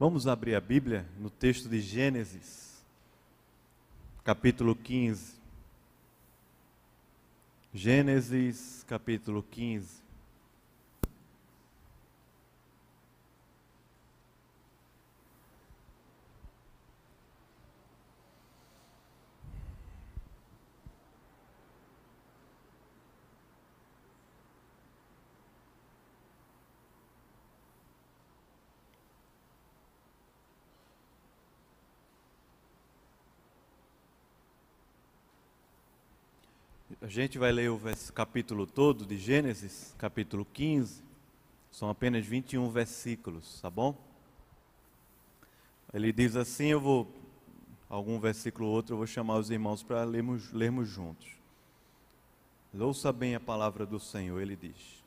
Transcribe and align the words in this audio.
Vamos 0.00 0.26
abrir 0.26 0.54
a 0.54 0.60
Bíblia 0.62 1.04
no 1.18 1.28
texto 1.28 1.68
de 1.68 1.78
Gênesis, 1.78 2.82
capítulo 4.24 4.74
15. 4.74 5.34
Gênesis, 7.74 8.82
capítulo 8.88 9.42
15. 9.42 10.02
Gente 37.10 37.38
vai 37.38 37.50
ler 37.50 37.68
o 37.68 37.80
capítulo 38.14 38.68
todo 38.68 39.04
de 39.04 39.18
Gênesis, 39.18 39.92
capítulo 39.98 40.46
15. 40.52 41.02
São 41.68 41.90
apenas 41.90 42.24
21 42.24 42.70
versículos, 42.70 43.60
tá 43.60 43.68
bom? 43.68 43.98
Ele 45.92 46.12
diz 46.12 46.36
assim, 46.36 46.68
eu 46.68 46.80
vou 46.80 47.12
algum 47.88 48.20
versículo 48.20 48.68
ou 48.68 48.74
outro, 48.74 48.94
eu 48.94 48.98
vou 48.98 49.08
chamar 49.08 49.38
os 49.38 49.50
irmãos 49.50 49.82
para 49.82 50.04
lermos, 50.04 50.52
lermos 50.52 50.88
juntos. 50.88 51.26
Ouça 52.78 53.12
bem 53.12 53.34
a 53.34 53.40
palavra 53.40 53.84
do 53.84 53.98
Senhor, 53.98 54.40
ele 54.40 54.54
diz. 54.54 55.02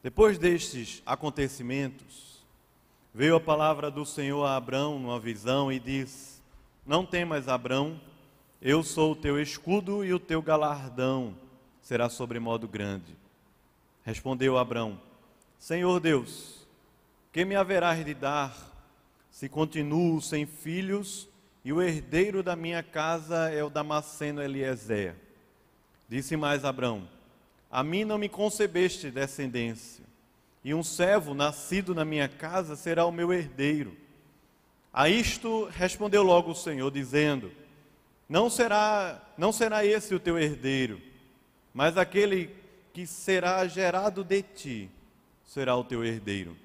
Depois 0.00 0.38
destes 0.38 1.02
acontecimentos, 1.04 2.46
veio 3.12 3.34
a 3.34 3.40
palavra 3.40 3.90
do 3.90 4.06
Senhor 4.06 4.44
a 4.44 4.54
Abrão 4.54 5.00
numa 5.00 5.18
visão 5.18 5.72
e 5.72 5.80
diz: 5.80 6.40
Não 6.86 7.04
temas, 7.04 7.48
Abrão, 7.48 8.00
eu 8.60 8.82
sou 8.82 9.12
o 9.12 9.16
teu 9.16 9.40
escudo 9.40 10.04
e 10.04 10.12
o 10.12 10.18
teu 10.18 10.42
galardão 10.42 11.36
será 11.80 12.08
sobremodo 12.08 12.66
grande. 12.66 13.16
Respondeu 14.04 14.58
Abrão: 14.58 15.00
Senhor 15.58 16.00
Deus, 16.00 16.66
que 17.32 17.44
me 17.44 17.54
haverás 17.54 18.04
de 18.04 18.14
dar 18.14 18.56
se 19.30 19.48
continuo 19.48 20.20
sem 20.20 20.44
filhos 20.44 21.28
e 21.64 21.72
o 21.72 21.80
herdeiro 21.80 22.42
da 22.42 22.56
minha 22.56 22.82
casa 22.82 23.50
é 23.50 23.62
o 23.62 23.70
Damasceno 23.70 24.42
Eliezer? 24.42 25.14
Disse 26.08 26.36
mais 26.36 26.64
Abrão: 26.64 27.08
A 27.70 27.84
mim 27.84 28.04
não 28.04 28.18
me 28.18 28.28
concebeste 28.28 29.10
descendência, 29.10 30.04
e 30.64 30.74
um 30.74 30.82
servo 30.82 31.32
nascido 31.32 31.94
na 31.94 32.04
minha 32.04 32.28
casa 32.28 32.74
será 32.74 33.06
o 33.06 33.12
meu 33.12 33.32
herdeiro. 33.32 33.96
A 34.92 35.08
isto 35.08 35.66
respondeu 35.66 36.24
logo 36.24 36.50
o 36.50 36.56
Senhor, 36.56 36.90
dizendo: 36.90 37.52
não 38.28 38.50
será, 38.50 39.22
não 39.38 39.52
será 39.52 39.84
esse 39.84 40.14
o 40.14 40.20
teu 40.20 40.38
herdeiro, 40.38 41.00
mas 41.72 41.96
aquele 41.96 42.54
que 42.92 43.06
será 43.06 43.66
gerado 43.66 44.22
de 44.22 44.42
ti 44.42 44.90
será 45.44 45.74
o 45.76 45.84
teu 45.84 46.04
herdeiro. 46.04 46.56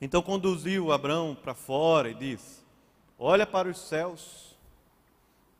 Então 0.00 0.20
conduziu 0.20 0.92
Abraão 0.92 1.34
para 1.34 1.54
fora 1.54 2.10
e 2.10 2.14
disse: 2.14 2.60
Olha 3.18 3.46
para 3.46 3.68
os 3.68 3.78
céus, 3.78 4.56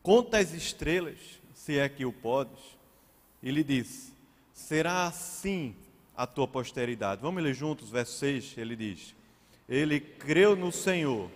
conta 0.03 0.37
as 0.37 0.53
estrelas, 0.53 1.17
se 1.53 1.79
é 1.79 1.89
que 1.89 2.05
o 2.05 2.13
podes. 2.13 2.59
E 3.41 3.49
lhe 3.49 3.63
disse: 3.63 4.13
Será 4.53 5.05
assim 5.07 5.75
a 6.15 6.27
tua 6.27 6.47
posteridade. 6.47 7.21
Vamos 7.21 7.41
ler 7.41 7.53
juntos, 7.53 7.89
verso 7.89 8.17
6, 8.19 8.57
ele 8.57 8.75
diz: 8.75 9.15
Ele 9.67 9.99
creu 9.99 10.55
no 10.55 10.71
Senhor 10.71 11.29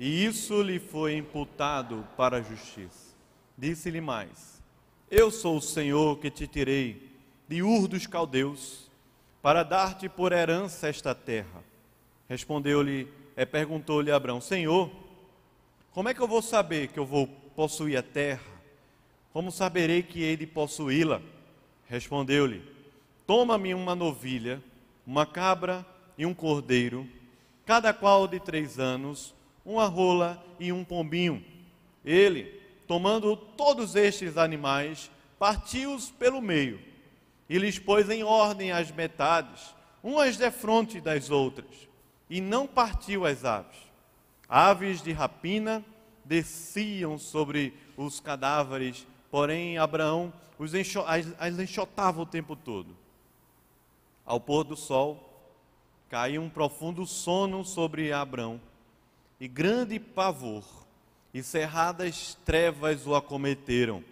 e 0.00 0.24
isso 0.24 0.62
lhe 0.62 0.78
foi 0.78 1.14
imputado 1.14 2.08
para 2.16 2.38
a 2.38 2.42
justiça. 2.42 3.14
Disse-lhe 3.56 4.00
mais: 4.00 4.62
Eu 5.10 5.30
sou 5.30 5.58
o 5.58 5.60
Senhor 5.62 6.18
que 6.18 6.30
te 6.30 6.46
tirei 6.46 7.10
de 7.46 7.62
Ur 7.62 7.86
dos 7.86 8.06
Caldeus 8.06 8.90
para 9.42 9.62
dar-te 9.62 10.08
por 10.08 10.32
herança 10.32 10.88
esta 10.88 11.14
terra. 11.14 11.62
Respondeu-lhe, 12.30 13.12
é, 13.36 13.44
perguntou-lhe 13.44 14.10
Abraão: 14.10 14.40
Senhor, 14.40 14.90
como 15.92 16.08
é 16.08 16.14
que 16.14 16.20
eu 16.20 16.28
vou 16.28 16.40
saber 16.40 16.88
que 16.88 16.98
eu 16.98 17.04
vou 17.04 17.26
possuir 17.54 17.98
a 17.98 18.02
terra? 18.02 18.40
Como 19.34 19.52
saberei 19.52 20.02
que 20.02 20.22
hei 20.22 20.34
de 20.34 20.46
possuí-la? 20.46 21.20
Respondeu-lhe: 21.86 22.62
Toma-me 23.26 23.74
uma 23.74 23.94
novilha, 23.94 24.62
uma 25.06 25.26
cabra 25.26 25.84
e 26.16 26.24
um 26.24 26.32
cordeiro, 26.32 27.06
cada 27.66 27.92
qual 27.92 28.26
de 28.26 28.40
três 28.40 28.78
anos 28.78 29.34
uma 29.64 29.86
rola 29.86 30.42
e 30.58 30.72
um 30.72 30.84
pombinho. 30.84 31.44
Ele, 32.04 32.44
tomando 32.86 33.36
todos 33.36 33.94
estes 33.94 34.36
animais, 34.36 35.10
partiu-os 35.38 36.10
pelo 36.10 36.40
meio 36.40 36.80
e 37.48 37.58
lhes 37.58 37.78
pôs 37.78 38.08
em 38.08 38.22
ordem 38.22 38.70
as 38.70 38.92
metades, 38.92 39.74
umas 40.02 40.36
defronte 40.36 41.00
das 41.00 41.30
outras, 41.30 41.88
e 42.28 42.40
não 42.40 42.66
partiu 42.66 43.26
as 43.26 43.44
aves. 43.44 43.76
Aves 44.48 45.02
de 45.02 45.12
rapina 45.12 45.84
desciam 46.24 47.18
sobre 47.18 47.74
os 47.96 48.20
cadáveres, 48.20 49.06
porém 49.30 49.78
Abraão 49.78 50.32
os 50.58 50.74
enxo 50.74 51.02
as 51.06 51.58
enxotava 51.58 52.22
o 52.22 52.26
tempo 52.26 52.54
todo. 52.54 52.96
Ao 54.24 54.38
pôr 54.38 54.62
do 54.62 54.76
sol, 54.76 55.26
caiu 56.08 56.42
um 56.42 56.50
profundo 56.50 57.04
sono 57.04 57.64
sobre 57.64 58.12
Abraão 58.12 58.60
e 59.40 59.48
grande 59.48 59.98
pavor, 59.98 60.64
e 61.32 61.42
cerradas 61.42 62.36
trevas 62.44 63.06
o 63.06 63.14
acometeram. 63.14 64.04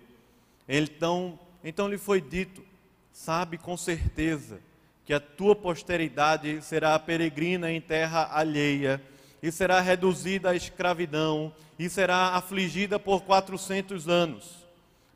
Então, 0.66 1.38
então 1.62 1.86
lhe 1.86 1.98
foi 1.98 2.20
dito: 2.20 2.64
Sabe 3.12 3.58
com 3.58 3.76
certeza 3.76 4.58
que 5.04 5.12
a 5.12 5.20
tua 5.20 5.54
posteridade 5.54 6.62
será 6.62 6.98
peregrina 6.98 7.70
em 7.70 7.80
terra 7.80 8.30
alheia, 8.32 9.02
e 9.42 9.52
será 9.52 9.80
reduzida 9.80 10.50
à 10.50 10.56
escravidão, 10.56 11.52
e 11.78 11.90
será 11.90 12.34
afligida 12.34 12.98
por 12.98 13.22
quatrocentos 13.22 14.08
anos. 14.08 14.66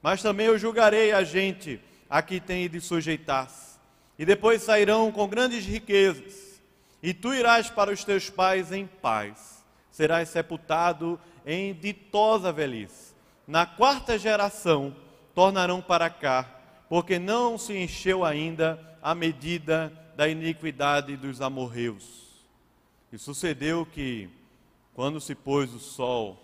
Mas 0.02 0.20
também 0.20 0.46
eu 0.46 0.58
julgarei 0.58 1.12
a 1.12 1.24
gente 1.24 1.80
a 2.10 2.20
que 2.20 2.38
tem 2.38 2.68
de 2.68 2.80
sujeitar-se, 2.80 3.78
e 4.18 4.26
depois 4.26 4.62
sairão 4.62 5.10
com 5.10 5.26
grandes 5.26 5.64
riquezas, 5.64 6.60
e 7.02 7.14
tu 7.14 7.32
irás 7.32 7.70
para 7.70 7.90
os 7.90 8.04
teus 8.04 8.28
pais 8.28 8.72
em 8.72 8.86
paz 8.86 9.51
serás 9.92 10.30
sepultado 10.30 11.20
em 11.47 11.72
ditosa 11.75 12.50
velhice. 12.50 13.14
Na 13.47 13.66
quarta 13.66 14.19
geração 14.19 14.97
tornarão 15.34 15.80
para 15.80 16.10
cá, 16.10 16.48
porque 16.88 17.19
não 17.19 17.56
se 17.56 17.76
encheu 17.76 18.25
ainda 18.25 18.81
a 19.00 19.14
medida 19.14 19.92
da 20.16 20.28
iniquidade 20.28 21.16
dos 21.16 21.41
amorreus. 21.41 22.22
E 23.12 23.19
sucedeu 23.19 23.86
que, 23.86 24.28
quando 24.94 25.20
se 25.20 25.34
pôs 25.34 25.72
o 25.72 25.78
sol, 25.78 26.42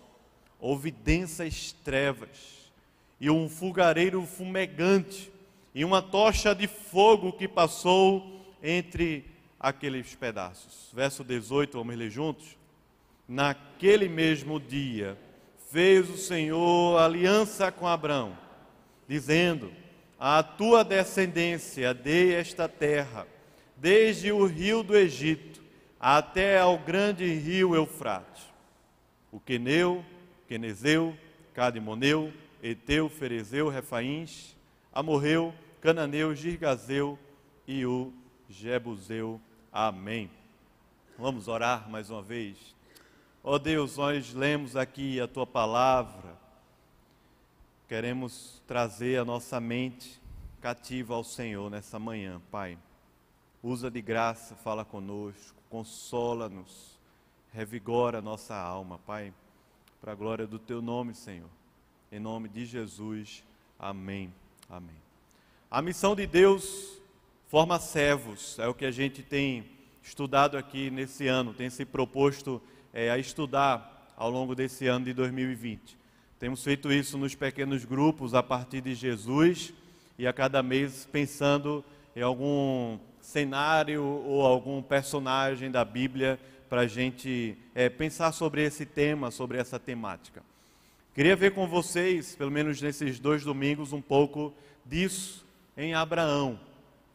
houve 0.59 0.91
densas 0.91 1.71
trevas, 1.83 2.71
e 3.19 3.29
um 3.29 3.49
fogareiro 3.49 4.25
fumegante, 4.25 5.31
e 5.73 5.83
uma 5.83 6.01
tocha 6.01 6.53
de 6.53 6.67
fogo 6.67 7.33
que 7.33 7.47
passou 7.47 8.45
entre 8.61 9.25
aqueles 9.59 10.15
pedaços. 10.15 10.89
Verso 10.93 11.23
18, 11.23 11.77
vamos 11.77 11.95
ler 11.95 12.09
juntos? 12.09 12.58
Naquele 13.29 14.09
mesmo 14.09 14.59
dia, 14.59 15.15
fez 15.71 16.09
o 16.09 16.17
Senhor 16.17 16.97
aliança 16.97 17.71
com 17.71 17.85
Abraão, 17.87 18.35
dizendo: 19.07 19.71
A 20.19 20.41
tua 20.41 20.83
descendência 20.83 21.93
dei 21.93 22.33
esta 22.33 22.67
terra, 22.67 23.27
desde 23.77 24.31
o 24.31 24.43
rio 24.45 24.81
do 24.81 24.97
Egito 24.97 25.61
até 25.99 26.59
ao 26.59 26.79
grande 26.79 27.25
rio 27.25 27.75
Eufrates. 27.75 28.43
O 29.31 29.39
Queneu, 29.39 30.03
Quenezeu, 30.47 31.15
Cadimoneu, 31.53 32.33
Eteu, 32.63 33.09
Ferezeu, 33.09 33.69
Refaíns, 33.69 34.55
Amorreu, 34.91 35.53
Cananeu, 35.81 36.33
Girgazeu 36.33 37.19
e 37.67 37.85
o 37.85 38.11
Jebuseu. 38.49 39.39
Amém. 39.71 40.31
Vamos 41.17 41.47
orar 41.47 41.89
mais 41.89 42.09
uma 42.09 42.23
vez. 42.23 42.78
Ó 43.41 43.53
oh 43.53 43.59
Deus, 43.59 43.95
nós 43.95 44.33
lemos 44.33 44.75
aqui 44.75 45.17
a 45.21 45.25
tua 45.25 45.47
palavra, 45.47 46.37
queremos 47.87 48.61
trazer 48.67 49.17
a 49.17 49.23
nossa 49.23 49.61
mente 49.61 50.19
cativa 50.59 51.15
ao 51.15 51.23
Senhor 51.23 51.71
nessa 51.71 51.97
manhã, 51.97 52.41
Pai. 52.51 52.77
Usa 53.63 53.89
de 53.89 54.01
graça, 54.01 54.55
fala 54.55 54.83
conosco, 54.83 55.55
consola-nos, 55.69 56.99
revigora 57.53 58.17
a 58.17 58.21
nossa 58.21 58.55
alma, 58.55 58.99
Pai, 59.05 59.33
para 60.01 60.11
a 60.11 60.15
glória 60.15 60.45
do 60.45 60.59
teu 60.59 60.81
nome, 60.81 61.15
Senhor. 61.15 61.49
Em 62.11 62.19
nome 62.19 62.49
de 62.49 62.65
Jesus, 62.65 63.41
amém. 63.79 64.33
Amém. 64.69 65.01
A 65.71 65.81
missão 65.81 66.13
de 66.13 66.27
Deus 66.27 66.99
forma 67.47 67.79
servos, 67.79 68.59
é 68.59 68.67
o 68.67 68.73
que 68.73 68.85
a 68.85 68.91
gente 68.91 69.23
tem 69.23 69.65
estudado 70.03 70.57
aqui 70.57 70.91
nesse 70.91 71.25
ano, 71.25 71.53
tem 71.53 71.69
se 71.69 71.85
proposto 71.85 72.61
é, 72.93 73.09
a 73.09 73.17
estudar 73.17 74.13
ao 74.17 74.29
longo 74.29 74.53
desse 74.55 74.87
ano 74.87 75.05
de 75.05 75.13
2020. 75.13 75.97
Temos 76.39 76.63
feito 76.63 76.91
isso 76.91 77.17
nos 77.17 77.35
pequenos 77.35 77.85
grupos 77.85 78.33
a 78.33 78.41
partir 78.41 78.81
de 78.81 78.93
Jesus 78.95 79.73
e 80.17 80.25
a 80.27 80.33
cada 80.33 80.63
mês 80.63 81.07
pensando 81.11 81.83
em 82.15 82.21
algum 82.21 82.97
cenário 83.21 84.03
ou 84.03 84.45
algum 84.45 84.81
personagem 84.81 85.69
da 85.69 85.83
Bíblia 85.83 86.39
para 86.69 86.81
a 86.81 86.87
gente 86.87 87.57
é, 87.73 87.89
pensar 87.89 88.31
sobre 88.31 88.63
esse 88.63 88.85
tema, 88.85 89.31
sobre 89.31 89.57
essa 89.57 89.79
temática. 89.79 90.43
Queria 91.13 91.35
ver 91.35 91.53
com 91.53 91.67
vocês, 91.67 92.35
pelo 92.35 92.51
menos 92.51 92.81
nesses 92.81 93.19
dois 93.19 93.43
domingos, 93.43 93.91
um 93.91 94.01
pouco 94.01 94.53
disso 94.85 95.45
em 95.75 95.93
Abraão. 95.93 96.59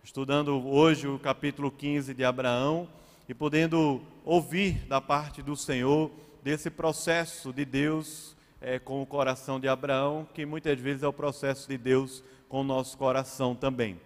Estudando 0.02 0.66
hoje 0.68 1.06
o 1.06 1.18
capítulo 1.18 1.70
15 1.70 2.12
de 2.12 2.24
Abraão 2.24 2.88
e 3.28 3.32
podendo 3.32 4.02
ouvir 4.24 4.86
da 4.86 5.00
parte 5.00 5.42
do 5.42 5.54
Senhor 5.54 6.10
desse 6.42 6.70
processo 6.70 7.52
de 7.52 7.64
Deus 7.64 8.34
é, 8.60 8.78
com 8.78 9.02
o 9.02 9.06
coração 9.06 9.60
de 9.60 9.68
Abraão, 9.68 10.26
que 10.32 10.46
muitas 10.46 10.80
vezes 10.80 11.02
é 11.02 11.06
o 11.06 11.12
processo 11.12 11.68
de 11.68 11.76
Deus 11.76 12.24
com 12.48 12.62
o 12.62 12.64
nosso 12.64 12.96
coração 12.96 13.54
também. 13.54 14.00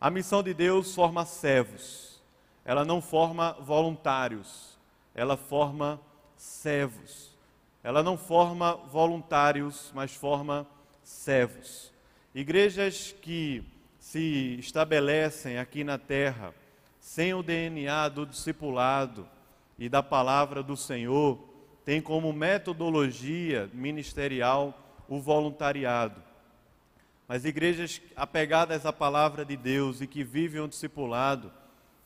A 0.00 0.08
missão 0.08 0.42
de 0.42 0.54
Deus 0.54 0.94
forma 0.94 1.26
servos, 1.26 2.22
ela 2.64 2.84
não 2.84 3.02
forma 3.02 3.52
voluntários, 3.60 4.78
ela 5.14 5.36
forma 5.36 6.00
servos. 6.36 7.34
Ela 7.82 8.02
não 8.02 8.16
forma 8.16 8.74
voluntários, 8.90 9.92
mas 9.94 10.14
forma 10.14 10.66
servos. 11.02 11.92
Igrejas 12.34 13.14
que 13.20 13.62
se 13.98 14.56
estabelecem 14.58 15.58
aqui 15.58 15.84
na 15.84 15.98
terra 15.98 16.54
sem 16.98 17.34
o 17.34 17.42
DNA 17.42 18.08
do 18.08 18.24
discipulado 18.24 19.28
e 19.78 19.88
da 19.88 20.02
palavra 20.02 20.62
do 20.62 20.76
Senhor, 20.76 21.38
têm 21.84 22.00
como 22.00 22.32
metodologia 22.32 23.68
ministerial 23.72 24.78
o 25.08 25.20
voluntariado. 25.20 26.22
Mas 27.26 27.44
igrejas 27.44 28.00
apegadas 28.16 28.86
à 28.86 28.92
palavra 28.92 29.44
de 29.44 29.56
Deus 29.56 30.00
e 30.00 30.06
que 30.06 30.22
vivem 30.22 30.60
o 30.60 30.68
discipulado, 30.68 31.52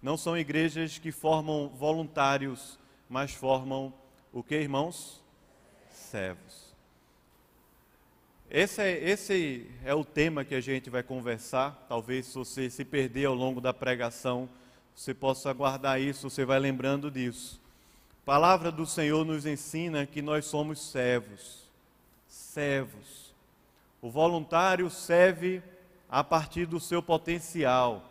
não 0.03 0.17
são 0.17 0.37
igrejas 0.37 0.99
que 0.99 1.11
formam 1.11 1.69
voluntários, 1.69 2.79
mas 3.09 3.33
formam 3.33 3.93
o 4.33 4.43
que, 4.43 4.55
irmãos? 4.55 5.23
servos. 6.09 6.69
Esse 8.51 8.81
é, 8.81 9.11
esse 9.11 9.71
é 9.85 9.95
o 9.95 10.05
tema 10.05 10.45
que 10.45 10.55
a 10.55 10.61
gente 10.61 10.89
vai 10.89 11.03
conversar. 11.03 11.87
Talvez 11.89 12.33
você 12.33 12.71
se 12.71 12.85
perder 12.85 13.27
ao 13.27 13.35
longo 13.35 13.61
da 13.61 13.75
pregação, 13.75 14.49
você 14.99 15.15
possa 15.15 15.53
guardar 15.53 16.01
isso, 16.01 16.29
você 16.29 16.45
vai 16.45 16.59
lembrando 16.59 17.09
disso. 17.09 17.61
A 18.25 18.27
palavra 18.27 18.73
do 18.73 18.85
Senhor 18.85 19.25
nos 19.25 19.47
ensina 19.47 20.05
que 20.05 20.21
nós 20.21 20.45
somos 20.45 20.81
servos. 20.91 21.71
Servos. 22.27 23.33
O 24.03 24.11
voluntário 24.11 24.91
serve 24.91 25.63
a 26.11 26.25
partir 26.25 26.67
do 26.67 26.81
seu 26.81 27.01
potencial. 27.01 28.03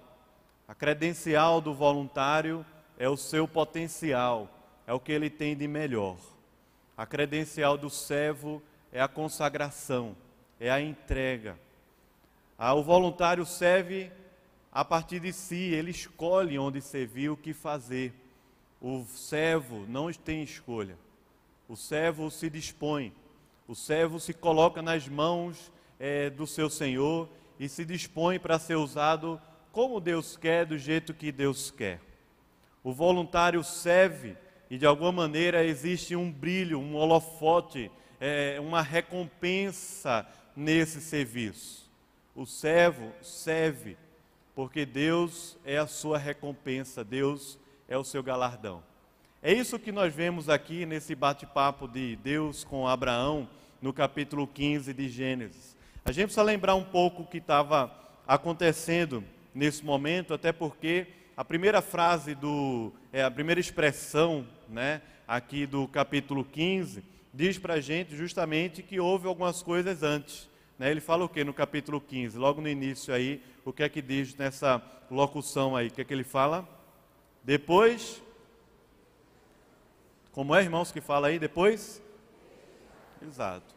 A 0.65 0.73
credencial 0.73 1.59
do 1.59 1.73
voluntário 1.73 2.65
é 2.97 3.09
o 3.09 3.17
seu 3.17 3.49
potencial, 3.49 4.49
é 4.87 4.93
o 4.93 4.99
que 4.99 5.11
ele 5.11 5.29
tem 5.29 5.57
de 5.57 5.67
melhor. 5.67 6.15
A 6.95 7.05
credencial 7.05 7.77
do 7.77 7.89
servo 7.89 8.63
é 8.93 9.01
a 9.01 9.09
consagração, 9.09 10.15
é 10.57 10.71
a 10.71 10.79
entrega. 10.79 11.59
Ah, 12.57 12.73
o 12.73 12.81
voluntário 12.81 13.45
serve 13.45 14.09
a 14.77 14.85
partir 14.85 15.19
de 15.19 15.33
si, 15.33 15.55
ele 15.55 15.89
escolhe 15.89 16.59
onde 16.59 16.81
servir, 16.81 17.31
o 17.31 17.35
que 17.35 17.51
fazer. 17.51 18.13
O 18.79 19.03
servo 19.05 19.83
não 19.89 20.13
tem 20.13 20.43
escolha. 20.43 20.95
O 21.67 21.75
servo 21.75 22.29
se 22.29 22.47
dispõe, 22.47 23.11
o 23.67 23.73
servo 23.73 24.19
se 24.19 24.35
coloca 24.35 24.79
nas 24.83 25.07
mãos 25.07 25.71
é, 25.99 26.29
do 26.29 26.45
seu 26.45 26.69
Senhor 26.69 27.27
e 27.59 27.67
se 27.67 27.83
dispõe 27.83 28.37
para 28.37 28.59
ser 28.59 28.75
usado 28.75 29.41
como 29.71 29.99
Deus 29.99 30.37
quer, 30.37 30.63
do 30.63 30.77
jeito 30.77 31.11
que 31.11 31.31
Deus 31.31 31.71
quer. 31.71 31.99
O 32.83 32.93
voluntário 32.93 33.63
serve 33.63 34.37
e 34.69 34.77
de 34.77 34.85
alguma 34.85 35.11
maneira 35.11 35.65
existe 35.65 36.15
um 36.15 36.31
brilho, 36.31 36.77
um 36.77 36.93
holofote, 36.93 37.89
é, 38.19 38.59
uma 38.61 38.83
recompensa 38.83 40.23
nesse 40.55 41.01
serviço. 41.01 41.89
O 42.35 42.45
servo 42.45 43.11
serve, 43.23 43.97
porque 44.57 44.87
Deus 44.87 45.55
é 45.63 45.77
a 45.77 45.85
sua 45.85 46.17
recompensa, 46.17 47.03
Deus 47.03 47.59
é 47.87 47.95
o 47.95 48.03
seu 48.03 48.23
galardão. 48.23 48.81
É 49.39 49.53
isso 49.53 49.77
que 49.77 49.91
nós 49.91 50.11
vemos 50.11 50.49
aqui 50.49 50.83
nesse 50.83 51.13
bate-papo 51.13 51.87
de 51.87 52.15
Deus 52.15 52.63
com 52.63 52.87
Abraão, 52.87 53.47
no 53.79 53.93
capítulo 53.93 54.47
15 54.47 54.95
de 54.95 55.09
Gênesis. 55.09 55.77
A 56.03 56.11
gente 56.11 56.23
precisa 56.23 56.41
lembrar 56.41 56.73
um 56.73 56.83
pouco 56.83 57.21
o 57.21 57.27
que 57.27 57.37
estava 57.37 57.95
acontecendo 58.27 59.23
nesse 59.53 59.85
momento, 59.85 60.33
até 60.33 60.51
porque 60.51 61.05
a 61.37 61.45
primeira 61.45 61.79
frase 61.79 62.33
do, 62.33 62.91
é, 63.13 63.21
a 63.21 63.29
primeira 63.29 63.61
expressão, 63.61 64.43
né, 64.67 65.03
aqui 65.27 65.67
do 65.67 65.87
capítulo 65.87 66.43
15, 66.43 67.03
diz 67.31 67.59
para 67.59 67.75
a 67.75 67.79
gente 67.79 68.17
justamente 68.17 68.81
que 68.81 68.99
houve 68.99 69.27
algumas 69.27 69.61
coisas 69.61 70.01
antes. 70.01 70.49
Né? 70.77 70.91
Ele 70.91 71.01
fala 71.01 71.25
o 71.25 71.29
que 71.29 71.43
no 71.43 71.53
capítulo 71.53 71.99
15? 71.99 72.37
Logo 72.37 72.61
no 72.61 72.69
início 72.69 73.13
aí, 73.13 73.41
o 73.65 73.73
que 73.73 73.83
é 73.83 73.89
que 73.89 74.01
diz 74.01 74.35
nessa 74.35 74.81
locução 75.09 75.75
aí? 75.75 75.87
O 75.87 75.91
que 75.91 76.01
é 76.01 76.03
que 76.03 76.13
ele 76.13 76.23
fala? 76.23 76.67
Depois, 77.43 78.21
como 80.31 80.55
é, 80.55 80.61
irmãos, 80.61 80.91
que 80.91 81.01
fala 81.01 81.27
aí? 81.27 81.39
Depois? 81.39 82.01
Exato. 83.21 83.75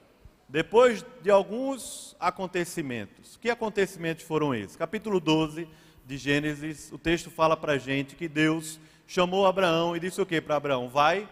Depois 0.48 1.04
de 1.22 1.30
alguns 1.30 2.16
acontecimentos. 2.18 3.36
Que 3.36 3.50
acontecimentos 3.50 4.24
foram 4.24 4.54
esses? 4.54 4.76
Capítulo 4.76 5.20
12 5.20 5.68
de 6.04 6.18
Gênesis, 6.18 6.90
o 6.90 6.98
texto 6.98 7.30
fala 7.30 7.56
para 7.56 7.74
a 7.74 7.78
gente 7.78 8.16
que 8.16 8.28
Deus 8.28 8.80
chamou 9.06 9.46
Abraão 9.46 9.96
e 9.96 10.00
disse 10.00 10.20
o 10.20 10.26
que 10.26 10.40
para 10.40 10.56
Abraão? 10.56 10.88
Vai, 10.88 11.28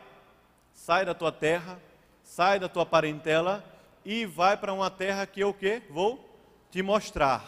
sai 0.72 1.04
da 1.04 1.14
tua 1.14 1.32
terra, 1.32 1.80
sai 2.22 2.60
da 2.60 2.68
tua 2.68 2.86
parentela 2.86 3.64
e 4.04 4.24
vai 4.24 4.56
para 4.56 4.72
uma 4.72 4.90
terra 4.90 5.26
que 5.26 5.40
eu 5.40 5.52
que? 5.52 5.82
Vou 5.90 6.24
te 6.70 6.82
mostrar. 6.82 7.44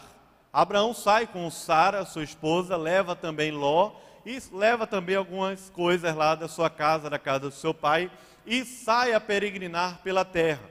Abraão 0.51 0.93
sai 0.93 1.27
com 1.27 1.49
Sara, 1.49 2.05
sua 2.05 2.23
esposa, 2.23 2.75
leva 2.75 3.15
também 3.15 3.51
Ló 3.51 3.93
e 4.25 4.41
leva 4.51 4.85
também 4.85 5.15
algumas 5.15 5.69
coisas 5.69 6.15
lá 6.15 6.35
da 6.35 6.47
sua 6.47 6.69
casa, 6.69 7.09
da 7.09 7.17
casa 7.17 7.41
do 7.41 7.51
seu 7.51 7.73
pai 7.73 8.11
e 8.45 8.65
sai 8.65 9.13
a 9.13 9.19
peregrinar 9.19 10.01
pela 10.03 10.25
terra. 10.25 10.69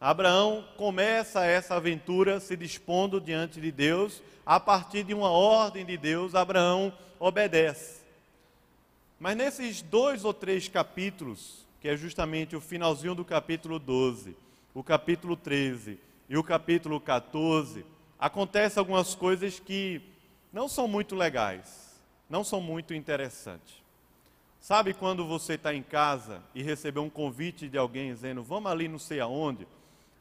Abraão 0.00 0.64
começa 0.76 1.44
essa 1.44 1.74
aventura 1.74 2.40
se 2.40 2.56
dispondo 2.56 3.20
diante 3.20 3.60
de 3.60 3.70
Deus 3.70 4.22
a 4.44 4.58
partir 4.58 5.04
de 5.04 5.14
uma 5.14 5.30
ordem 5.30 5.84
de 5.84 5.96
Deus, 5.96 6.34
Abraão 6.34 6.92
obedece. 7.18 8.00
Mas 9.18 9.36
nesses 9.36 9.82
dois 9.82 10.24
ou 10.24 10.32
três 10.32 10.68
capítulos, 10.68 11.66
que 11.80 11.88
é 11.88 11.96
justamente 11.96 12.56
o 12.56 12.60
finalzinho 12.60 13.14
do 13.14 13.24
capítulo 13.24 13.78
12, 13.78 14.34
o 14.74 14.82
capítulo 14.82 15.36
13 15.36 15.98
e 16.28 16.36
o 16.36 16.44
capítulo 16.44 17.00
14, 17.00 17.84
acontecem 18.18 18.78
algumas 18.78 19.14
coisas 19.14 19.58
que 19.58 20.00
não 20.52 20.68
são 20.68 20.86
muito 20.86 21.16
legais, 21.16 22.00
não 22.28 22.44
são 22.44 22.60
muito 22.60 22.94
interessantes. 22.94 23.80
Sabe 24.60 24.94
quando 24.94 25.26
você 25.26 25.54
está 25.54 25.74
em 25.74 25.82
casa 25.82 26.42
e 26.54 26.62
recebeu 26.62 27.02
um 27.02 27.10
convite 27.10 27.68
de 27.68 27.78
alguém 27.78 28.12
dizendo, 28.12 28.42
vamos 28.42 28.70
ali 28.70 28.86
não 28.86 28.98
sei 28.98 29.18
aonde? 29.18 29.66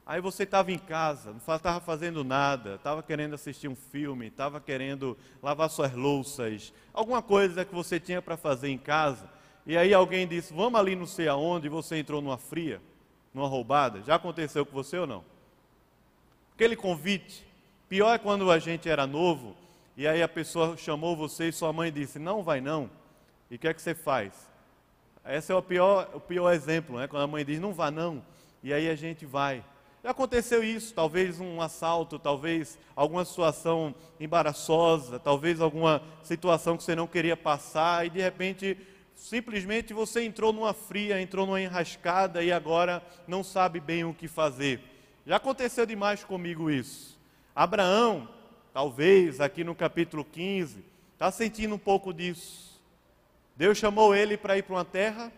Aí 0.06 0.20
você 0.20 0.42
estava 0.42 0.72
em 0.72 0.80
casa, 0.80 1.30
não 1.30 1.38
estava 1.38 1.80
fazendo 1.80 2.24
nada, 2.24 2.76
estava 2.76 3.04
querendo 3.04 3.36
assistir 3.36 3.68
um 3.68 3.76
filme, 3.76 4.28
estava 4.28 4.60
querendo 4.60 5.16
lavar 5.44 5.70
suas 5.70 5.94
louças, 5.94 6.74
alguma 6.92 7.22
coisa 7.22 7.64
que 7.64 7.76
você 7.76 8.00
tinha 8.00 8.20
para 8.20 8.36
fazer 8.36 8.70
em 8.70 8.78
casa. 8.78 9.30
E 9.68 9.78
aí 9.78 9.94
alguém 9.94 10.28
disse, 10.28 10.52
vamos 10.52 10.80
ali 10.80 10.96
não 10.96 11.06
sei 11.06 11.28
aonde, 11.28 11.68
e 11.68 11.70
você 11.70 11.98
entrou 11.98 12.22
numa 12.22 12.40
fria, 12.40 12.82
numa 13.34 13.48
roubada. 13.48 14.02
Já 14.04 14.16
aconteceu 14.16 14.66
com 14.66 14.72
você 14.72 14.98
ou 14.98 15.08
não? 15.08 15.24
Aquele 16.56 16.76
convite. 16.76 17.46
Pior 17.88 18.14
é 18.14 18.18
quando 18.18 18.52
a 18.52 18.60
gente 18.60 18.88
era 18.88 19.08
novo, 19.08 19.56
e 19.98 20.08
aí 20.08 20.22
a 20.22 20.28
pessoa 20.28 20.78
chamou 20.78 21.16
você 21.16 21.50
e 21.50 21.52
sua 21.52 21.74
mãe 21.74 21.92
disse, 21.92 22.20
não 22.20 22.44
vai 22.44 22.62
não. 22.62 22.90
E 23.50 23.56
o 23.56 23.60
que 23.60 23.68
é 23.68 23.74
que 23.74 23.82
você 23.82 23.96
faz? 23.96 24.50
Esse 25.26 25.52
é 25.52 25.56
o 25.56 25.62
pior, 25.62 26.10
o 26.14 26.20
pior 26.20 26.52
exemplo, 26.54 27.00
né? 27.00 27.08
quando 27.08 27.24
a 27.24 27.28
mãe 27.28 27.44
diz, 27.44 27.60
não 27.60 27.74
vá 27.74 27.90
não. 27.90 28.24
E 28.64 28.74
aí 28.74 28.90
a 28.90 28.96
gente 28.96 29.26
vai. 29.26 29.64
Já 30.04 30.12
aconteceu 30.12 30.64
isso, 30.64 30.94
talvez 30.94 31.40
um 31.40 31.62
assalto, 31.62 32.18
talvez 32.18 32.80
alguma 32.96 33.26
situação 33.26 33.94
embaraçosa, 34.20 35.20
talvez 35.20 35.60
alguma 35.60 36.02
situação 36.24 36.78
que 36.78 36.84
você 36.84 36.96
não 36.96 37.06
queria 37.06 37.36
passar 37.36 38.06
e 38.06 38.10
de 38.10 38.22
repente 38.22 38.78
simplesmente 39.20 39.94
você 39.94 40.24
entrou 40.24 40.54
numa 40.54 40.74
fria, 40.74 41.22
entrou 41.22 41.46
numa 41.46 41.62
enrascada 41.62 42.42
e 42.42 42.52
agora 42.52 43.04
não 43.28 43.44
sabe 43.44 43.80
bem 43.80 44.04
o 44.06 44.14
que 44.14 44.28
fazer. 44.28 44.82
Já 45.28 45.36
aconteceu 45.36 45.86
demais 45.86 46.24
comigo 46.24 46.72
isso. 46.72 47.20
Abraão, 47.54 48.28
talvez 48.74 49.42
aqui 49.42 49.64
no 49.64 49.76
capítulo 49.76 50.24
15, 50.24 50.84
está 51.14 51.30
sentindo 51.30 51.76
um 51.76 51.80
pouco 51.80 52.14
disso. 52.14 52.82
Deus 53.56 53.78
chamou 53.78 54.16
ele 54.16 54.38
para 54.38 54.58
ir 54.58 54.64
para 54.64 54.76
uma 54.76 54.86
terra, 54.86 55.32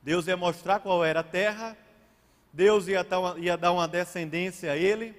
Deus 0.00 0.28
ia 0.28 0.36
mostrar 0.36 0.78
qual 0.78 1.04
era 1.04 1.20
a 1.20 1.24
terra, 1.24 1.76
Deus 2.52 2.86
ia 2.86 3.02
dar 3.02 3.72
uma, 3.72 3.88
descendência 3.88 4.70
a 4.70 4.76
ele. 4.76 5.12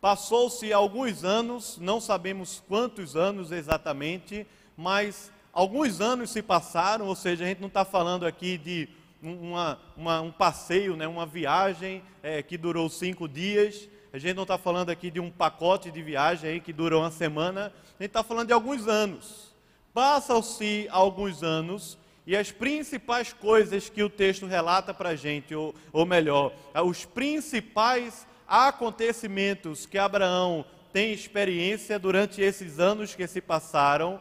Passou-se 0.00 0.72
alguns 0.72 1.22
anos, 1.22 1.76
não 1.78 2.00
sabemos 2.00 2.62
quantos 2.66 3.14
anos 3.14 3.52
exatamente, 3.52 4.46
mas 4.76 5.30
alguns 5.58 6.00
anos 6.00 6.30
se 6.30 6.40
passaram, 6.40 7.06
ou 7.08 7.16
seja, 7.16 7.42
a 7.44 7.48
gente 7.48 7.60
não 7.60 7.66
está 7.66 7.84
falando 7.84 8.24
aqui 8.24 8.56
de 8.56 8.88
uma, 9.20 9.76
uma, 9.96 10.20
um 10.20 10.30
passeio, 10.30 10.96
né, 10.96 11.04
uma 11.08 11.26
viagem 11.26 12.00
é, 12.22 12.40
que 12.44 12.56
durou 12.56 12.88
cinco 12.88 13.28
dias. 13.28 13.88
A 14.12 14.18
gente 14.18 14.36
não 14.36 14.44
está 14.44 14.56
falando 14.56 14.90
aqui 14.90 15.10
de 15.10 15.18
um 15.18 15.32
pacote 15.32 15.90
de 15.90 16.00
viagem 16.00 16.48
aí 16.48 16.60
que 16.60 16.72
durou 16.72 17.02
uma 17.02 17.10
semana. 17.10 17.72
A 17.98 18.02
gente 18.04 18.10
está 18.10 18.22
falando 18.22 18.46
de 18.46 18.52
alguns 18.52 18.86
anos. 18.86 19.52
Passam-se 19.92 20.86
alguns 20.92 21.42
anos 21.42 21.98
e 22.24 22.36
as 22.36 22.52
principais 22.52 23.32
coisas 23.32 23.88
que 23.88 24.02
o 24.04 24.08
texto 24.08 24.46
relata 24.46 24.94
para 24.94 25.08
a 25.08 25.16
gente, 25.16 25.56
ou, 25.56 25.74
ou 25.92 26.06
melhor, 26.06 26.52
os 26.86 27.04
principais 27.04 28.28
acontecimentos 28.46 29.86
que 29.86 29.98
Abraão 29.98 30.64
tem 30.92 31.12
experiência 31.12 31.98
durante 31.98 32.40
esses 32.40 32.78
anos 32.78 33.16
que 33.16 33.26
se 33.26 33.40
passaram, 33.40 34.20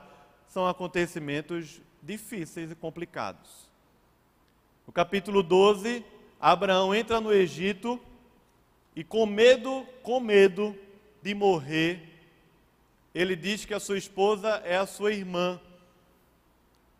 são 0.57 0.67
acontecimentos 0.67 1.79
difíceis 2.01 2.71
e 2.71 2.75
complicados. 2.75 3.69
No 4.87 4.91
capítulo 4.91 5.43
12, 5.43 6.03
Abraão 6.41 6.95
entra 6.95 7.21
no 7.21 7.31
Egito 7.31 8.01
e 8.95 9.03
com 9.03 9.27
medo, 9.27 9.85
com 10.01 10.19
medo 10.19 10.75
de 11.21 11.35
morrer, 11.35 12.01
ele 13.13 13.35
diz 13.35 13.65
que 13.65 13.73
a 13.75 13.79
sua 13.79 13.99
esposa 13.99 14.59
é 14.65 14.75
a 14.77 14.87
sua 14.87 15.13
irmã. 15.13 15.61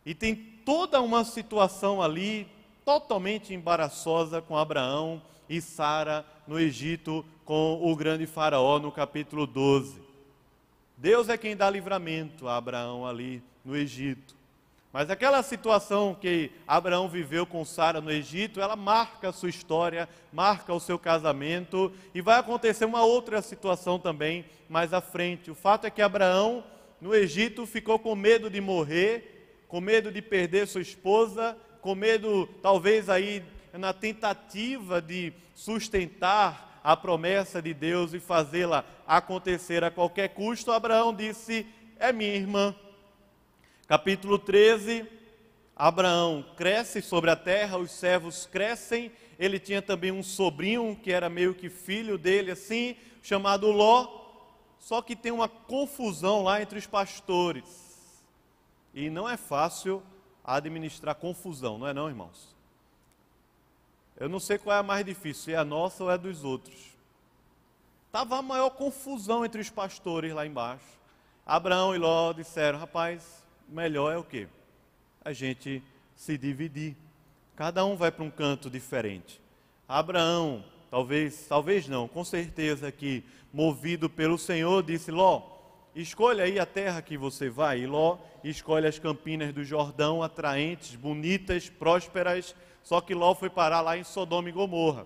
E 0.05 0.13
tem 0.13 0.35
toda 0.63 1.01
uma 1.01 1.23
situação 1.23 1.99
ali 1.99 2.47
totalmente 2.85 3.55
embaraçosa 3.55 4.39
com 4.39 4.55
Abraão 4.55 5.19
e 5.49 5.59
Sara 5.61 6.23
no 6.45 6.59
Egito 6.59 7.25
com 7.43 7.79
o 7.81 7.95
grande 7.95 8.27
faraó 8.27 8.77
no 8.77 8.91
capítulo 8.91 9.47
12. 9.47 10.06
Deus 10.97 11.29
é 11.29 11.37
quem 11.37 11.55
dá 11.55 11.69
livramento 11.69 12.47
a 12.47 12.57
Abraão 12.57 13.05
ali 13.05 13.43
no 13.63 13.77
Egito. 13.77 14.35
Mas 14.91 15.11
aquela 15.11 15.43
situação 15.43 16.17
que 16.19 16.49
Abraão 16.67 17.07
viveu 17.07 17.45
com 17.45 17.63
Sara 17.63 18.01
no 18.01 18.09
Egito, 18.09 18.59
ela 18.59 18.75
marca 18.75 19.29
a 19.29 19.31
sua 19.31 19.49
história, 19.49 20.09
marca 20.33 20.73
o 20.73 20.79
seu 20.79 20.97
casamento, 20.97 21.93
e 22.15 22.21
vai 22.21 22.39
acontecer 22.39 22.85
uma 22.85 23.03
outra 23.03 23.43
situação 23.43 23.99
também 23.99 24.45
mais 24.67 24.91
à 24.91 24.99
frente. 24.99 25.51
O 25.51 25.55
fato 25.55 25.85
é 25.85 25.91
que 25.91 26.01
Abraão, 26.01 26.63
no 26.99 27.13
Egito, 27.13 27.67
ficou 27.67 27.99
com 27.99 28.15
medo 28.15 28.49
de 28.49 28.59
morrer, 28.59 29.65
com 29.67 29.79
medo 29.79 30.11
de 30.11 30.19
perder 30.19 30.67
sua 30.67 30.81
esposa, 30.81 31.55
com 31.79 31.93
medo, 31.93 32.49
talvez 32.63 33.07
aí, 33.07 33.43
na 33.73 33.93
tentativa 33.93 34.99
de 34.99 35.31
sustentar 35.53 36.66
a 36.87 36.95
promessa 36.95 37.61
de 37.61 37.73
Deus 37.73 38.13
e 38.13 38.19
fazê-la 38.21 38.85
acontecer 39.05 39.83
a 39.83 39.91
qualquer 39.91 40.29
custo. 40.29 40.71
Abraão 40.71 41.13
disse: 41.13 41.67
É 41.99 42.13
minha 42.13 42.33
irmã 42.33 42.73
Capítulo 43.85 44.39
13, 44.39 45.05
Abraão 45.75 46.45
cresce 46.55 47.01
sobre 47.01 47.29
a 47.29 47.35
terra, 47.35 47.77
os 47.77 47.91
servos 47.91 48.45
crescem. 48.45 49.11
Ele 49.37 49.59
tinha 49.59 49.81
também 49.81 50.13
um 50.13 50.23
sobrinho 50.23 50.97
que 51.03 51.11
era 51.11 51.29
meio 51.29 51.53
que 51.53 51.69
filho 51.69 52.17
dele, 52.17 52.51
assim, 52.51 52.95
chamado 53.21 53.69
Ló. 53.69 54.07
Só 54.79 55.01
que 55.01 55.13
tem 55.13 55.33
uma 55.33 55.49
confusão 55.49 56.41
lá 56.41 56.61
entre 56.61 56.79
os 56.79 56.87
pastores. 56.87 58.13
E 58.93 59.09
não 59.09 59.27
é 59.27 59.35
fácil 59.35 60.01
administrar 60.41 61.15
confusão, 61.15 61.77
não 61.77 61.87
é 61.87 61.93
não, 61.93 62.07
irmãos? 62.07 62.56
Eu 64.19 64.27
não 64.27 64.39
sei 64.39 64.57
qual 64.57 64.75
é 64.75 64.79
a 64.79 64.83
mais 64.83 65.05
difícil, 65.05 65.43
se 65.43 65.53
é 65.53 65.57
a 65.57 65.63
nossa 65.63 66.03
ou 66.03 66.09
é 66.09 66.15
a 66.15 66.17
dos 66.17 66.43
outros. 66.43 66.75
Estava 68.07 68.37
a 68.37 68.41
maior 68.41 68.71
confusão 68.71 69.45
entre 69.45 69.61
os 69.61 69.69
pastores 69.69 70.33
lá 70.33 70.45
embaixo. 70.45 70.85
Abraão 71.45 71.95
e 71.95 71.99
Ló 71.99 72.33
disseram, 72.33 72.79
rapaz, 72.79 73.43
melhor 73.69 74.11
é 74.11 74.17
o 74.17 74.23
que? 74.23 74.47
A 75.23 75.33
gente 75.33 75.83
se 76.15 76.37
dividir. 76.37 76.95
Cada 77.55 77.85
um 77.85 77.95
vai 77.95 78.11
para 78.11 78.23
um 78.23 78.31
canto 78.31 78.69
diferente. 78.69 79.39
Abraão, 79.87 80.63
talvez, 80.89 81.45
talvez 81.47 81.87
não, 81.87 82.07
com 82.07 82.23
certeza 82.23 82.91
que 82.91 83.23
movido 83.53 84.09
pelo 84.09 84.37
Senhor, 84.37 84.83
disse: 84.83 85.11
Ló, 85.11 85.43
escolha 85.95 86.43
aí 86.43 86.59
a 86.59 86.65
terra 86.65 87.01
que 87.01 87.17
você 87.17 87.49
vai. 87.49 87.79
E 87.81 87.87
Ló 87.87 88.17
escolhe 88.43 88.87
as 88.87 88.99
campinas 88.99 89.53
do 89.53 89.63
Jordão, 89.63 90.21
atraentes, 90.21 90.95
bonitas, 90.95 91.69
prósperas. 91.69 92.55
Só 92.87 93.01
que 93.01 93.13
Ló 93.13 93.35
foi 93.35 93.49
parar 93.49 93.81
lá 93.81 93.97
em 93.97 94.03
Sodoma 94.05 94.47
e 94.47 94.51
Gomorra. 94.53 95.05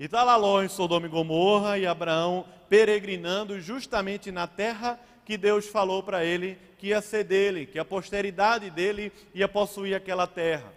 E 0.00 0.06
está 0.06 0.24
lá 0.24 0.36
Ló 0.36 0.62
em 0.62 0.70
Sodoma 0.70 1.04
e 1.04 1.10
Gomorra 1.10 1.76
e 1.76 1.86
Abraão 1.86 2.46
peregrinando 2.66 3.60
justamente 3.60 4.32
na 4.32 4.46
terra 4.46 4.98
que 5.22 5.36
Deus 5.36 5.66
falou 5.66 6.02
para 6.02 6.24
ele 6.24 6.58
que 6.78 6.86
ia 6.86 7.02
ser 7.02 7.24
dele, 7.24 7.66
que 7.66 7.78
a 7.78 7.84
posteridade 7.84 8.70
dele 8.70 9.12
ia 9.34 9.46
possuir 9.46 9.94
aquela 9.94 10.26
terra. 10.26 10.72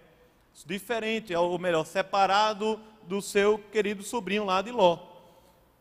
Diferente, 0.65 1.33
ou 1.33 1.57
melhor, 1.57 1.85
separado 1.85 2.77
do 3.03 3.21
seu 3.21 3.57
querido 3.71 4.03
sobrinho 4.03 4.43
lá 4.43 4.61
de 4.61 4.69
Ló. 4.69 4.99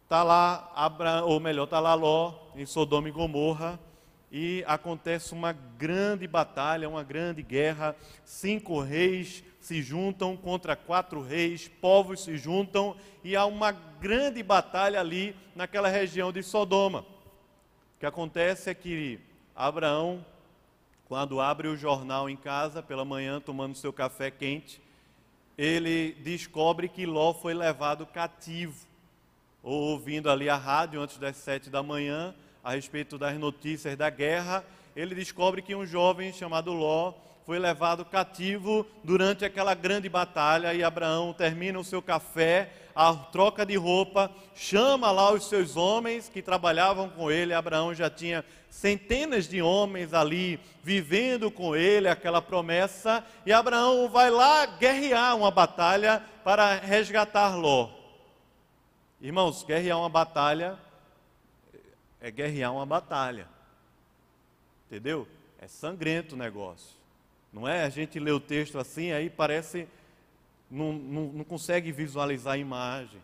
Está 0.05 0.23
lá, 0.23 0.71
Abraão, 0.77 1.27
ou 1.27 1.41
melhor, 1.41 1.65
está 1.65 1.81
lá 1.81 1.93
Ló, 1.95 2.35
em 2.55 2.65
Sodoma 2.65 3.09
e 3.09 3.11
Gomorra, 3.11 3.81
e 4.31 4.63
acontece 4.69 5.33
uma 5.33 5.53
grande 5.53 6.29
batalha, 6.29 6.89
uma 6.89 7.03
grande 7.03 7.43
guerra. 7.43 7.97
Cinco 8.25 8.81
reis 8.81 9.43
se 9.67 9.83
juntam 9.83 10.37
contra 10.37 10.77
quatro 10.77 11.21
reis, 11.21 11.67
povos 11.67 12.23
se 12.23 12.39
juntam, 12.39 12.95
e 13.25 13.35
há 13.35 13.45
uma 13.47 13.73
grande 13.73 14.41
batalha 14.41 15.01
ali 15.01 15.35
naquela 15.57 15.89
região 15.89 16.31
de 16.31 16.41
Sodoma. 16.41 17.01
O 17.01 17.99
que 17.99 18.07
acontece 18.07 18.71
é 18.71 18.75
que 18.75 19.19
Abraão, 19.57 20.25
quando 21.09 21.41
abre 21.41 21.67
o 21.67 21.77
jornal 21.77 22.31
em 22.31 22.37
casa 22.37 22.81
pela 22.81 23.05
manhã, 23.05 23.41
tomando 23.41 23.75
seu 23.75 23.93
café 23.93 24.31
quente, 24.31 24.81
ele 25.59 26.13
descobre 26.21 26.89
que 26.89 27.05
Ló 27.05 27.35
foi 27.35 27.53
levado 27.53 28.07
cativo. 28.07 28.87
Ou 29.65 29.91
ouvindo 29.91 30.31
ali 30.31 30.49
a 30.49 30.57
rádio 30.57 31.01
antes 31.01 31.19
das 31.19 31.39
sete 31.39 31.69
da 31.69 31.83
manhã, 31.83 32.33
a 32.63 32.75
respeito 32.75 33.19
das 33.19 33.37
notícias 33.37 33.97
da 33.97 34.11
guerra, 34.11 34.65
ele 34.95 35.13
descobre 35.13 35.61
que 35.61 35.75
um 35.75 35.85
jovem 35.85 36.33
chamado 36.33 36.73
Ló 36.73 37.15
foi 37.47 37.61
levado 37.61 38.05
cativo 38.05 38.85
durante 39.05 39.45
aquela 39.45 39.73
grande 39.73 40.09
batalha 40.09 40.75
e 40.75 40.83
Abraão 40.83 41.33
termina 41.33 41.79
o 41.79 41.85
seu 41.85 42.03
café, 42.03 42.73
a 42.93 43.15
troca 43.15 43.65
de 43.65 43.77
roupa, 43.77 44.33
chama 44.53 45.13
lá 45.13 45.33
os 45.33 45.49
seus 45.49 45.77
homens 45.77 46.29
que 46.29 46.43
trabalhavam 46.43 47.09
com 47.09 47.31
ele. 47.31 47.55
Abraão 47.55 47.95
já 47.95 48.11
tinha 48.11 48.45
centenas 48.69 49.47
de 49.47 49.63
homens 49.63 50.13
ali 50.13 50.59
vivendo 50.83 51.49
com 51.49 51.77
ele 51.77 52.09
aquela 52.09 52.43
promessa, 52.43 53.25
e 53.45 53.53
Abraão 53.53 54.09
vai 54.09 54.29
lá 54.29 54.67
guerrear 54.67 55.37
uma 55.37 55.53
batalha 55.53 56.21
para 56.43 56.75
resgatar 56.75 57.55
Ló. 57.55 57.91
Irmãos, 59.21 59.63
guerrear 59.63 59.99
uma 59.99 60.09
batalha 60.09 60.77
é 62.21 62.29
guerrear 62.29 62.73
uma 62.73 62.85
batalha. 62.85 63.47
Entendeu? 64.87 65.29
É 65.61 65.69
sangrento 65.69 66.35
o 66.35 66.39
negócio. 66.39 67.06
Não 67.57 67.67
é? 67.67 67.85
A 67.85 67.89
gente 67.89 68.21
lê 68.21 68.31
o 68.31 68.39
texto 68.39 68.79
assim, 68.79 69.13
aí 69.13 69.31
parece. 69.31 69.89
Não, 70.71 70.93
não, 70.93 71.23
não 71.29 71.45
consegue 71.45 71.91
visualizar 71.91 72.53
a 72.53 72.59
imagem. 72.59 73.19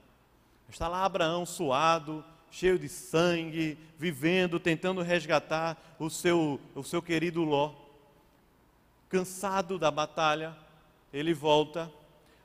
Está 0.71 0.89
lá 0.89 1.05
Abraão 1.05 1.45
suado, 1.45 2.25
cheio 2.51 2.79
de 2.79 2.89
sangue, 2.89 3.77
vivendo, 3.99 4.59
tentando 4.59 5.03
resgatar 5.03 5.77
o 5.99 6.09
seu, 6.09 6.59
o 6.75 6.83
seu 6.83 7.03
querido 7.03 7.45
Ló. 7.45 7.75
Cansado 9.11 9.79
da 9.79 9.91
batalha, 9.91 10.57
ele 11.13 11.35
volta. 11.35 11.93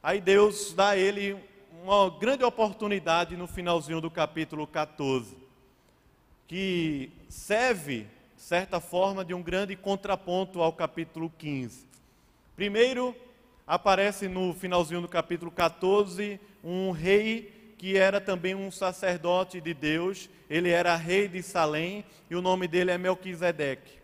Aí 0.03 0.19
Deus 0.19 0.73
dá 0.73 0.89
a 0.89 0.97
ele 0.97 1.37
uma 1.83 2.09
grande 2.09 2.43
oportunidade 2.43 3.37
no 3.37 3.47
finalzinho 3.47 4.01
do 4.01 4.11
capítulo 4.11 4.67
14, 4.67 5.37
que 6.49 7.13
serve 7.29 8.07
certa 8.37 8.79
forma, 8.79 9.25
de 9.25 9.33
um 9.33 9.41
grande 9.41 9.75
contraponto 9.75 10.61
ao 10.61 10.71
capítulo 10.71 11.31
15. 11.37 11.85
Primeiro, 12.55 13.15
aparece 13.65 14.27
no 14.27 14.53
finalzinho 14.53 15.01
do 15.01 15.07
capítulo 15.07 15.51
14 15.51 16.39
um 16.63 16.91
rei 16.91 17.73
que 17.77 17.97
era 17.97 18.19
também 18.19 18.55
um 18.55 18.71
sacerdote 18.71 19.61
de 19.61 19.73
Deus, 19.73 20.29
ele 20.49 20.69
era 20.69 20.95
rei 20.95 21.27
de 21.27 21.43
Salém 21.43 22.03
e 22.29 22.35
o 22.35 22.41
nome 22.41 22.67
dele 22.67 22.91
é 22.91 22.97
Melquisedeque. 22.97 23.96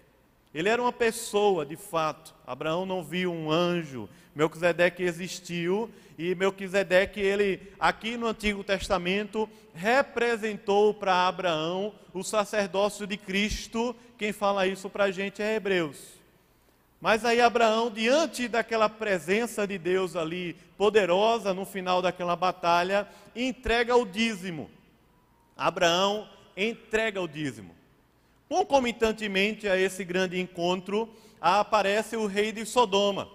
Ele 0.54 0.70
era 0.70 0.82
uma 0.82 0.94
pessoa, 0.94 1.66
de 1.66 1.76
fato. 1.76 2.34
Abraão 2.46 2.86
não 2.86 3.04
viu 3.04 3.32
um 3.32 3.52
anjo. 3.52 4.08
Melquisedeque 4.36 5.04
existiu 5.04 5.90
e 6.18 6.36
Melquisedeque, 6.36 7.20
ele 7.20 7.74
aqui 7.80 8.18
no 8.18 8.28
Antigo 8.28 8.64
Testamento 8.64 9.50
representou 9.74 10.94
para 10.94 11.28
Abraão 11.28 11.94
o 12.14 12.24
sacerdócio 12.24 13.08
de 13.08 13.18
Cristo. 13.18 13.96
Quem 14.18 14.32
fala 14.32 14.68
isso 14.68 14.90
para 14.90 15.06
a 15.06 15.12
gente 15.12 15.42
é 15.42 15.56
Hebreus. 15.56 15.98
Mas 17.02 17.26
aí 17.26 17.42
Abraão, 17.42 17.92
diante 17.92 18.48
daquela 18.48 18.88
presença 18.88 19.68
de 19.68 19.78
Deus 19.78 20.16
ali, 20.16 20.56
poderosa 20.78 21.54
no 21.54 21.66
final 21.66 22.02
daquela 22.02 22.36
batalha, 22.36 23.08
entrega 23.36 23.96
o 23.96 24.06
dízimo. 24.06 24.70
Abraão 25.58 26.28
entrega 26.56 27.22
o 27.22 27.28
dízimo. 27.28 27.76
Concomitantemente 28.54 29.68
a 29.68 29.76
esse 29.76 30.04
grande 30.04 30.40
encontro, 30.40 31.10
aparece 31.42 32.16
o 32.16 32.28
rei 32.28 32.52
de 32.52 32.64
Sodoma. 32.68 33.28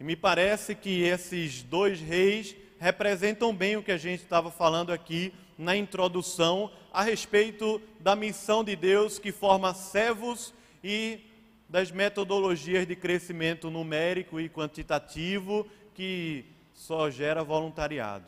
E 0.00 0.02
me 0.02 0.16
parece 0.16 0.74
que 0.74 1.04
esses 1.04 1.62
dois 1.62 2.00
reis 2.00 2.56
representam 2.80 3.54
bem 3.54 3.76
o 3.76 3.82
que 3.82 3.92
a 3.92 3.96
gente 3.96 4.24
estava 4.24 4.50
falando 4.50 4.90
aqui 4.92 5.32
na 5.56 5.76
introdução 5.76 6.68
a 6.92 7.00
respeito 7.00 7.80
da 8.00 8.16
missão 8.16 8.64
de 8.64 8.74
Deus 8.74 9.20
que 9.20 9.30
forma 9.30 9.72
servos 9.72 10.52
e 10.82 11.20
das 11.68 11.92
metodologias 11.92 12.84
de 12.84 12.96
crescimento 12.96 13.70
numérico 13.70 14.40
e 14.40 14.48
quantitativo 14.48 15.64
que 15.94 16.44
só 16.74 17.08
gera 17.08 17.44
voluntariado. 17.44 18.26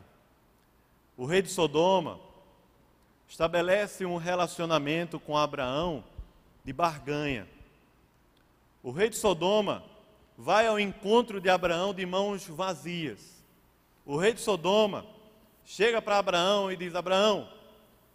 O 1.17 1.27
rei 1.27 1.43
de 1.43 1.49
Sodoma 1.49 2.21
estabelece 3.29 4.05
um 4.05 4.17
relacionamento 4.17 5.19
com 5.19 5.37
Abraão 5.37 6.05
de 6.65 6.73
barganha. 6.73 7.47
O 8.83 8.91
rei 8.91 9.09
de 9.09 9.17
Sodoma 9.17 9.83
vai 10.37 10.67
ao 10.67 10.79
encontro 10.79 11.41
de 11.41 11.49
Abraão 11.49 11.95
de 11.95 12.05
mãos 12.05 12.47
vazias. 12.47 13.43
O 14.05 14.17
rei 14.17 14.33
de 14.33 14.41
Sodoma 14.41 15.07
chega 15.65 16.03
para 16.03 16.19
Abraão 16.19 16.71
e 16.71 16.77
diz: 16.77 16.95
Abraão, 16.95 17.49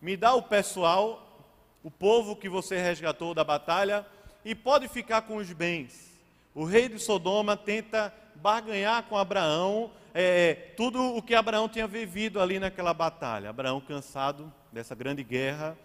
me 0.02 0.16
dá 0.16 0.34
o 0.34 0.44
pessoal, 0.44 1.44
o 1.84 1.90
povo 1.90 2.36
que 2.36 2.48
você 2.48 2.78
resgatou 2.78 3.34
da 3.34 3.44
batalha, 3.44 4.06
e 4.46 4.54
pode 4.54 4.88
ficar 4.88 5.24
com 5.24 5.38
os 5.38 5.52
bens. 5.52 6.10
O 6.54 6.64
rei 6.64 6.88
de 6.90 7.00
Sodoma 7.00 7.56
tenta 7.58 8.14
barganhar 8.36 9.04
com 9.04 9.18
Abraão 9.18 9.92
é, 10.14 10.54
tudo 10.76 11.16
o 11.16 11.22
que 11.22 11.36
Abraão 11.36 11.70
tinha 11.70 11.88
vivido 11.88 12.40
ali 12.40 12.60
naquela 12.60 12.94
batalha. 12.94 13.50
Abraão 13.50 13.80
cansado 13.82 14.52
dessa 14.72 14.96
grande 14.96 15.24
guerra, 15.24 15.78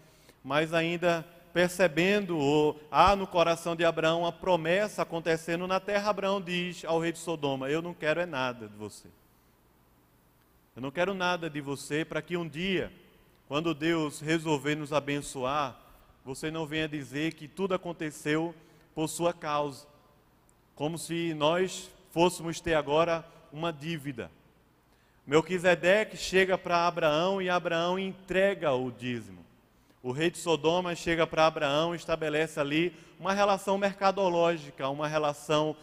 mas 0.42 0.72
ainda 0.72 1.26
percebendo, 1.52 2.36
ou, 2.36 2.80
há 2.90 3.14
no 3.14 3.26
coração 3.26 3.76
de 3.76 3.84
Abraão 3.84 4.26
a 4.26 4.32
promessa 4.32 5.02
acontecendo 5.02 5.66
na 5.68 5.78
terra, 5.78 6.10
Abraão 6.10 6.40
diz 6.40 6.84
ao 6.84 6.98
rei 6.98 7.12
de 7.12 7.18
Sodoma: 7.18 7.70
Eu 7.70 7.80
não 7.80 7.94
quero 7.94 8.20
é 8.20 8.26
nada 8.26 8.68
de 8.68 8.76
você. 8.76 9.08
Eu 10.74 10.82
não 10.82 10.90
quero 10.90 11.14
nada 11.14 11.48
de 11.48 11.60
você 11.60 12.04
para 12.04 12.20
que 12.20 12.36
um 12.36 12.48
dia, 12.48 12.92
quando 13.46 13.72
Deus 13.72 14.20
resolver 14.20 14.74
nos 14.74 14.92
abençoar, 14.92 15.78
você 16.24 16.50
não 16.50 16.66
venha 16.66 16.88
dizer 16.88 17.34
que 17.34 17.46
tudo 17.46 17.74
aconteceu 17.74 18.52
por 18.92 19.08
sua 19.08 19.32
causa, 19.32 19.86
como 20.74 20.98
se 20.98 21.32
nós 21.34 21.88
fôssemos 22.10 22.60
ter 22.60 22.74
agora 22.74 23.24
uma 23.54 23.72
dívida. 23.72 24.32
Melquisedeque 25.24 26.16
chega 26.16 26.58
para 26.58 26.88
Abraão 26.88 27.40
e 27.40 27.48
Abraão 27.48 27.96
entrega 27.96 28.72
o 28.72 28.90
dízimo. 28.90 29.46
O 30.02 30.10
rei 30.10 30.28
de 30.28 30.38
Sodoma 30.38 30.96
chega 30.96 31.24
para 31.24 31.46
Abraão 31.46 31.94
e 31.94 31.96
estabelece 31.96 32.58
ali 32.58 32.92
uma 33.18 33.32
relação 33.32 33.78
mercadológica, 33.78 34.88
uma 34.88 35.06
relação 35.06 35.76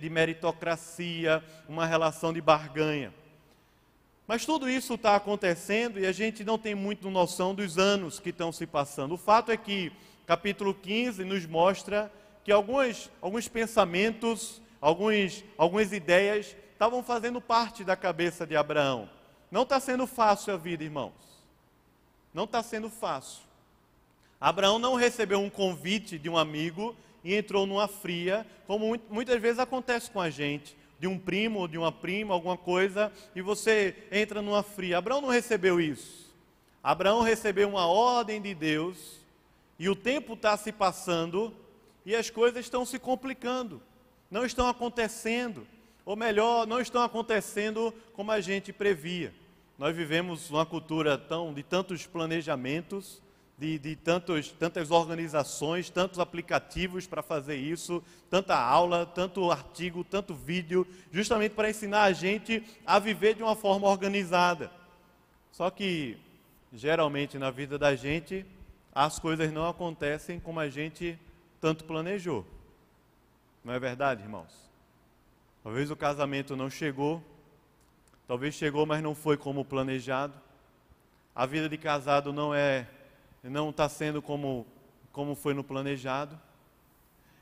de 0.00 0.08
meritocracia, 0.08 1.42
uma 1.68 1.84
relação 1.84 2.32
de 2.32 2.40
barganha. 2.40 3.12
Mas 4.24 4.46
tudo 4.46 4.70
isso 4.70 4.94
está 4.94 5.16
acontecendo 5.16 5.98
e 5.98 6.06
a 6.06 6.12
gente 6.12 6.44
não 6.44 6.56
tem 6.56 6.74
muito 6.74 7.10
noção 7.10 7.52
dos 7.52 7.78
anos 7.78 8.20
que 8.20 8.30
estão 8.30 8.52
se 8.52 8.64
passando. 8.64 9.14
O 9.14 9.18
fato 9.18 9.50
é 9.50 9.56
que 9.56 9.90
capítulo 10.24 10.72
15 10.72 11.24
nos 11.24 11.44
mostra 11.46 12.12
que 12.44 12.52
alguns, 12.52 13.10
alguns 13.20 13.48
pensamentos, 13.48 14.62
alguns, 14.80 15.44
algumas 15.58 15.92
ideias 15.92 16.56
estavam 16.78 17.02
fazendo 17.02 17.40
parte 17.40 17.82
da 17.82 17.96
cabeça 17.96 18.46
de 18.46 18.54
Abraão. 18.54 19.10
Não 19.50 19.62
está 19.62 19.80
sendo 19.80 20.06
fácil 20.06 20.54
a 20.54 20.56
vida, 20.56 20.84
irmãos. 20.84 21.12
Não 22.32 22.44
está 22.44 22.62
sendo 22.62 22.88
fácil. 22.88 23.42
Abraão 24.40 24.78
não 24.78 24.94
recebeu 24.94 25.40
um 25.40 25.50
convite 25.50 26.16
de 26.16 26.28
um 26.28 26.38
amigo 26.38 26.94
e 27.24 27.34
entrou 27.34 27.66
numa 27.66 27.88
fria, 27.88 28.46
como 28.64 28.96
muitas 29.10 29.42
vezes 29.42 29.58
acontece 29.58 30.08
com 30.08 30.20
a 30.20 30.30
gente 30.30 30.76
de 31.00 31.08
um 31.08 31.18
primo 31.18 31.58
ou 31.58 31.66
de 31.66 31.76
uma 31.76 31.90
prima, 31.90 32.32
alguma 32.32 32.56
coisa, 32.56 33.12
e 33.34 33.42
você 33.42 33.96
entra 34.12 34.40
numa 34.40 34.62
fria. 34.62 34.98
Abraão 34.98 35.20
não 35.20 35.30
recebeu 35.30 35.80
isso. 35.80 36.32
Abraão 36.80 37.22
recebeu 37.22 37.68
uma 37.68 37.88
ordem 37.88 38.40
de 38.40 38.54
Deus, 38.54 39.16
e 39.80 39.88
o 39.88 39.96
tempo 39.96 40.34
está 40.34 40.56
se 40.56 40.70
passando, 40.70 41.52
e 42.06 42.14
as 42.14 42.30
coisas 42.30 42.64
estão 42.64 42.86
se 42.86 43.00
complicando, 43.00 43.82
não 44.30 44.44
estão 44.44 44.68
acontecendo, 44.68 45.66
ou 46.08 46.16
melhor, 46.16 46.66
não 46.66 46.80
estão 46.80 47.02
acontecendo 47.02 47.92
como 48.14 48.32
a 48.32 48.40
gente 48.40 48.72
previa. 48.72 49.30
Nós 49.76 49.94
vivemos 49.94 50.48
uma 50.48 50.64
cultura 50.64 51.18
tão 51.18 51.52
de 51.52 51.62
tantos 51.62 52.06
planejamentos, 52.06 53.20
de, 53.58 53.78
de 53.78 53.94
tantos, 53.94 54.50
tantas 54.50 54.90
organizações, 54.90 55.90
tantos 55.90 56.18
aplicativos 56.18 57.06
para 57.06 57.22
fazer 57.22 57.56
isso, 57.56 58.02
tanta 58.30 58.58
aula, 58.58 59.04
tanto 59.04 59.50
artigo, 59.50 60.02
tanto 60.02 60.34
vídeo, 60.34 60.86
justamente 61.12 61.52
para 61.52 61.68
ensinar 61.68 62.04
a 62.04 62.12
gente 62.12 62.64
a 62.86 62.98
viver 62.98 63.34
de 63.34 63.42
uma 63.42 63.54
forma 63.54 63.86
organizada. 63.86 64.72
Só 65.52 65.68
que, 65.68 66.16
geralmente, 66.72 67.36
na 67.36 67.50
vida 67.50 67.78
da 67.78 67.94
gente, 67.94 68.46
as 68.94 69.18
coisas 69.18 69.52
não 69.52 69.68
acontecem 69.68 70.40
como 70.40 70.58
a 70.58 70.70
gente 70.70 71.18
tanto 71.60 71.84
planejou. 71.84 72.46
Não 73.62 73.74
é 73.74 73.78
verdade, 73.78 74.22
irmãos? 74.22 74.67
Talvez 75.68 75.90
o 75.90 75.96
casamento 75.96 76.56
não 76.56 76.70
chegou, 76.70 77.22
talvez 78.26 78.54
chegou, 78.54 78.86
mas 78.86 79.02
não 79.02 79.14
foi 79.14 79.36
como 79.36 79.66
planejado. 79.66 80.32
A 81.34 81.44
vida 81.44 81.68
de 81.68 81.76
casado 81.76 82.32
não 82.32 82.54
é 82.54 82.88
não 83.42 83.68
está 83.68 83.86
sendo 83.86 84.22
como, 84.22 84.66
como 85.12 85.34
foi 85.34 85.52
no 85.52 85.62
planejado. 85.62 86.40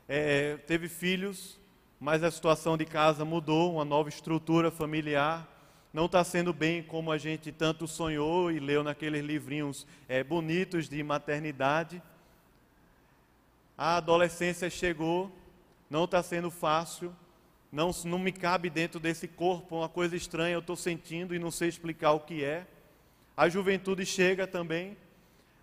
É, 0.09 0.57
teve 0.57 0.89
filhos, 0.89 1.57
mas 2.01 2.21
a 2.21 2.29
situação 2.29 2.75
de 2.75 2.83
casa 2.83 3.23
mudou, 3.23 3.75
uma 3.75 3.85
nova 3.85 4.09
estrutura 4.09 4.69
familiar. 4.69 5.47
Não 5.93 6.07
está 6.07 6.21
sendo 6.21 6.51
bem 6.51 6.83
como 6.83 7.13
a 7.13 7.17
gente 7.17 7.49
tanto 7.53 7.87
sonhou 7.87 8.51
e 8.51 8.59
leu 8.59 8.83
naqueles 8.83 9.23
livrinhos 9.23 9.87
é, 10.05 10.21
bonitos 10.21 10.89
de 10.89 11.01
maternidade. 11.01 12.03
A 13.77 13.95
adolescência 13.95 14.69
chegou, 14.69 15.31
não 15.89 16.03
está 16.03 16.21
sendo 16.21 16.51
fácil, 16.51 17.15
não, 17.71 17.91
não 18.05 18.19
me 18.19 18.31
cabe 18.31 18.69
dentro 18.69 18.99
desse 18.99 19.27
corpo 19.27 19.77
uma 19.77 19.89
coisa 19.89 20.15
estranha, 20.15 20.53
eu 20.53 20.59
estou 20.59 20.75
sentindo 20.75 21.35
e 21.35 21.39
não 21.39 21.51
sei 21.51 21.69
explicar 21.69 22.11
o 22.11 22.19
que 22.19 22.43
é. 22.43 22.65
A 23.35 23.49
juventude 23.49 24.05
chega 24.05 24.47
também, 24.47 24.97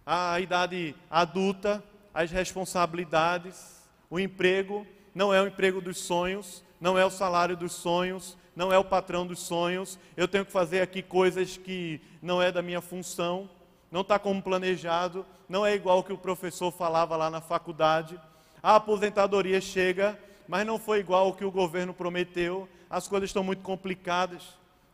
a 0.06 0.38
idade 0.38 0.94
adulta, 1.10 1.82
as 2.12 2.30
responsabilidades, 2.30 3.82
o 4.10 4.20
emprego 4.20 4.86
não 5.14 5.32
é 5.32 5.40
o 5.40 5.46
emprego 5.46 5.80
dos 5.80 5.98
sonhos, 5.98 6.62
não 6.80 6.98
é 6.98 7.04
o 7.04 7.10
salário 7.10 7.56
dos 7.56 7.72
sonhos, 7.72 8.36
não 8.54 8.72
é 8.72 8.78
o 8.78 8.84
patrão 8.84 9.26
dos 9.26 9.40
sonhos. 9.40 9.98
Eu 10.16 10.28
tenho 10.28 10.44
que 10.44 10.52
fazer 10.52 10.80
aqui 10.80 11.02
coisas 11.02 11.56
que 11.56 12.00
não 12.20 12.42
é 12.42 12.52
da 12.52 12.62
minha 12.62 12.80
função, 12.80 13.48
não 13.90 14.02
está 14.02 14.18
como 14.18 14.42
planejado, 14.42 15.24
não 15.48 15.64
é 15.64 15.74
igual 15.74 16.02
que 16.02 16.12
o 16.12 16.18
professor 16.18 16.70
falava 16.70 17.16
lá 17.16 17.30
na 17.30 17.40
faculdade. 17.40 18.20
A 18.62 18.76
aposentadoria 18.76 19.60
chega, 19.60 20.18
mas 20.46 20.66
não 20.66 20.78
foi 20.78 21.00
igual 21.00 21.28
o 21.28 21.32
que 21.32 21.44
o 21.44 21.50
governo 21.50 21.94
prometeu. 21.94 22.68
As 22.88 23.08
coisas 23.08 23.30
estão 23.30 23.42
muito 23.42 23.62
complicadas. 23.62 24.42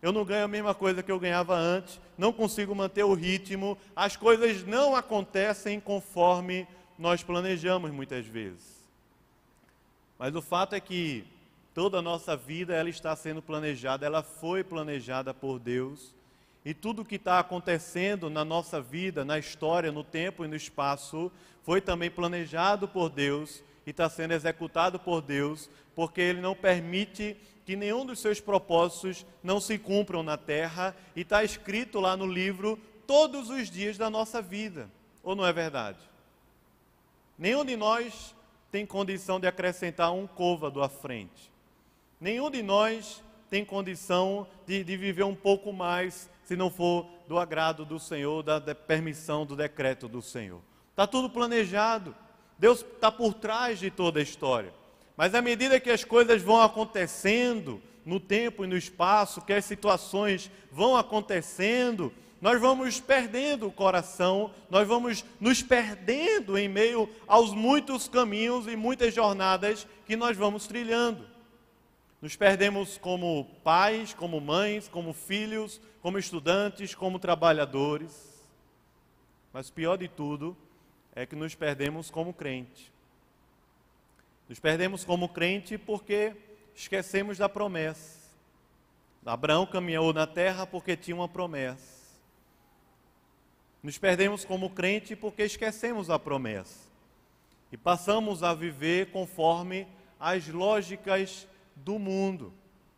Eu 0.03 0.13
não 0.13 0.25
ganho 0.25 0.45
a 0.45 0.49
mesma 0.49 0.75
coisa 0.75 1.03
que 1.03 1.13
eu 1.13 1.19
ganhava 1.19 1.55
antes, 1.55 2.01
não 2.17 2.33
consigo 2.33 2.75
manter 2.75 3.05
o 3.05 3.13
ritmo, 3.13 3.77
as 3.95 4.17
coisas 4.17 4.65
não 4.65 4.97
acontecem 4.97 5.79
conforme 5.79 6.67
nós 6.99 7.23
planejamos 7.23 7.91
muitas 7.91 8.25
vezes. 8.25 8.81
Mas 10.19 10.35
o 10.35 10.41
fato 10.41 10.75
é 10.75 10.81
que 10.81 11.25
toda 11.75 11.99
a 11.99 12.03
nossa 12.03 12.35
vida 12.35 12.75
ela 12.75 12.89
está 12.89 13.15
sendo 13.15 13.43
planejada, 13.43 14.07
ela 14.07 14.23
foi 14.23 14.65
planejada 14.65 15.35
por 15.35 15.59
Deus, 15.59 16.15
e 16.65 16.75
tudo 16.75 17.05
que 17.05 17.17
está 17.17 17.39
acontecendo 17.39 18.29
na 18.29 18.45
nossa 18.45 18.81
vida, 18.81 19.25
na 19.25 19.39
história, 19.39 19.91
no 19.91 20.05
tempo 20.05 20.45
e 20.45 20.49
no 20.49 20.57
espaço, 20.57 21.33
foi 21.63 21.81
também 21.81 22.11
planejado 22.11 22.87
por 22.87 23.09
Deus 23.09 23.63
e 23.87 23.91
está 23.91 24.09
sendo 24.09 24.33
executado 24.33 24.99
por 24.99 25.21
Deus, 25.21 25.71
porque 25.95 26.21
Ele 26.21 26.41
não 26.41 26.55
permite 26.55 27.37
que 27.65 27.77
nenhum 27.77 28.05
dos 28.05 28.19
seus 28.19 28.41
propósitos 28.41 29.25
não 29.43 29.61
se 29.61 29.79
cumpram 29.79 30.23
na 30.23 30.37
terra, 30.37 30.95
e 31.15 31.21
está 31.21 31.45
escrito 31.45 32.01
lá 32.01 32.17
no 32.17 32.27
livro 32.27 32.79
todos 33.07 33.49
os 33.51 33.71
dias 33.71 33.97
da 33.97 34.11
nossa 34.11 34.43
vida, 34.43 34.91
ou 35.23 35.35
não 35.35 35.47
é 35.47 35.53
verdade? 35.53 35.99
Nenhum 37.39 37.65
de 37.65 37.77
nós 37.77 38.35
tem 38.71 38.85
condição 38.85 39.41
de 39.41 39.47
acrescentar 39.47 40.13
um 40.13 40.27
côvado 40.27 40.83
à 40.83 40.89
frente, 40.89 41.51
nenhum 42.21 42.51
de 42.51 42.63
nós 42.63 43.23
tem 43.49 43.65
condição 43.65 44.47
de, 44.67 44.85
de 44.85 44.97
viver 44.97 45.25
um 45.25 45.35
pouco 45.35 45.73
mais 45.73 46.31
se 46.45 46.57
não 46.57 46.71
for 46.71 47.07
do 47.29 47.39
agrado 47.39 47.85
do 47.85 47.99
Senhor, 47.99 48.43
da, 48.43 48.59
da 48.59 48.75
permissão 48.75 49.47
do 49.47 49.55
decreto 49.55 50.09
do 50.09 50.21
Senhor. 50.21 50.61
Está 50.91 51.07
tudo 51.07 51.31
planejado, 51.31 52.15
Deus 52.61 52.81
está 52.83 53.11
por 53.11 53.33
trás 53.33 53.79
de 53.79 53.91
toda 53.91 54.21
a 54.21 54.23
história. 54.23 54.75
Mas 55.17 55.35
à 55.35 55.41
medida 55.41 55.81
que 55.81 55.91
as 55.91 56.05
coisas 56.05 56.43
vão 56.43 56.61
acontecendo 56.61 57.81
no 58.05 58.21
tempo 58.21 58.65
e 58.65 58.69
no 58.69 58.77
espaço, 58.77 59.41
que 59.41 59.55
as 59.55 59.65
situações 59.65 60.51
vão 60.71 60.95
acontecendo, 60.95 62.13
nós 62.39 62.61
vamos 62.61 63.01
perdendo 63.01 63.67
o 63.67 63.73
coração, 63.73 64.53
nós 64.69 64.87
vamos 64.87 65.25
nos 65.41 65.63
perdendo 65.63 66.59
em 66.59 66.69
meio 66.69 67.09
aos 67.27 67.55
muitos 67.55 68.09
caminhos 68.09 68.67
e 68.67 68.77
muitas 68.77 69.15
jornadas 69.15 69.87
que 70.05 70.15
nós 70.15 70.37
vamos 70.37 70.67
trilhando. 70.67 71.27
Nos 72.21 72.37
perdemos 72.37 72.99
como 72.99 73.47
pais, 73.65 74.13
como 74.13 74.39
mães, 74.39 74.87
como 74.87 75.15
filhos, 75.15 75.81
como 76.03 76.19
estudantes, 76.19 76.95
como 76.95 77.19
trabalhadores. 77.19 78.45
Mas 79.51 79.71
pior 79.71 79.97
de 79.97 80.09
tudo 80.09 80.55
é 81.21 81.27
que 81.27 81.37
nos 81.37 81.55
perdemos 81.55 82.11
como 82.11 82.33
crente. 82.33 82.91
Nos 84.49 84.59
perdemos 84.59 85.05
como 85.05 85.29
crente 85.29 85.77
porque 85.77 86.35
esquecemos 86.75 87.37
da 87.37 87.47
promessa. 87.47 88.19
Abraão 89.25 89.67
caminhou 89.67 90.15
na 90.15 90.27
terra 90.27 90.67
porque 90.67 90.97
tinha 90.97 91.15
uma 91.15 91.29
promessa. 91.29 92.01
Nos 93.83 93.99
perdemos 93.99 94.47
como 94.47 94.71
crente 94.71 95.15
porque 95.15 95.43
esquecemos 95.43 96.09
a 96.09 96.19
promessa. 96.19 96.89
E 97.71 97.77
passamos 97.77 98.43
a 98.43 98.55
viver 98.55 99.11
conforme 99.11 99.87
as 100.19 100.49
lógicas 100.49 101.47
do 101.77 101.99
mundo, 101.99 102.51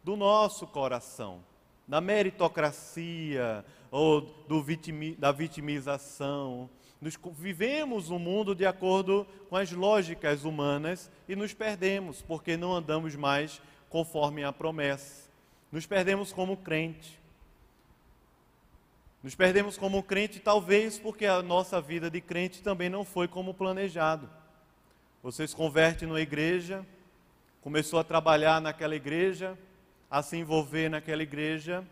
do 0.02 0.14
nosso 0.14 0.64
coração, 0.66 1.42
da 1.88 2.00
meritocracia 2.00 3.64
ou 3.90 4.22
vitimi, 4.64 5.16
da 5.16 5.32
vitimização. 5.32 6.70
Nos, 7.02 7.18
vivemos 7.36 8.10
um 8.10 8.18
mundo 8.18 8.54
de 8.54 8.64
acordo 8.64 9.26
com 9.50 9.56
as 9.56 9.72
lógicas 9.72 10.44
humanas 10.44 11.10
e 11.28 11.34
nos 11.34 11.52
perdemos 11.52 12.22
porque 12.22 12.56
não 12.56 12.72
andamos 12.72 13.16
mais 13.16 13.60
conforme 13.90 14.44
a 14.44 14.52
promessa. 14.52 15.28
Nos 15.72 15.84
perdemos 15.84 16.32
como 16.32 16.56
crente. 16.56 17.18
Nos 19.20 19.34
perdemos 19.34 19.76
como 19.76 20.00
crente, 20.00 20.38
talvez 20.38 20.96
porque 20.96 21.26
a 21.26 21.42
nossa 21.42 21.80
vida 21.80 22.08
de 22.08 22.20
crente 22.20 22.62
também 22.62 22.88
não 22.88 23.04
foi 23.04 23.26
como 23.26 23.52
planejado. 23.52 24.30
Você 25.24 25.46
se 25.48 25.56
converte 25.56 26.06
numa 26.06 26.20
igreja, 26.20 26.86
começou 27.62 27.98
a 27.98 28.04
trabalhar 28.04 28.60
naquela 28.60 28.94
igreja, 28.94 29.58
a 30.08 30.22
se 30.22 30.36
envolver 30.36 30.88
naquela 30.88 31.24
igreja, 31.24 31.84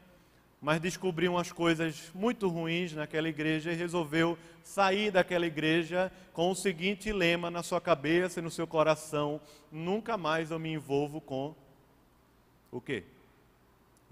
mas 0.61 0.81
descobriu 0.81 1.33
umas 1.33 1.51
coisas 1.51 2.11
muito 2.15 2.47
ruins 2.49 2.93
naquela 2.93 3.29
igreja 3.29 3.73
e 3.73 3.77
resolveu 3.77 4.37
sair 4.63 5.11
daquela 5.11 5.47
igreja 5.47 6.13
com 6.35 6.51
o 6.51 6.55
seguinte 6.55 7.11
lema 7.13 7.51
na 7.51 7.63
sua 7.63 7.81
cabeça 7.81 8.41
e 8.41 8.43
no 8.43 8.51
seu 8.51 8.67
coração: 8.67 9.41
nunca 9.73 10.19
mais 10.19 10.51
eu 10.51 10.59
me 10.59 10.73
envolvo 10.73 11.21
com 11.21 11.55
o 12.71 12.81
quê? 12.81 13.05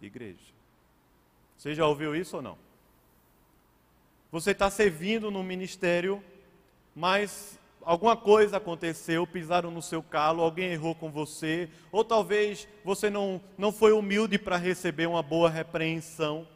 Igreja. 0.00 0.38
Você 1.56 1.74
já 1.74 1.87
ouviu 1.87 2.14
isso 2.16 2.37
ou 2.37 2.42
não? 2.42 2.56
Você 4.30 4.52
está 4.52 4.70
servindo 4.70 5.30
no 5.30 5.42
ministério, 5.42 6.22
mas 6.94 7.58
alguma 7.88 8.14
coisa 8.14 8.59
aconteceu, 8.59 9.27
pisaram 9.27 9.70
no 9.70 9.81
seu 9.81 10.03
calo, 10.03 10.42
alguém 10.42 10.70
errou 10.72 10.94
com 10.94 11.11
você, 11.11 11.70
ou 11.90 12.05
talvez 12.05 12.68
você 12.85 13.09
não, 13.09 13.40
não 13.57 13.72
foi 13.72 13.92
humilde 13.92 14.38
para 14.38 14.59
receber 14.59 15.07
uma 15.07 15.22
boa 15.22 15.48
repreensão. 15.48 16.46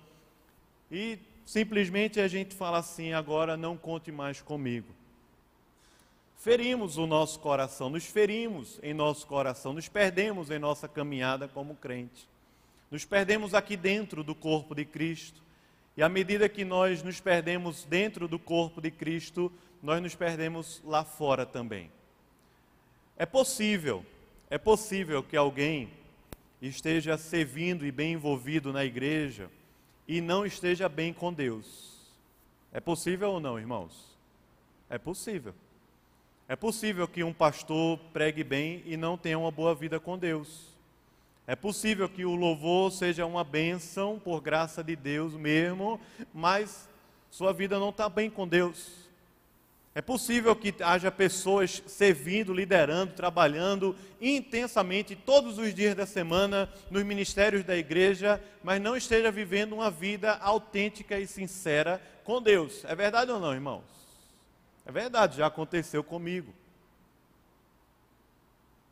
E 0.91 1.19
simplesmente 1.47 2.21
a 2.21 2.29
gente 2.29 2.55
fala 2.55 2.79
assim: 2.79 3.15
agora 3.15 3.57
não 3.57 3.79
conte 3.79 4.13
mais 4.13 4.43
comigo. 4.43 4.89
Ferimos 6.37 6.99
o 6.99 7.07
nosso 7.07 7.41
coração, 7.41 7.89
nos 7.89 8.05
ferimos 8.05 8.79
em 8.83 8.93
nosso 8.93 9.27
coração, 9.27 9.73
nos 9.73 9.89
perdemos 9.89 10.51
em 10.51 10.59
nossa 10.59 10.87
caminhada 10.87 11.49
como 11.49 11.75
crente. 11.75 12.29
Nos 12.91 13.07
perdemos 13.07 13.55
aqui 13.55 13.75
dentro 13.75 14.23
do 14.23 14.35
corpo 14.35 14.75
de 14.75 14.85
Cristo 14.85 15.41
e 15.97 16.03
à 16.03 16.11
medida 16.11 16.47
que 16.47 16.63
nós 16.63 17.03
nos 17.03 17.21
perdemos 17.21 17.85
dentro 17.85 18.29
do 18.29 18.39
corpo 18.39 18.83
de 18.83 18.91
Cristo, 18.91 19.51
nós 19.83 20.01
nos 20.01 20.15
perdemos 20.15 20.81
lá 20.85 21.05
fora 21.05 21.45
também. 21.45 21.91
É 23.17 23.27
possível, 23.27 24.05
é 24.49 24.57
possível 24.57 25.23
que 25.23 25.37
alguém 25.37 25.91
esteja 26.61 27.19
servindo 27.19 27.85
e 27.85 27.91
bem 27.91 28.13
envolvido 28.13 28.73
na 28.73 28.85
igreja 28.85 29.51
e 30.07 30.21
não 30.21 30.47
esteja 30.47 30.89
bem 30.89 31.13
com 31.13 31.33
Deus. 31.33 31.93
É 32.73 32.81
possível 32.81 33.33
ou 33.33 33.41
não, 33.41 33.59
irmãos? 33.59 34.17
É 34.89 34.99
possível. 34.99 35.55
É 36.49 36.55
possível 36.55 37.09
que 37.09 37.25
um 37.25 37.33
pastor 37.33 37.99
pregue 38.13 38.45
bem 38.45 38.83
e 38.87 38.97
não 38.97 39.17
tenha 39.17 39.39
uma 39.39 39.51
boa 39.51 39.75
vida 39.75 39.99
com 39.99 40.17
Deus. 40.17 40.73
É 41.47 41.57
possível 41.57 42.09
que 42.09 42.25
o 42.25 42.35
louvor 42.35 42.93
seja 42.93 43.27
uma 43.27 43.43
bênção 43.43 44.19
por 44.19 44.41
graça 44.41 44.83
de 44.83 44.95
Deus 44.95 45.35
mesmo, 45.35 46.01
mas 46.33 46.89
sua 47.31 47.53
vida 47.53 47.79
não 47.79 47.89
está 47.89 48.09
bem 48.09 48.31
com 48.31 48.47
Deus. 48.47 49.11
É 49.95 50.01
possível 50.01 50.57
que 50.57 50.75
haja 50.83 51.11
pessoas 51.11 51.83
servindo, 51.87 52.55
liderando, 52.55 53.13
trabalhando 53.13 53.95
intensamente 54.21 55.15
todos 55.15 55.59
os 55.59 55.75
dias 55.75 55.95
da 55.95 56.07
semana 56.07 56.73
nos 56.91 57.03
ministérios 57.03 57.63
da 57.63 57.77
igreja, 57.77 58.43
mas 58.65 58.81
não 58.81 58.97
esteja 58.97 59.31
vivendo 59.31 59.75
uma 59.75 59.91
vida 59.91 60.39
autêntica 60.39 61.19
e 61.19 61.27
sincera 61.27 62.01
com 62.25 62.41
Deus. 62.41 62.85
É 62.87 62.95
verdade 62.95 63.31
ou 63.31 63.39
não, 63.39 63.53
irmãos? 63.53 63.85
É 64.87 64.91
verdade, 64.91 65.37
já 65.37 65.47
aconteceu 65.47 66.03
comigo. 66.03 66.55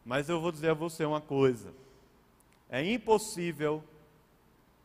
Mas 0.04 0.28
eu 0.28 0.38
vou 0.38 0.52
dizer 0.52 0.70
a 0.70 0.74
você 0.74 1.04
uma 1.06 1.20
coisa. 1.20 1.72
É 2.68 2.84
impossível 2.84 3.82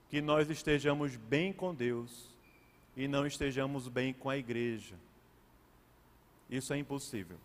que 0.09 0.21
nós 0.21 0.49
estejamos 0.49 1.17
bem 1.17 1.51
com 1.51 1.75
Deus 1.75 2.29
e 2.95 3.05
não 3.05 3.27
estejamos 3.27 3.89
bem 3.89 4.13
com 4.13 4.29
a 4.29 4.37
igreja. 4.37 4.95
Isso 6.49 6.73
é 6.73 6.77
impossível. 6.77 7.37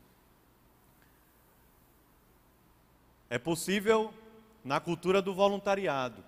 É 3.29 3.39
possível 3.39 4.13
na 4.65 4.81
cultura 4.81 5.23
do 5.23 5.33
voluntariado. 5.33 6.25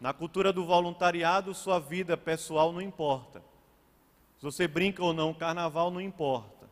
Na 0.00 0.12
cultura 0.12 0.52
do 0.52 0.64
voluntariado, 0.64 1.54
sua 1.54 1.78
vida 1.78 2.16
pessoal 2.16 2.72
não 2.72 2.80
importa. 2.80 3.40
Se 4.38 4.44
você 4.44 4.66
brinca 4.66 5.02
ou 5.02 5.12
não, 5.12 5.32
carnaval 5.32 5.90
não 5.90 6.00
importa. 6.00 6.68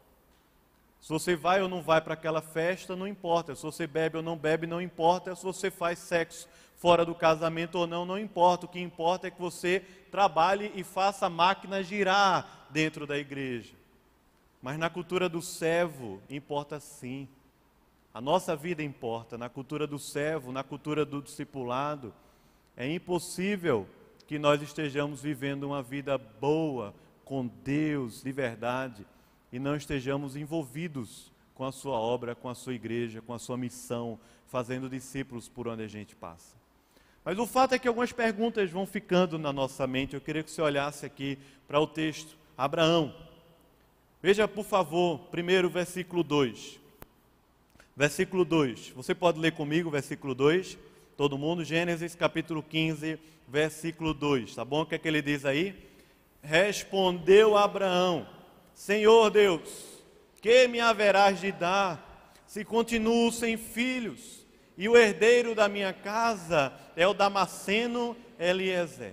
Se 1.01 1.09
você 1.09 1.35
vai 1.35 1.63
ou 1.63 1.69
não 1.69 1.81
vai 1.81 2.01
para 2.01 2.15
aquela 2.15 2.43
festa, 2.43 2.95
não 2.95 3.07
importa. 3.07 3.55
Se 3.55 3.63
você 3.63 3.87
bebe 3.87 4.19
ou 4.19 4.23
não 4.23 4.37
bebe, 4.37 4.67
não 4.67 4.83
importa. 4.83 5.35
Se 5.35 5.43
você 5.43 5.71
faz 5.71 5.99
sexo 5.99 6.49
fora 6.77 7.05
do 7.05 7.15
casamento 7.15 7.77
ou 7.77 7.87
não, 7.87 8.05
não 8.05 8.19
importa. 8.19 8.67
O 8.67 8.69
que 8.69 8.81
importa 8.81 9.29
é 9.29 9.31
que 9.31 9.41
você 9.41 9.81
trabalhe 10.11 10.73
e 10.75 10.83
faça 10.83 11.27
a 11.27 11.31
máquina 11.31 11.83
girar 11.83 12.67
dentro 12.71 13.07
da 13.07 13.17
igreja. 13.17 13.75
Mas 14.63 14.79
na 14.79 14.91
cultura 14.91 15.29
do 15.29 15.41
servo, 15.41 16.21
importa 16.29 16.79
sim. 16.79 17.29
A 18.13 18.21
nossa 18.21 18.55
vida 18.55 18.83
importa. 18.83 19.39
Na 19.39 19.49
cultura 19.49 19.87
do 19.87 19.99
servo, 19.99 20.53
na 20.53 20.63
cultura 20.63 21.05
do 21.05 21.23
discipulado, 21.23 22.13
é 22.77 22.93
impossível 22.93 23.87
que 24.27 24.39
nós 24.39 24.61
estejamos 24.63 25.23
vivendo 25.23 25.65
uma 25.65 25.83
vida 25.83 26.17
boa 26.19 26.95
com 27.25 27.47
Deus 27.47 28.23
de 28.23 28.33
verdade 28.33 29.07
e 29.53 29.59
não 29.59 29.77
estejamos 29.77 30.37
envolvidos 30.37 31.33
com 31.55 31.65
a 31.65 31.73
sua 31.73 31.99
obra, 31.99 32.35
com 32.35 32.49
a 32.49 32.55
sua 32.55 32.75
igreja, 32.75 33.21
com 33.21 33.35
a 33.35 33.39
sua 33.39 33.57
missão, 33.57 34.19
fazendo 34.47 34.89
discípulos 34.89 35.49
por 35.49 35.69
onde 35.69 35.83
a 35.83 35.89
gente 35.89 36.15
passa. 36.17 36.57
Mas 37.25 37.39
o 37.39 37.47
fato 37.47 37.75
é 37.75 37.79
que 37.79 37.87
algumas 37.87 38.13
perguntas 38.13 38.71
vão 38.71 38.87
ficando 38.87 39.39
na 39.39 39.53
nossa 39.53 39.87
mente. 39.87 40.15
Eu 40.15 40.21
queria 40.21 40.43
que 40.43 40.51
você 40.51 40.63
olhasse 40.63 41.05
aqui 41.05 41.39
para 41.69 41.79
o 41.79 41.87
texto. 41.87 42.37
Abraão. 42.57 43.30
Veja, 44.23 44.47
por 44.47 44.65
favor, 44.65 45.19
primeiro 45.31 45.71
versículo 45.71 46.23
2. 46.23 46.79
Versículo 47.97 48.45
2. 48.45 48.91
Você 48.91 49.15
pode 49.15 49.39
ler 49.39 49.53
comigo, 49.53 49.91
versículo 49.91 50.35
2? 50.35 50.79
Todo 51.17 51.39
mundo? 51.39 51.65
Gênesis 51.65 52.15
capítulo 52.15 52.63
15, 52.63 53.19
versículo 53.49 54.13
2. 54.13 54.55
Tá 54.55 54.65
bom? 54.65 54.83
O 54.83 54.87
que 54.87 54.95
é 54.95 54.99
que 54.99 55.09
ele 55.09 55.23
diz 55.23 55.45
aí? 55.45 55.75
Respondeu 56.43 57.57
Abraão 57.57 58.27
Senhor 58.81 59.31
Deus, 59.31 60.01
que 60.41 60.67
me 60.67 60.81
haverás 60.81 61.39
de 61.39 61.53
dar 61.53 62.33
se 62.47 62.65
continuo 62.65 63.31
sem 63.31 63.59
filhos? 63.59 64.41
E 64.75 64.89
o 64.89 64.97
herdeiro 64.97 65.55
da 65.55 65.69
minha 65.69 65.93
casa 65.93 66.73
é 66.97 67.07
o 67.07 67.13
Damasceno 67.13 68.17
Eliezer. 68.39 69.13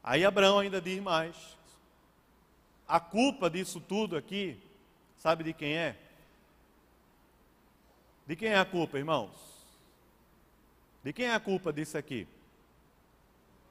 Aí 0.00 0.24
Abraão 0.24 0.60
ainda 0.60 0.80
diz 0.80 1.02
mais. 1.02 1.34
A 2.94 3.00
culpa 3.00 3.50
disso 3.50 3.80
tudo 3.80 4.16
aqui, 4.16 4.56
sabe 5.18 5.42
de 5.42 5.52
quem 5.52 5.76
é? 5.76 5.96
De 8.24 8.36
quem 8.36 8.50
é 8.50 8.56
a 8.56 8.64
culpa, 8.64 8.96
irmãos? 8.98 9.32
De 11.02 11.12
quem 11.12 11.26
é 11.26 11.34
a 11.34 11.40
culpa 11.40 11.72
disso 11.72 11.98
aqui? 11.98 12.24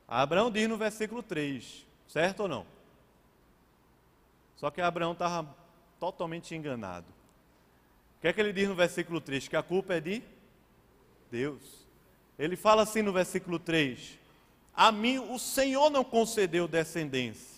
Abraão 0.06 0.52
diz 0.52 0.68
no 0.68 0.76
versículo 0.76 1.24
3, 1.24 1.86
certo 2.06 2.42
ou 2.42 2.50
não? 2.50 2.66
Só 4.58 4.70
que 4.70 4.82
Abraão 4.82 5.14
estava 5.14 5.48
totalmente 6.02 6.54
enganado. 6.54 7.08
O 8.18 8.22
que 8.24 8.28
é 8.28 8.34
que 8.34 8.42
ele 8.42 8.52
diz 8.52 8.68
no 8.68 8.76
versículo 8.76 9.22
3? 9.22 9.48
Que 9.48 9.56
a 9.56 9.64
culpa 9.64 9.94
é 9.94 10.02
de 10.02 10.22
Deus. 11.32 11.62
Ele 12.38 12.58
fala 12.58 12.82
assim 12.82 13.02
no 13.02 13.14
versículo 13.14 13.58
3: 13.58 14.20
A 14.76 14.92
mim 14.92 15.20
o 15.20 15.40
Senhor 15.40 15.90
não 15.90 16.04
concedeu 16.04 16.68
descendência. 16.68 17.53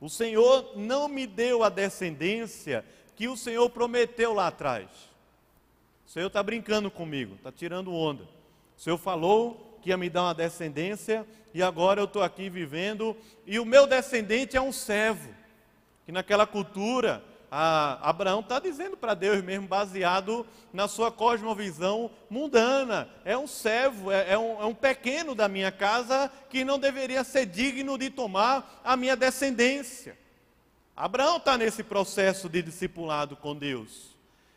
O 0.00 0.08
Senhor 0.08 0.72
não 0.76 1.08
me 1.08 1.26
deu 1.26 1.62
a 1.62 1.68
descendência 1.68 2.84
que 3.16 3.28
o 3.28 3.36
Senhor 3.36 3.68
prometeu 3.70 4.32
lá 4.32 4.48
atrás. 4.48 4.88
O 6.06 6.10
Senhor 6.10 6.26
está 6.26 6.42
brincando 6.42 6.90
comigo, 6.90 7.34
está 7.36 7.50
tirando 7.50 7.94
onda. 7.94 8.24
O 8.76 8.80
Senhor 8.80 8.98
falou 8.98 9.78
que 9.82 9.90
ia 9.90 9.96
me 9.96 10.10
dar 10.10 10.24
uma 10.24 10.34
descendência 10.34 11.26
e 11.52 11.62
agora 11.62 12.00
eu 12.00 12.06
estou 12.06 12.22
aqui 12.22 12.48
vivendo 12.48 13.16
e 13.46 13.58
o 13.58 13.64
meu 13.64 13.86
descendente 13.86 14.56
é 14.56 14.60
um 14.60 14.72
servo. 14.72 15.32
Que 16.04 16.12
naquela 16.12 16.46
cultura 16.46 17.24
a 17.50 18.08
Abraão 18.08 18.40
está 18.40 18.58
dizendo 18.58 18.96
para 18.96 19.14
Deus 19.14 19.42
mesmo, 19.42 19.66
baseado 19.66 20.46
na 20.72 20.88
sua 20.88 21.10
cosmovisão 21.10 22.10
mundana. 22.28 23.08
É 23.24 23.36
um 23.36 23.46
servo, 23.46 24.10
é, 24.10 24.32
é, 24.32 24.38
um, 24.38 24.60
é, 24.60 24.64
um, 24.64 24.74
pequeno 24.74 25.34
da 25.34 25.48
minha 25.48 25.70
casa 25.70 26.30
que 26.50 26.64
não 26.64 26.78
deveria 26.78 27.24
ser 27.24 27.46
digno 27.46 27.96
de 27.96 28.10
tomar 28.10 28.80
a 28.84 28.96
minha 28.96 29.16
descendência. 29.16 30.18
Abraão 30.96 31.38
está 31.38 31.58
nesse 31.58 31.82
processo 31.82 32.48
de 32.48 32.62
discipulado 32.62 33.36
com 33.36 33.54
Deus. 33.54 34.16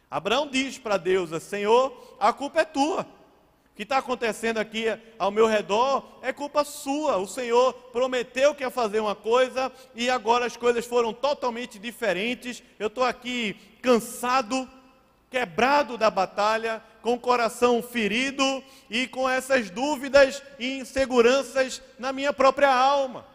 Abraão 0.09 0.47
diz 0.47 0.77
para 0.77 0.97
Deus: 0.97 1.31
Senhor, 1.43 2.15
a 2.19 2.31
culpa 2.31 2.61
é 2.61 2.65
tua 2.65 3.16
que 3.77 3.83
está 3.83 3.99
acontecendo 3.99 4.57
aqui 4.57 4.85
ao 5.19 5.29
meu 5.29 5.45
redor 5.45 6.17
é 6.23 6.33
culpa 6.33 6.63
sua. 6.63 7.17
O 7.17 7.27
Senhor 7.27 7.71
prometeu 7.93 8.55
que 8.55 8.63
ia 8.63 8.71
fazer 8.71 8.99
uma 8.99 9.13
coisa 9.13 9.71
e 9.93 10.09
agora 10.09 10.47
as 10.47 10.57
coisas 10.57 10.83
foram 10.83 11.13
totalmente 11.13 11.77
diferentes. 11.77 12.63
Eu 12.79 12.87
estou 12.87 13.03
aqui 13.03 13.55
cansado, 13.79 14.67
quebrado 15.29 15.95
da 15.95 16.09
batalha, 16.09 16.83
com 17.03 17.13
o 17.13 17.19
coração 17.19 17.83
ferido 17.83 18.63
e 18.89 19.07
com 19.07 19.29
essas 19.29 19.69
dúvidas 19.69 20.41
e 20.57 20.79
inseguranças 20.79 21.79
na 21.99 22.11
minha 22.11 22.33
própria 22.33 22.73
alma. 22.73 23.27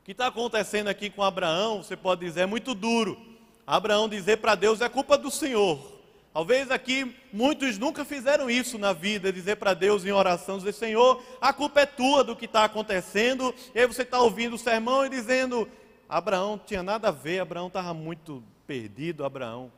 O 0.00 0.04
que 0.06 0.12
está 0.12 0.28
acontecendo 0.28 0.88
aqui 0.88 1.10
com 1.10 1.22
Abraão, 1.22 1.82
você 1.82 1.98
pode 1.98 2.22
dizer, 2.22 2.40
é 2.40 2.46
muito 2.46 2.74
duro. 2.74 3.20
Abraão 3.66 4.08
dizer 4.08 4.38
para 4.38 4.54
Deus 4.54 4.80
é 4.80 4.88
culpa 4.88 5.18
do 5.18 5.30
Senhor. 5.30 5.93
Talvez 6.34 6.68
aqui 6.68 7.14
muitos 7.32 7.78
nunca 7.78 8.04
fizeram 8.04 8.50
isso 8.50 8.76
na 8.76 8.92
vida, 8.92 9.32
dizer 9.32 9.54
para 9.54 9.72
Deus 9.72 10.04
em 10.04 10.10
oração, 10.10 10.58
dizer, 10.58 10.72
Senhor, 10.72 11.22
a 11.40 11.52
culpa 11.52 11.82
é 11.82 11.86
tua 11.86 12.24
do 12.24 12.34
que 12.34 12.46
está 12.46 12.64
acontecendo. 12.64 13.54
E 13.72 13.78
aí 13.78 13.86
você 13.86 14.02
está 14.02 14.18
ouvindo 14.18 14.54
o 14.54 14.58
sermão 14.58 15.06
e 15.06 15.08
dizendo, 15.08 15.68
Abraão 16.08 16.58
tinha 16.58 16.82
nada 16.82 17.06
a 17.06 17.12
ver, 17.12 17.38
Abraão 17.38 17.68
estava 17.68 17.94
muito 17.94 18.42
perdido, 18.66 19.24
Abraão. 19.24 19.70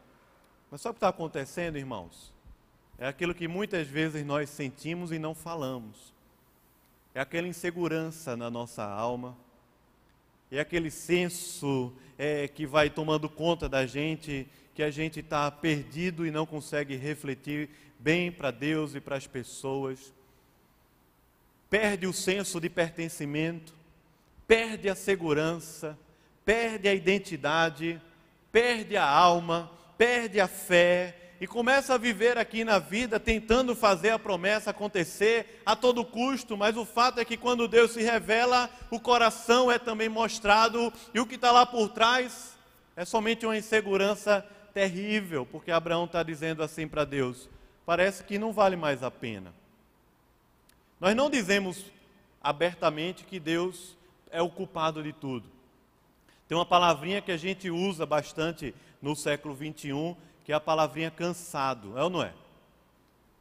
Mas 0.70 0.80
sabe 0.80 0.92
o 0.92 0.94
que 0.94 0.96
está 0.96 1.08
acontecendo, 1.08 1.76
irmãos? 1.76 2.32
É 2.96 3.06
aquilo 3.06 3.34
que 3.34 3.46
muitas 3.46 3.86
vezes 3.86 4.24
nós 4.24 4.48
sentimos 4.48 5.12
e 5.12 5.18
não 5.18 5.34
falamos. 5.34 6.14
É 7.14 7.20
aquela 7.20 7.46
insegurança 7.46 8.34
na 8.34 8.48
nossa 8.48 8.82
alma. 8.82 9.36
É 10.50 10.60
aquele 10.60 10.90
senso 10.90 11.92
é, 12.16 12.46
que 12.46 12.66
vai 12.66 12.88
tomando 12.88 13.28
conta 13.28 13.68
da 13.68 13.86
gente 13.86 14.46
que 14.74 14.82
a 14.82 14.90
gente 14.90 15.20
está 15.20 15.50
perdido 15.50 16.26
e 16.26 16.30
não 16.30 16.44
consegue 16.44 16.96
refletir 16.96 17.70
bem 17.98 18.30
para 18.30 18.50
Deus 18.50 18.94
e 18.94 19.00
para 19.00 19.16
as 19.16 19.26
pessoas, 19.26 20.12
perde 21.70 22.06
o 22.06 22.12
senso 22.12 22.60
de 22.60 22.68
pertencimento, 22.68 23.74
perde 24.46 24.88
a 24.88 24.94
segurança, 24.94 25.98
perde 26.44 26.88
a 26.88 26.94
identidade, 26.94 28.00
perde 28.52 28.96
a 28.96 29.08
alma, 29.08 29.72
perde 29.96 30.38
a 30.38 30.46
fé 30.46 31.25
e 31.40 31.46
começa 31.46 31.94
a 31.94 31.98
viver 31.98 32.38
aqui 32.38 32.64
na 32.64 32.78
vida 32.78 33.20
tentando 33.20 33.74
fazer 33.74 34.10
a 34.10 34.18
promessa 34.18 34.70
acontecer 34.70 35.62
a 35.66 35.76
todo 35.76 36.04
custo, 36.04 36.56
mas 36.56 36.76
o 36.76 36.84
fato 36.84 37.20
é 37.20 37.24
que 37.24 37.36
quando 37.36 37.68
Deus 37.68 37.92
se 37.92 38.02
revela, 38.02 38.70
o 38.90 38.98
coração 38.98 39.70
é 39.70 39.78
também 39.78 40.08
mostrado 40.08 40.92
e 41.12 41.20
o 41.20 41.26
que 41.26 41.34
está 41.34 41.52
lá 41.52 41.66
por 41.66 41.90
trás 41.90 42.56
é 42.96 43.04
somente 43.04 43.44
uma 43.44 43.56
insegurança 43.56 44.46
terrível, 44.72 45.46
porque 45.46 45.70
Abraão 45.70 46.04
está 46.04 46.22
dizendo 46.22 46.62
assim 46.62 46.88
para 46.88 47.04
Deus: 47.04 47.48
parece 47.84 48.24
que 48.24 48.38
não 48.38 48.52
vale 48.52 48.76
mais 48.76 49.02
a 49.02 49.10
pena. 49.10 49.54
Nós 50.98 51.14
não 51.14 51.28
dizemos 51.28 51.84
abertamente 52.42 53.24
que 53.24 53.38
Deus 53.38 53.96
é 54.30 54.40
o 54.40 54.48
culpado 54.48 55.02
de 55.02 55.12
tudo. 55.12 55.48
Tem 56.48 56.56
uma 56.56 56.64
palavrinha 56.64 57.20
que 57.20 57.32
a 57.32 57.36
gente 57.36 57.70
usa 57.70 58.06
bastante 58.06 58.74
no 59.02 59.14
século 59.16 59.54
21, 59.54 60.16
que 60.46 60.52
é 60.52 60.54
a 60.54 60.60
palavrinha 60.60 61.10
cansado, 61.10 61.98
é 61.98 62.04
ou 62.04 62.08
não 62.08 62.22
é? 62.22 62.32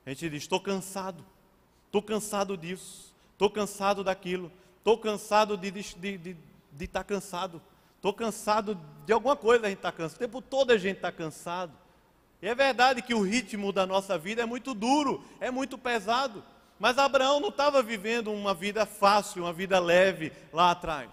A 0.08 0.10
gente 0.10 0.28
diz: 0.28 0.42
estou 0.42 0.60
cansado, 0.60 1.24
estou 1.86 2.02
cansado 2.02 2.58
disso, 2.58 3.14
estou 3.34 3.48
cansado 3.48 4.04
daquilo, 4.04 4.52
estou 4.80 4.98
cansado 4.98 5.56
de 5.56 5.68
estar 5.68 6.00
de, 6.00 6.18
de, 6.18 6.38
de 6.74 6.88
tá 6.88 7.04
cansado. 7.04 7.62
Estou 7.96 8.12
cansado 8.12 8.80
de 9.06 9.14
alguma 9.14 9.36
coisa, 9.36 9.68
a 9.68 9.70
gente 9.70 9.78
está 9.78 9.92
cansado. 9.92 10.16
O 10.16 10.20
tempo 10.20 10.42
todo 10.42 10.72
a 10.72 10.78
gente 10.78 10.98
está 10.98 11.12
cansado. 11.12 11.72
E 12.42 12.48
é 12.48 12.56
verdade 12.56 13.04
que 13.04 13.14
o 13.14 13.22
ritmo 13.22 13.72
da 13.72 13.86
nossa 13.86 14.18
vida 14.18 14.42
é 14.42 14.46
muito 14.46 14.74
duro, 14.74 15.24
é 15.40 15.52
muito 15.52 15.78
pesado. 15.78 16.44
Mas 16.80 16.98
Abraão 16.98 17.40
não 17.40 17.50
estava 17.50 17.84
vivendo 17.84 18.32
uma 18.32 18.54
vida 18.54 18.86
fácil, 18.86 19.44
uma 19.44 19.54
vida 19.54 19.80
leve 19.80 20.32
lá 20.52 20.72
atrás. 20.72 21.10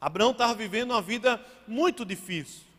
Abraão 0.00 0.32
estava 0.32 0.54
vivendo 0.54 0.90
uma 0.90 1.02
vida 1.02 1.40
muito 1.66 2.04
difícil. 2.04 2.73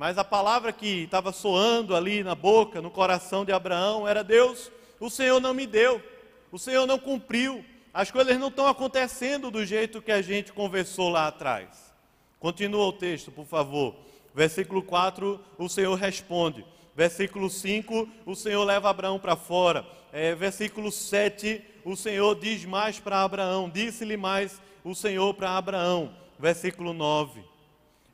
Mas 0.00 0.16
a 0.16 0.24
palavra 0.24 0.72
que 0.72 1.02
estava 1.02 1.30
soando 1.30 1.94
ali 1.94 2.24
na 2.24 2.34
boca, 2.34 2.80
no 2.80 2.90
coração 2.90 3.44
de 3.44 3.52
Abraão, 3.52 4.08
era: 4.08 4.24
Deus, 4.24 4.72
o 4.98 5.10
Senhor 5.10 5.38
não 5.40 5.52
me 5.52 5.66
deu, 5.66 6.02
o 6.50 6.58
Senhor 6.58 6.86
não 6.86 6.98
cumpriu, 6.98 7.62
as 7.92 8.10
coisas 8.10 8.38
não 8.38 8.48
estão 8.48 8.66
acontecendo 8.66 9.50
do 9.50 9.62
jeito 9.62 10.00
que 10.00 10.10
a 10.10 10.22
gente 10.22 10.54
conversou 10.54 11.10
lá 11.10 11.26
atrás. 11.26 11.92
Continua 12.38 12.86
o 12.86 12.94
texto, 12.94 13.30
por 13.30 13.44
favor. 13.44 13.94
Versículo 14.34 14.82
4, 14.82 15.38
o 15.58 15.68
Senhor 15.68 15.94
responde. 15.96 16.64
Versículo 16.96 17.50
5, 17.50 18.08
o 18.24 18.34
Senhor 18.34 18.64
leva 18.64 18.88
Abraão 18.88 19.18
para 19.18 19.36
fora. 19.36 19.84
É, 20.14 20.34
versículo 20.34 20.90
7, 20.90 21.62
o 21.84 21.94
Senhor 21.94 22.34
diz 22.36 22.64
mais 22.64 22.98
para 22.98 23.22
Abraão. 23.22 23.68
Disse-lhe 23.68 24.16
mais 24.16 24.62
o 24.82 24.94
Senhor 24.94 25.34
para 25.34 25.58
Abraão. 25.58 26.16
Versículo 26.38 26.94
9. 26.94 27.44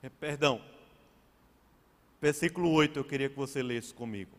É, 0.03 0.09
perdão. 0.09 0.61
Versículo 2.21 2.71
8, 2.73 2.99
eu 2.99 3.05
queria 3.05 3.29
que 3.29 3.37
você 3.37 3.63
lesse 3.63 3.93
comigo. 3.93 4.33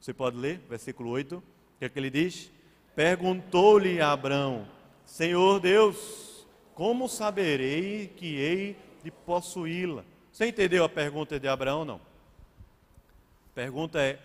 Você 0.00 0.12
pode 0.12 0.36
ler? 0.36 0.60
Versículo 0.68 1.10
8. 1.10 1.36
O 1.36 1.42
que 1.78 1.84
é 1.84 1.88
que 1.88 1.98
ele 1.98 2.10
diz? 2.10 2.50
Perguntou-lhe 2.94 4.00
Abraão: 4.00 4.66
Senhor 5.04 5.60
Deus, 5.60 6.46
como 6.74 7.08
saberei 7.08 8.08
que 8.08 8.36
hei 8.36 8.76
de 9.02 9.10
possuí-la. 9.10 10.04
Você 10.32 10.46
entendeu 10.46 10.82
a 10.84 10.88
pergunta 10.88 11.38
de 11.38 11.46
Abraão? 11.46 11.84
Não. 11.84 11.96
A 11.96 13.54
pergunta 13.54 14.00
é: 14.00 14.18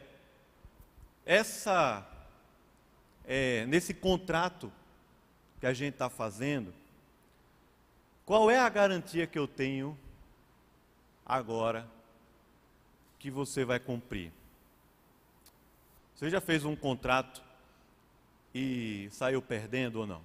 essa, 1.25 2.07
é, 3.25 3.65
nesse 3.67 3.93
contrato 3.93 4.71
que 5.59 5.67
a 5.67 5.73
gente 5.73 5.93
está 5.93 6.09
fazendo, 6.09 6.73
qual 8.25 8.49
é 8.49 8.57
a 8.57 8.69
garantia 8.69 9.27
que 9.27 9.37
eu 9.37 9.47
tenho 9.47 9.97
agora 11.25 11.85
que 13.19 13.29
você 13.29 13.63
vai 13.63 13.79
cumprir? 13.79 14.31
Você 16.15 16.29
já 16.29 16.41
fez 16.41 16.65
um 16.65 16.75
contrato 16.75 17.41
e 18.55 19.07
saiu 19.11 19.41
perdendo 19.41 19.97
ou 19.97 20.07
não? 20.07 20.21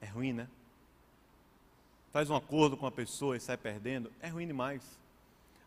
É 0.00 0.06
ruim, 0.06 0.32
né? 0.32 0.48
faz 2.12 2.28
um 2.28 2.36
acordo 2.36 2.76
com 2.76 2.86
a 2.86 2.90
pessoa 2.90 3.36
e 3.36 3.40
sai 3.40 3.56
perdendo, 3.56 4.12
é 4.20 4.28
ruim 4.28 4.46
demais. 4.46 4.82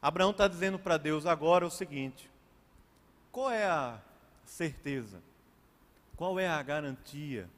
Abraão 0.02 0.30
está 0.30 0.48
dizendo 0.48 0.78
para 0.78 0.98
Deus 0.98 1.26
agora 1.26 1.66
o 1.66 1.72
seguinte: 1.72 2.30
qual 3.32 3.50
é 3.50 3.66
a 3.66 4.00
certeza? 4.46 5.22
Qual 6.16 6.40
é 6.40 6.48
a 6.48 6.62
garantia? 6.62 7.50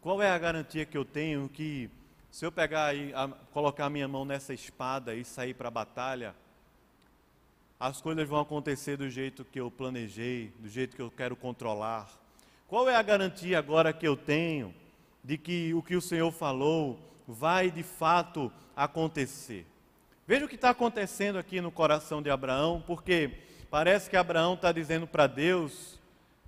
Qual 0.00 0.22
é 0.22 0.30
a 0.30 0.38
garantia 0.38 0.86
que 0.86 0.96
eu 0.96 1.04
tenho 1.04 1.48
que 1.48 1.90
se 2.30 2.46
eu 2.46 2.52
pegar 2.52 2.94
e 2.94 3.12
colocar 3.52 3.86
a 3.86 3.90
minha 3.90 4.08
mão 4.08 4.24
nessa 4.24 4.54
espada 4.54 5.14
e 5.14 5.24
sair 5.24 5.52
para 5.52 5.68
a 5.68 5.70
batalha, 5.70 6.34
as 7.82 8.00
coisas 8.00 8.28
vão 8.28 8.38
acontecer 8.38 8.96
do 8.96 9.10
jeito 9.10 9.44
que 9.44 9.58
eu 9.58 9.68
planejei, 9.68 10.52
do 10.60 10.68
jeito 10.68 10.94
que 10.94 11.02
eu 11.02 11.10
quero 11.10 11.34
controlar? 11.34 12.08
Qual 12.68 12.88
é 12.88 12.94
a 12.94 13.02
garantia 13.02 13.58
agora 13.58 13.92
que 13.92 14.06
eu 14.06 14.16
tenho 14.16 14.72
de 15.24 15.36
que 15.36 15.74
o 15.74 15.82
que 15.82 15.96
o 15.96 16.00
Senhor 16.00 16.30
falou 16.30 16.96
vai 17.26 17.72
de 17.72 17.82
fato 17.82 18.52
acontecer. 18.76 19.66
Veja 20.28 20.44
o 20.44 20.48
que 20.48 20.54
está 20.54 20.70
acontecendo 20.70 21.38
aqui 21.38 21.60
no 21.60 21.72
coração 21.72 22.22
de 22.22 22.30
Abraão, 22.30 22.82
porque 22.86 23.38
parece 23.68 24.08
que 24.08 24.16
Abraão 24.16 24.54
está 24.54 24.70
dizendo 24.70 25.06
para 25.06 25.26
Deus 25.26 25.98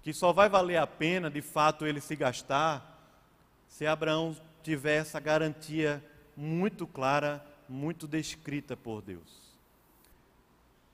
que 0.04 0.12
só 0.12 0.32
vai 0.32 0.48
valer 0.48 0.76
a 0.76 0.86
pena 0.86 1.28
de 1.28 1.42
fato 1.42 1.84
ele 1.84 2.00
se 2.00 2.14
gastar 2.14 2.92
se 3.68 3.86
Abraão 3.86 4.36
tiver 4.62 4.98
essa 4.98 5.18
garantia 5.18 6.00
muito 6.36 6.86
clara, 6.86 7.44
muito 7.68 8.06
descrita 8.06 8.76
por 8.76 9.02
Deus. 9.02 9.43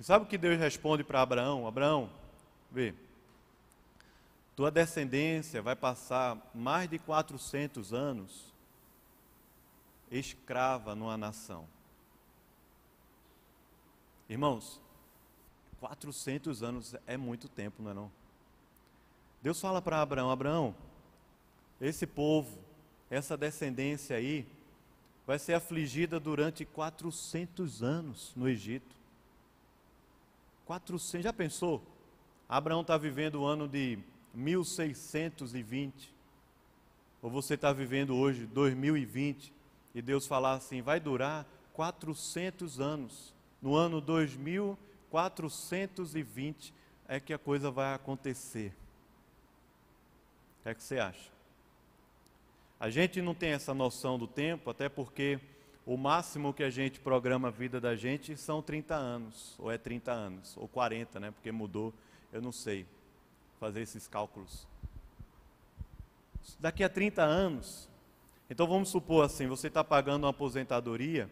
E 0.00 0.02
sabe 0.02 0.24
o 0.24 0.28
que 0.28 0.38
Deus 0.38 0.58
responde 0.58 1.04
para 1.04 1.20
Abraão? 1.20 1.66
Abraão, 1.66 2.10
vê, 2.72 2.94
tua 4.56 4.70
descendência 4.70 5.60
vai 5.60 5.76
passar 5.76 6.38
mais 6.54 6.88
de 6.88 6.98
400 6.98 7.92
anos 7.92 8.50
escrava 10.10 10.94
numa 10.94 11.16
nação. 11.18 11.68
Irmãos, 14.28 14.80
400 15.78 16.62
anos 16.62 16.96
é 17.06 17.16
muito 17.16 17.48
tempo, 17.48 17.82
não 17.82 17.90
é 17.90 17.94
não? 17.94 18.12
Deus 19.42 19.60
fala 19.60 19.80
para 19.80 20.00
Abraão, 20.00 20.30
Abraão, 20.30 20.74
esse 21.80 22.06
povo, 22.06 22.58
essa 23.10 23.36
descendência 23.36 24.16
aí, 24.16 24.46
vai 25.26 25.38
ser 25.38 25.54
afligida 25.54 26.18
durante 26.18 26.64
400 26.64 27.82
anos 27.82 28.32
no 28.34 28.48
Egito. 28.48 28.99
400, 30.70 31.24
já 31.24 31.32
pensou? 31.32 31.82
Abraão 32.48 32.82
está 32.82 32.96
vivendo 32.96 33.40
o 33.40 33.44
ano 33.44 33.66
de 33.66 33.98
1620, 34.32 36.14
ou 37.20 37.28
você 37.28 37.54
está 37.54 37.72
vivendo 37.72 38.14
hoje 38.14 38.46
2020, 38.46 39.52
e 39.92 40.00
Deus 40.00 40.28
falar 40.28 40.52
assim, 40.52 40.80
vai 40.80 41.00
durar 41.00 41.44
400 41.72 42.78
anos. 42.78 43.34
No 43.60 43.74
ano 43.74 44.00
2420 44.00 46.72
é 47.08 47.18
que 47.18 47.32
a 47.32 47.38
coisa 47.38 47.68
vai 47.68 47.92
acontecer. 47.92 48.72
O 50.60 50.62
que 50.62 50.68
é 50.68 50.74
que 50.76 50.84
você 50.84 51.00
acha? 51.00 51.32
A 52.78 52.88
gente 52.88 53.20
não 53.20 53.34
tem 53.34 53.50
essa 53.50 53.74
noção 53.74 54.16
do 54.16 54.28
tempo, 54.28 54.70
até 54.70 54.88
porque 54.88 55.40
o 55.90 55.96
máximo 55.96 56.54
que 56.54 56.62
a 56.62 56.70
gente 56.70 57.00
programa 57.00 57.48
a 57.48 57.50
vida 57.50 57.80
da 57.80 57.96
gente 57.96 58.36
são 58.36 58.62
30 58.62 58.94
anos, 58.94 59.56
ou 59.58 59.72
é 59.72 59.76
30 59.76 60.12
anos, 60.12 60.56
ou 60.56 60.68
40, 60.68 61.18
né? 61.18 61.32
Porque 61.32 61.50
mudou, 61.50 61.92
eu 62.32 62.40
não 62.40 62.52
sei 62.52 62.86
fazer 63.58 63.80
esses 63.80 64.06
cálculos. 64.06 64.68
Daqui 66.60 66.84
a 66.84 66.88
30 66.88 67.24
anos, 67.24 67.88
então 68.48 68.68
vamos 68.68 68.88
supor 68.88 69.24
assim, 69.24 69.48
você 69.48 69.66
está 69.66 69.82
pagando 69.82 70.22
uma 70.22 70.30
aposentadoria 70.30 71.28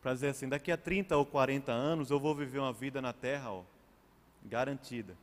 para 0.00 0.14
dizer 0.14 0.28
assim, 0.28 0.48
daqui 0.48 0.70
a 0.70 0.76
30 0.76 1.16
ou 1.16 1.26
40 1.26 1.72
anos 1.72 2.12
eu 2.12 2.20
vou 2.20 2.32
viver 2.32 2.60
uma 2.60 2.72
vida 2.72 3.02
na 3.02 3.12
terra, 3.12 3.50
ó, 3.50 3.64
garantida. 4.44 5.16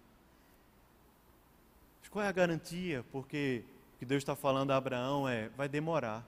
Mas 2.02 2.10
qual 2.10 2.26
é 2.26 2.28
a 2.28 2.34
garantia? 2.34 3.06
Porque 3.14 3.64
o 3.96 4.00
que 4.00 4.06
Deus 4.06 4.24
está 4.24 4.36
falando 4.36 4.72
a 4.72 4.76
Abraão 4.76 5.26
é: 5.26 5.48
vai 5.56 5.70
demorar. 5.70 6.22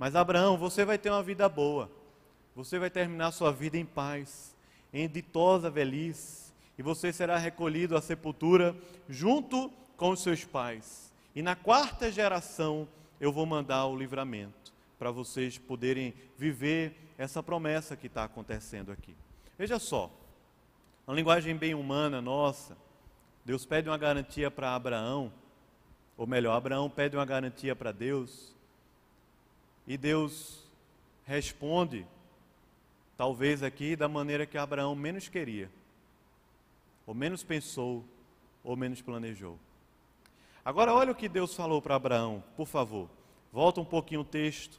Mas 0.00 0.16
Abraão, 0.16 0.56
você 0.56 0.82
vai 0.82 0.96
ter 0.96 1.10
uma 1.10 1.22
vida 1.22 1.46
boa. 1.46 1.90
Você 2.56 2.78
vai 2.78 2.88
terminar 2.88 3.32
sua 3.32 3.52
vida 3.52 3.76
em 3.76 3.84
paz, 3.84 4.56
em 4.94 5.06
ditosa 5.06 5.68
velhice, 5.68 6.54
e 6.78 6.82
você 6.82 7.12
será 7.12 7.36
recolhido 7.36 7.94
à 7.94 8.00
sepultura 8.00 8.74
junto 9.10 9.70
com 9.98 10.08
os 10.08 10.22
seus 10.22 10.42
pais. 10.42 11.12
E 11.36 11.42
na 11.42 11.54
quarta 11.54 12.10
geração 12.10 12.88
eu 13.20 13.30
vou 13.30 13.44
mandar 13.44 13.84
o 13.84 13.94
livramento 13.94 14.72
para 14.98 15.10
vocês 15.10 15.58
poderem 15.58 16.14
viver 16.38 16.96
essa 17.18 17.42
promessa 17.42 17.94
que 17.94 18.06
está 18.06 18.24
acontecendo 18.24 18.90
aqui. 18.90 19.14
Veja 19.58 19.78
só, 19.78 20.10
uma 21.06 21.14
linguagem 21.14 21.54
bem 21.54 21.74
humana 21.74 22.22
nossa, 22.22 22.74
Deus 23.44 23.66
pede 23.66 23.90
uma 23.90 23.98
garantia 23.98 24.50
para 24.50 24.74
Abraão 24.74 25.30
ou 26.16 26.26
melhor, 26.26 26.56
Abraão 26.56 26.88
pede 26.88 27.18
uma 27.18 27.26
garantia 27.26 27.76
para 27.76 27.92
Deus, 27.92 28.58
e 29.90 29.96
Deus 29.96 30.62
responde, 31.26 32.06
talvez 33.16 33.60
aqui, 33.60 33.96
da 33.96 34.06
maneira 34.06 34.46
que 34.46 34.56
Abraão 34.56 34.94
menos 34.94 35.28
queria, 35.28 35.68
ou 37.04 37.12
menos 37.12 37.42
pensou, 37.42 38.04
ou 38.62 38.76
menos 38.76 39.02
planejou. 39.02 39.58
Agora, 40.64 40.94
olha 40.94 41.10
o 41.10 41.14
que 41.14 41.28
Deus 41.28 41.56
falou 41.56 41.82
para 41.82 41.96
Abraão, 41.96 42.40
por 42.56 42.68
favor. 42.68 43.10
Volta 43.52 43.80
um 43.80 43.84
pouquinho 43.84 44.20
o 44.20 44.24
texto 44.24 44.78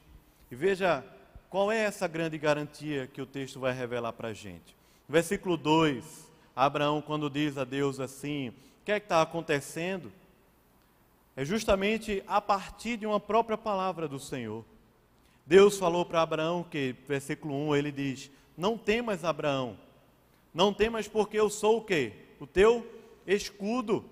e 0.49 0.55
veja 0.55 1.03
qual 1.49 1.69
é 1.69 1.79
essa 1.79 2.07
grande 2.07 2.37
garantia 2.37 3.05
que 3.05 3.21
o 3.21 3.25
texto 3.25 3.59
vai 3.59 3.73
revelar 3.73 4.13
para 4.13 4.29
a 4.29 4.33
gente. 4.33 4.73
Versículo 5.09 5.57
2, 5.57 6.31
Abraão, 6.55 7.01
quando 7.01 7.29
diz 7.29 7.57
a 7.57 7.65
Deus 7.65 7.99
assim: 7.99 8.47
O 8.47 8.53
que 8.85 8.93
é 8.93 8.99
que 9.01 9.07
está 9.07 9.21
acontecendo? 9.21 10.09
é 11.35 11.45
justamente 11.45 12.23
a 12.27 12.41
partir 12.41 12.97
de 12.97 13.05
uma 13.05 13.19
própria 13.19 13.57
palavra 13.57 14.07
do 14.07 14.19
Senhor. 14.19 14.65
Deus 15.51 15.77
falou 15.77 16.05
para 16.05 16.21
Abraão 16.21 16.63
que, 16.63 16.95
versículo 17.05 17.53
1, 17.53 17.75
ele 17.75 17.91
diz: 17.91 18.31
Não 18.55 18.77
temas, 18.77 19.25
Abraão, 19.25 19.77
não 20.53 20.73
temas 20.73 21.09
porque 21.09 21.37
eu 21.37 21.49
sou 21.49 21.79
o 21.79 21.83
quê? 21.83 22.13
O 22.39 22.47
teu 22.47 22.89
escudo, 23.27 24.05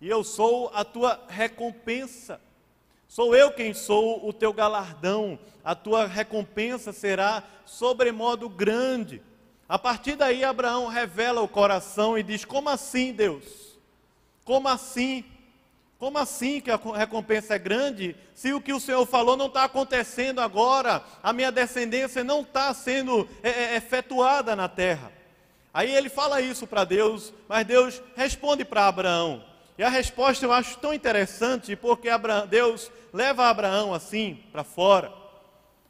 e 0.00 0.08
eu 0.08 0.22
sou 0.22 0.70
a 0.72 0.84
tua 0.84 1.20
recompensa. 1.28 2.40
Sou 3.08 3.34
eu 3.34 3.50
quem 3.50 3.74
sou 3.74 4.28
o 4.28 4.32
teu 4.32 4.52
galardão, 4.52 5.36
a 5.64 5.74
tua 5.74 6.06
recompensa 6.06 6.92
será 6.92 7.42
sobremodo 7.64 8.48
grande. 8.48 9.20
A 9.68 9.80
partir 9.80 10.14
daí, 10.14 10.44
Abraão 10.44 10.86
revela 10.86 11.40
o 11.40 11.48
coração 11.48 12.16
e 12.16 12.22
diz: 12.22 12.44
Como 12.44 12.68
assim, 12.68 13.12
Deus? 13.12 13.76
Como 14.44 14.68
assim? 14.68 15.24
Como 15.98 16.18
assim 16.18 16.60
que 16.60 16.70
a 16.70 16.76
recompensa 16.76 17.54
é 17.54 17.58
grande? 17.58 18.14
Se 18.34 18.52
o 18.52 18.60
que 18.60 18.72
o 18.72 18.80
Senhor 18.80 19.06
falou 19.06 19.36
não 19.36 19.46
está 19.46 19.64
acontecendo 19.64 20.40
agora, 20.40 21.02
a 21.22 21.32
minha 21.32 21.50
descendência 21.50 22.22
não 22.22 22.42
está 22.42 22.72
sendo 22.74 23.26
é, 23.42 23.48
é, 23.48 23.76
efetuada 23.76 24.54
na 24.54 24.68
terra. 24.68 25.10
Aí 25.72 25.94
ele 25.94 26.10
fala 26.10 26.40
isso 26.40 26.66
para 26.66 26.84
Deus, 26.84 27.32
mas 27.48 27.66
Deus 27.66 28.02
responde 28.14 28.64
para 28.64 28.86
Abraão. 28.86 29.42
E 29.78 29.82
a 29.82 29.88
resposta 29.88 30.44
eu 30.44 30.52
acho 30.52 30.78
tão 30.78 30.92
interessante, 30.92 31.74
porque 31.76 32.08
Abraão, 32.08 32.46
Deus 32.46 32.90
leva 33.12 33.48
Abraão 33.48 33.94
assim 33.94 34.38
para 34.52 34.64
fora. 34.64 35.12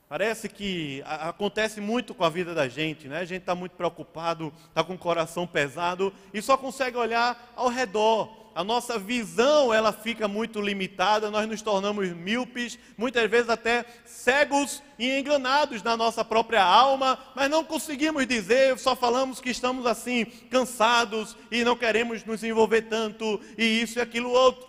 Parece 0.09 0.49
que 0.49 1.03
acontece 1.05 1.81
muito 1.81 2.14
com 2.14 2.25
a 2.25 2.31
vida 2.31 2.55
da 2.55 2.69
gente, 2.69 3.09
né? 3.09 3.19
A 3.19 3.25
gente 3.25 3.40
está 3.40 3.57
muito 3.57 3.73
preocupado, 3.73 4.53
está 4.69 4.85
com 4.85 4.95
o 4.95 4.99
coração 4.99 5.49
pesado 5.49 6.12
e 6.33 6.40
só 6.40 6.57
consegue 6.57 6.97
olhar 6.97 7.53
ao 7.57 7.69
redor 7.69 8.45
a 8.57 8.64
nossa 8.64 8.99
visão 8.99 9.73
ela 9.73 9.92
fica 9.92 10.27
muito 10.27 10.62
limitada, 10.62 11.31
nós 11.31 11.47
nos 11.47 11.61
tornamos 11.61 12.09
míopes, 12.09 12.79
muitas 12.97 13.31
vezes 13.31 13.51
até 13.51 13.85
cegos 14.07 14.83
e 14.99 15.19
enganados 15.19 15.83
na 15.83 15.95
nossa 15.95 16.25
própria 16.25 16.64
alma, 16.64 17.19
mas 17.35 17.51
não 17.51 17.62
conseguimos 17.62 18.27
dizer, 18.27 18.79
só 18.79 18.97
falamos 18.97 19.42
que 19.42 19.51
estamos 19.51 19.85
assim, 19.85 20.25
cansados 20.51 21.37
e 21.51 21.64
não 21.64 21.77
queremos 21.77 22.25
nos 22.25 22.42
envolver 22.42 22.81
tanto, 22.88 23.38
e 23.59 23.83
isso 23.83 23.99
e 23.99 24.01
aquilo 24.01 24.31
outro. 24.31 24.66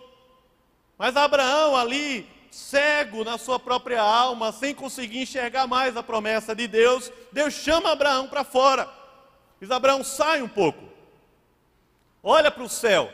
Mas 0.98 1.16
Abraão 1.16 1.74
ali, 1.74 2.28
cego 2.50 3.24
na 3.24 3.38
sua 3.38 3.58
própria 3.58 4.02
alma, 4.02 4.52
sem 4.52 4.74
conseguir 4.74 5.22
enxergar 5.22 5.66
mais 5.66 5.96
a 5.96 6.02
promessa 6.02 6.54
de 6.54 6.68
Deus, 6.68 7.10
Deus 7.32 7.54
chama 7.54 7.92
Abraão 7.92 8.28
para 8.28 8.44
fora. 8.44 8.86
Diz: 9.58 9.70
Abraão, 9.70 10.04
sai 10.04 10.42
um 10.42 10.48
pouco, 10.48 10.84
olha 12.22 12.50
para 12.50 12.64
o 12.64 12.68
céu. 12.68 13.10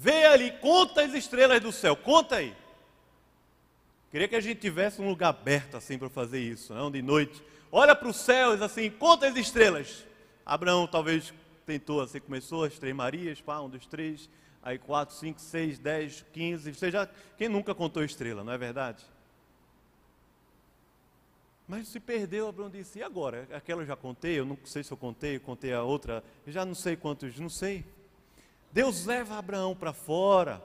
Vê 0.00 0.26
ali, 0.26 0.52
conta 0.52 1.02
as 1.02 1.12
estrelas 1.12 1.60
do 1.60 1.72
céu, 1.72 1.96
conta 1.96 2.36
aí. 2.36 2.54
Queria 4.12 4.28
que 4.28 4.36
a 4.36 4.40
gente 4.40 4.60
tivesse 4.60 5.02
um 5.02 5.08
lugar 5.08 5.30
aberto 5.30 5.76
assim 5.76 5.98
para 5.98 6.08
fazer 6.08 6.38
isso, 6.38 6.72
não 6.72 6.88
de 6.88 7.02
noite. 7.02 7.42
Olha 7.72 7.96
para 7.96 8.06
os 8.06 8.14
céus 8.14 8.62
assim, 8.62 8.88
conta 8.90 9.26
as 9.26 9.34
estrelas. 9.34 10.06
Abraão 10.46 10.86
talvez 10.86 11.34
tentou 11.66 12.00
assim, 12.00 12.20
começou 12.20 12.62
as 12.62 12.78
três 12.78 12.94
Marias, 12.94 13.40
pá, 13.40 13.58
um 13.60 13.68
dos 13.68 13.86
três, 13.86 14.30
aí 14.62 14.78
quatro, 14.78 15.16
cinco, 15.16 15.40
seis, 15.40 15.80
dez, 15.80 16.24
quinze. 16.32 16.72
Você 16.72 16.92
já, 16.92 17.08
quem 17.36 17.48
nunca 17.48 17.74
contou 17.74 18.04
estrela, 18.04 18.44
não 18.44 18.52
é 18.52 18.56
verdade? 18.56 19.04
Mas 21.66 21.88
se 21.88 21.98
perdeu, 21.98 22.46
Abraão 22.46 22.70
disse, 22.70 23.00
e 23.00 23.02
agora? 23.02 23.48
Aquela 23.52 23.82
eu 23.82 23.86
já 23.86 23.96
contei, 23.96 24.38
eu 24.38 24.44
não 24.44 24.56
sei 24.64 24.84
se 24.84 24.92
eu 24.92 24.96
contei, 24.96 25.34
eu 25.34 25.40
contei 25.40 25.72
a 25.72 25.82
outra, 25.82 26.22
eu 26.46 26.52
já 26.52 26.64
não 26.64 26.76
sei 26.76 26.94
quantos, 26.94 27.36
não 27.40 27.50
sei. 27.50 27.84
Deus 28.72 29.04
leva 29.04 29.38
Abraão 29.38 29.74
para 29.74 29.92
fora, 29.92 30.62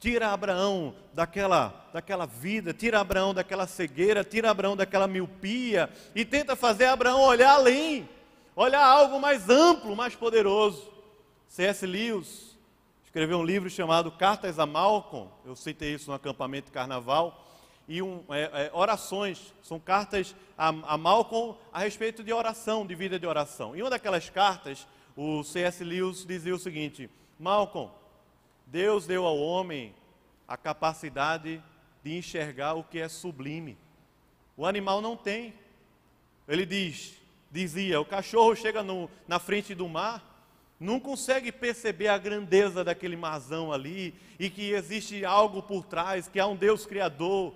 tira 0.00 0.32
Abraão 0.32 0.94
daquela, 1.12 1.88
daquela 1.92 2.26
vida, 2.26 2.72
tira 2.72 2.98
Abraão 2.98 3.32
daquela 3.32 3.66
cegueira, 3.66 4.24
tira 4.24 4.50
Abraão 4.50 4.76
daquela 4.76 5.06
miopia 5.06 5.88
e 6.14 6.24
tenta 6.24 6.56
fazer 6.56 6.86
Abraão 6.86 7.20
olhar 7.20 7.54
além, 7.54 8.08
olhar 8.56 8.84
algo 8.84 9.20
mais 9.20 9.48
amplo, 9.48 9.94
mais 9.94 10.16
poderoso. 10.16 10.90
C.S. 11.46 11.86
Lewis 11.86 12.58
escreveu 13.04 13.38
um 13.38 13.44
livro 13.44 13.68
chamado 13.68 14.10
Cartas 14.10 14.58
a 14.58 14.66
Malcolm, 14.66 15.30
eu 15.44 15.54
citei 15.54 15.94
isso 15.94 16.10
no 16.10 16.16
acampamento 16.16 16.66
de 16.66 16.72
carnaval, 16.72 17.46
e 17.86 18.00
um, 18.00 18.24
é, 18.30 18.42
é, 18.42 18.70
orações, 18.72 19.52
são 19.62 19.78
cartas 19.78 20.34
a, 20.56 20.68
a 20.68 20.96
Malcolm 20.96 21.56
a 21.72 21.80
respeito 21.80 22.24
de 22.24 22.32
oração, 22.32 22.86
de 22.86 22.94
vida 22.94 23.18
de 23.18 23.26
oração. 23.26 23.76
Em 23.76 23.82
uma 23.82 23.90
daquelas 23.90 24.30
cartas, 24.30 24.86
o 25.14 25.44
C.S. 25.44 25.84
Lewis 25.84 26.24
dizia 26.24 26.54
o 26.54 26.58
seguinte: 26.58 27.10
Malcolm, 27.42 27.90
Deus 28.68 29.04
deu 29.04 29.26
ao 29.26 29.36
homem 29.36 29.92
a 30.46 30.56
capacidade 30.56 31.60
de 32.00 32.16
enxergar 32.16 32.74
o 32.74 32.84
que 32.84 33.00
é 33.00 33.08
sublime. 33.08 33.76
O 34.56 34.64
animal 34.64 35.00
não 35.00 35.16
tem. 35.16 35.52
Ele 36.46 36.64
diz, 36.64 37.20
dizia, 37.50 38.00
o 38.00 38.04
cachorro 38.04 38.54
chega 38.54 38.80
no, 38.80 39.10
na 39.26 39.40
frente 39.40 39.74
do 39.74 39.88
mar, 39.88 40.22
não 40.78 41.00
consegue 41.00 41.50
perceber 41.50 42.06
a 42.06 42.16
grandeza 42.16 42.84
daquele 42.84 43.16
marzão 43.16 43.72
ali 43.72 44.14
e 44.38 44.48
que 44.48 44.70
existe 44.70 45.24
algo 45.24 45.60
por 45.64 45.84
trás, 45.84 46.28
que 46.28 46.38
há 46.38 46.46
um 46.46 46.54
Deus 46.54 46.86
criador. 46.86 47.52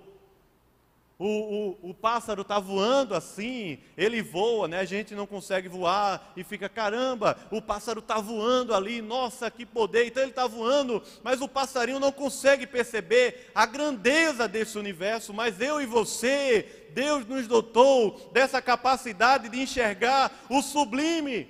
O, 1.19 1.79
o, 1.83 1.89
o 1.89 1.93
pássaro 1.95 2.43
está 2.43 2.59
voando 2.59 3.15
assim, 3.15 3.79
ele 3.97 4.21
voa, 4.21 4.67
né? 4.67 4.79
a 4.79 4.85
gente 4.85 5.15
não 5.15 5.25
consegue 5.25 5.67
voar 5.67 6.31
e 6.37 6.43
fica, 6.43 6.69
caramba, 6.69 7.35
o 7.49 7.59
pássaro 7.59 8.01
está 8.01 8.19
voando 8.19 8.71
ali, 8.71 9.01
nossa, 9.01 9.49
que 9.49 9.65
poder, 9.65 10.05
então 10.05 10.21
ele 10.21 10.29
está 10.29 10.45
voando, 10.45 11.01
mas 11.23 11.41
o 11.41 11.47
passarinho 11.47 11.99
não 11.99 12.11
consegue 12.11 12.67
perceber 12.67 13.49
a 13.55 13.65
grandeza 13.65 14.47
desse 14.47 14.77
universo, 14.77 15.33
mas 15.33 15.59
eu 15.59 15.81
e 15.81 15.87
você, 15.87 16.87
Deus 16.93 17.25
nos 17.25 17.47
dotou 17.47 18.29
dessa 18.31 18.61
capacidade 18.61 19.49
de 19.49 19.59
enxergar 19.59 20.31
o 20.47 20.61
sublime. 20.61 21.49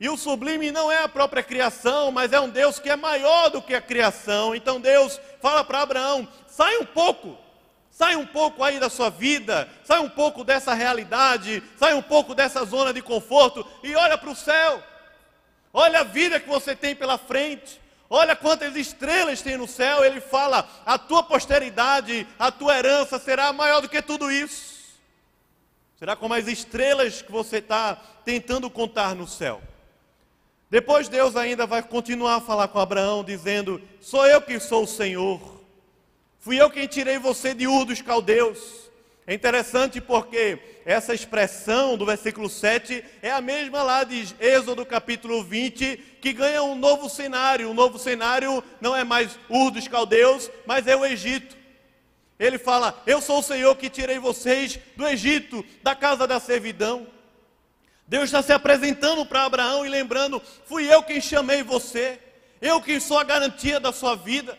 E 0.00 0.08
o 0.08 0.16
sublime 0.16 0.70
não 0.70 0.92
é 0.92 1.02
a 1.02 1.08
própria 1.08 1.42
criação, 1.42 2.12
mas 2.12 2.32
é 2.32 2.38
um 2.38 2.48
Deus 2.48 2.78
que 2.78 2.88
é 2.88 2.94
maior 2.94 3.50
do 3.50 3.60
que 3.60 3.74
a 3.74 3.80
criação. 3.80 4.54
Então 4.54 4.80
Deus 4.80 5.20
fala 5.40 5.64
para 5.64 5.82
Abraão: 5.82 6.28
sai 6.46 6.76
um 6.78 6.84
pouco, 6.84 7.36
sai 7.98 8.14
um 8.14 8.24
pouco 8.24 8.62
aí 8.62 8.78
da 8.78 8.88
sua 8.88 9.10
vida, 9.10 9.68
sai 9.82 9.98
um 9.98 10.08
pouco 10.08 10.44
dessa 10.44 10.72
realidade, 10.72 11.60
sai 11.76 11.94
um 11.94 12.02
pouco 12.02 12.32
dessa 12.32 12.64
zona 12.64 12.92
de 12.94 13.02
conforto 13.02 13.66
e 13.82 13.92
olha 13.96 14.16
para 14.16 14.30
o 14.30 14.36
céu. 14.36 14.80
Olha 15.72 16.00
a 16.00 16.04
vida 16.04 16.38
que 16.38 16.48
você 16.48 16.76
tem 16.76 16.94
pela 16.94 17.18
frente. 17.18 17.80
Olha 18.08 18.36
quantas 18.36 18.76
estrelas 18.76 19.42
tem 19.42 19.56
no 19.56 19.66
céu. 19.66 20.04
Ele 20.04 20.20
fala: 20.20 20.64
a 20.86 20.96
tua 20.96 21.24
posteridade, 21.24 22.24
a 22.38 22.52
tua 22.52 22.78
herança 22.78 23.18
será 23.18 23.52
maior 23.52 23.80
do 23.80 23.88
que 23.88 24.00
tudo 24.00 24.30
isso. 24.30 24.78
Será 25.98 26.14
como 26.14 26.34
as 26.34 26.46
estrelas 26.46 27.20
que 27.20 27.32
você 27.32 27.56
está 27.56 27.96
tentando 28.24 28.70
contar 28.70 29.16
no 29.16 29.26
céu. 29.26 29.60
Depois 30.70 31.08
Deus 31.08 31.34
ainda 31.34 31.66
vai 31.66 31.82
continuar 31.82 32.36
a 32.36 32.40
falar 32.40 32.68
com 32.68 32.78
Abraão, 32.78 33.24
dizendo: 33.24 33.82
Sou 34.00 34.24
eu 34.24 34.40
que 34.40 34.60
sou 34.60 34.84
o 34.84 34.86
Senhor. 34.86 35.57
Fui 36.48 36.58
eu 36.58 36.70
quem 36.70 36.86
tirei 36.86 37.18
você 37.18 37.52
de 37.52 37.66
Ur 37.66 37.84
dos 37.84 38.00
Caldeus. 38.00 38.90
É 39.26 39.34
interessante 39.34 40.00
porque 40.00 40.58
essa 40.82 41.12
expressão 41.12 41.94
do 41.94 42.06
versículo 42.06 42.48
7 42.48 43.04
é 43.20 43.30
a 43.30 43.42
mesma 43.42 43.82
lá 43.82 44.02
de 44.02 44.34
Êxodo 44.40 44.86
capítulo 44.86 45.44
20, 45.44 46.16
que 46.22 46.32
ganha 46.32 46.62
um 46.62 46.74
novo 46.74 47.06
cenário. 47.10 47.70
O 47.70 47.74
novo 47.74 47.98
cenário 47.98 48.64
não 48.80 48.96
é 48.96 49.04
mais 49.04 49.38
Ur 49.46 49.70
dos 49.70 49.86
Caldeus, 49.88 50.50
mas 50.64 50.86
é 50.86 50.96
o 50.96 51.04
Egito. 51.04 51.54
Ele 52.38 52.56
fala: 52.56 52.98
Eu 53.06 53.20
sou 53.20 53.40
o 53.40 53.42
Senhor 53.42 53.76
que 53.76 53.90
tirei 53.90 54.18
vocês 54.18 54.78
do 54.96 55.06
Egito, 55.06 55.62
da 55.82 55.94
casa 55.94 56.26
da 56.26 56.40
servidão. 56.40 57.06
Deus 58.06 58.24
está 58.24 58.40
se 58.40 58.54
apresentando 58.54 59.26
para 59.26 59.44
Abraão 59.44 59.84
e 59.84 59.90
lembrando: 59.90 60.40
fui 60.64 60.90
eu 60.90 61.02
quem 61.02 61.20
chamei 61.20 61.62
você, 61.62 62.18
eu 62.58 62.80
quem 62.80 62.98
sou 62.98 63.18
a 63.18 63.24
garantia 63.24 63.78
da 63.78 63.92
sua 63.92 64.16
vida, 64.16 64.56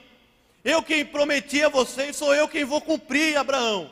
eu 0.64 0.84
quem 0.84 1.06
prometi 1.06 1.64
a 1.64 1.70
você 1.70 2.10
e 2.10 2.14
sou 2.14 2.34
eu 2.34 2.48
quem 2.48 2.66
vou 2.66 2.82
cumprir, 2.82 3.38
Abraão. 3.38 3.90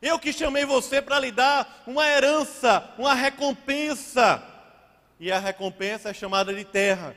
Eu 0.00 0.18
que 0.18 0.32
chamei 0.32 0.64
você 0.64 1.00
para 1.00 1.18
lhe 1.18 1.30
dar 1.30 1.82
uma 1.86 2.06
herança, 2.06 2.92
uma 2.98 3.14
recompensa. 3.14 4.42
E 5.18 5.32
a 5.32 5.38
recompensa 5.38 6.10
é 6.10 6.14
chamada 6.14 6.52
de 6.52 6.64
terra. 6.64 7.14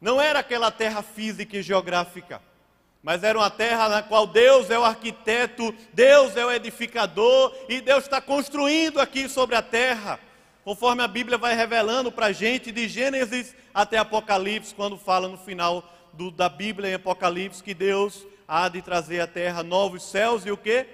Não 0.00 0.20
era 0.20 0.40
aquela 0.40 0.70
terra 0.70 1.02
física 1.02 1.56
e 1.56 1.62
geográfica, 1.62 2.42
mas 3.02 3.22
era 3.22 3.38
uma 3.38 3.50
terra 3.50 3.88
na 3.88 4.02
qual 4.02 4.26
Deus 4.26 4.68
é 4.70 4.78
o 4.78 4.84
arquiteto, 4.84 5.72
Deus 5.92 6.36
é 6.36 6.44
o 6.44 6.50
edificador 6.50 7.54
e 7.68 7.80
Deus 7.80 8.04
está 8.04 8.20
construindo 8.20 9.00
aqui 9.00 9.28
sobre 9.28 9.54
a 9.54 9.62
terra 9.62 10.18
conforme 10.64 11.02
a 11.02 11.08
Bíblia 11.08 11.36
vai 11.36 11.54
revelando 11.54 12.12
para 12.12 12.26
a 12.26 12.32
gente, 12.32 12.70
de 12.70 12.88
Gênesis 12.88 13.54
até 13.74 13.98
Apocalipse, 13.98 14.74
quando 14.74 14.96
fala 14.96 15.28
no 15.28 15.38
final 15.38 15.84
do, 16.12 16.30
da 16.30 16.48
Bíblia 16.48 16.90
em 16.90 16.94
Apocalipse 16.94 17.62
que 17.62 17.74
Deus 17.74 18.26
há 18.46 18.68
de 18.68 18.82
trazer 18.82 19.20
à 19.20 19.26
terra 19.26 19.62
novos 19.62 20.02
céus 20.02 20.44
e 20.44 20.50
o 20.50 20.56
que? 20.56 20.86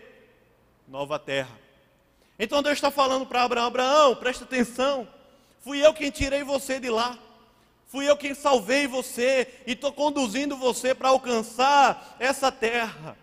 Nova 0.86 1.18
terra. 1.18 1.58
Então 2.38 2.62
Deus 2.62 2.74
está 2.74 2.90
falando 2.90 3.26
para 3.26 3.42
Abraão: 3.42 3.66
Abraão, 3.66 4.16
presta 4.16 4.44
atenção, 4.44 5.08
fui 5.60 5.84
eu 5.84 5.92
quem 5.92 6.10
tirei 6.10 6.42
você 6.42 6.78
de 6.78 6.88
lá. 6.88 7.18
Fui 7.88 8.08
eu 8.08 8.16
quem 8.18 8.34
salvei 8.34 8.86
você 8.86 9.62
e 9.66 9.72
estou 9.72 9.90
conduzindo 9.90 10.56
você 10.56 10.94
para 10.94 11.08
alcançar 11.08 12.16
essa 12.20 12.52
terra. 12.52 13.16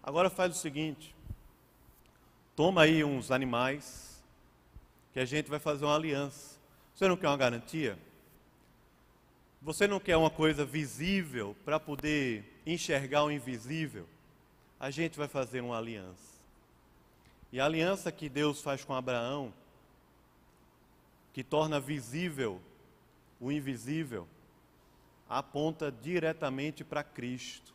Agora 0.00 0.30
faz 0.30 0.56
o 0.56 0.58
seguinte: 0.58 1.14
toma 2.54 2.82
aí 2.82 3.02
uns 3.02 3.32
animais, 3.32 4.22
que 5.12 5.18
a 5.18 5.24
gente 5.24 5.50
vai 5.50 5.58
fazer 5.58 5.84
uma 5.84 5.96
aliança. 5.96 6.56
Você 6.94 7.08
não 7.08 7.16
quer 7.16 7.26
uma 7.26 7.36
garantia? 7.36 7.98
Você 9.64 9.86
não 9.88 9.98
quer 9.98 10.18
uma 10.18 10.28
coisa 10.28 10.62
visível 10.62 11.56
para 11.64 11.80
poder 11.80 12.44
enxergar 12.66 13.24
o 13.24 13.30
invisível? 13.30 14.06
A 14.78 14.90
gente 14.90 15.16
vai 15.16 15.26
fazer 15.26 15.62
uma 15.62 15.78
aliança. 15.78 16.34
E 17.50 17.58
a 17.58 17.64
aliança 17.64 18.12
que 18.12 18.28
Deus 18.28 18.60
faz 18.60 18.84
com 18.84 18.92
Abraão, 18.92 19.54
que 21.32 21.42
torna 21.42 21.80
visível 21.80 22.60
o 23.40 23.50
invisível, 23.50 24.28
aponta 25.26 25.90
diretamente 25.90 26.84
para 26.84 27.02
Cristo, 27.02 27.72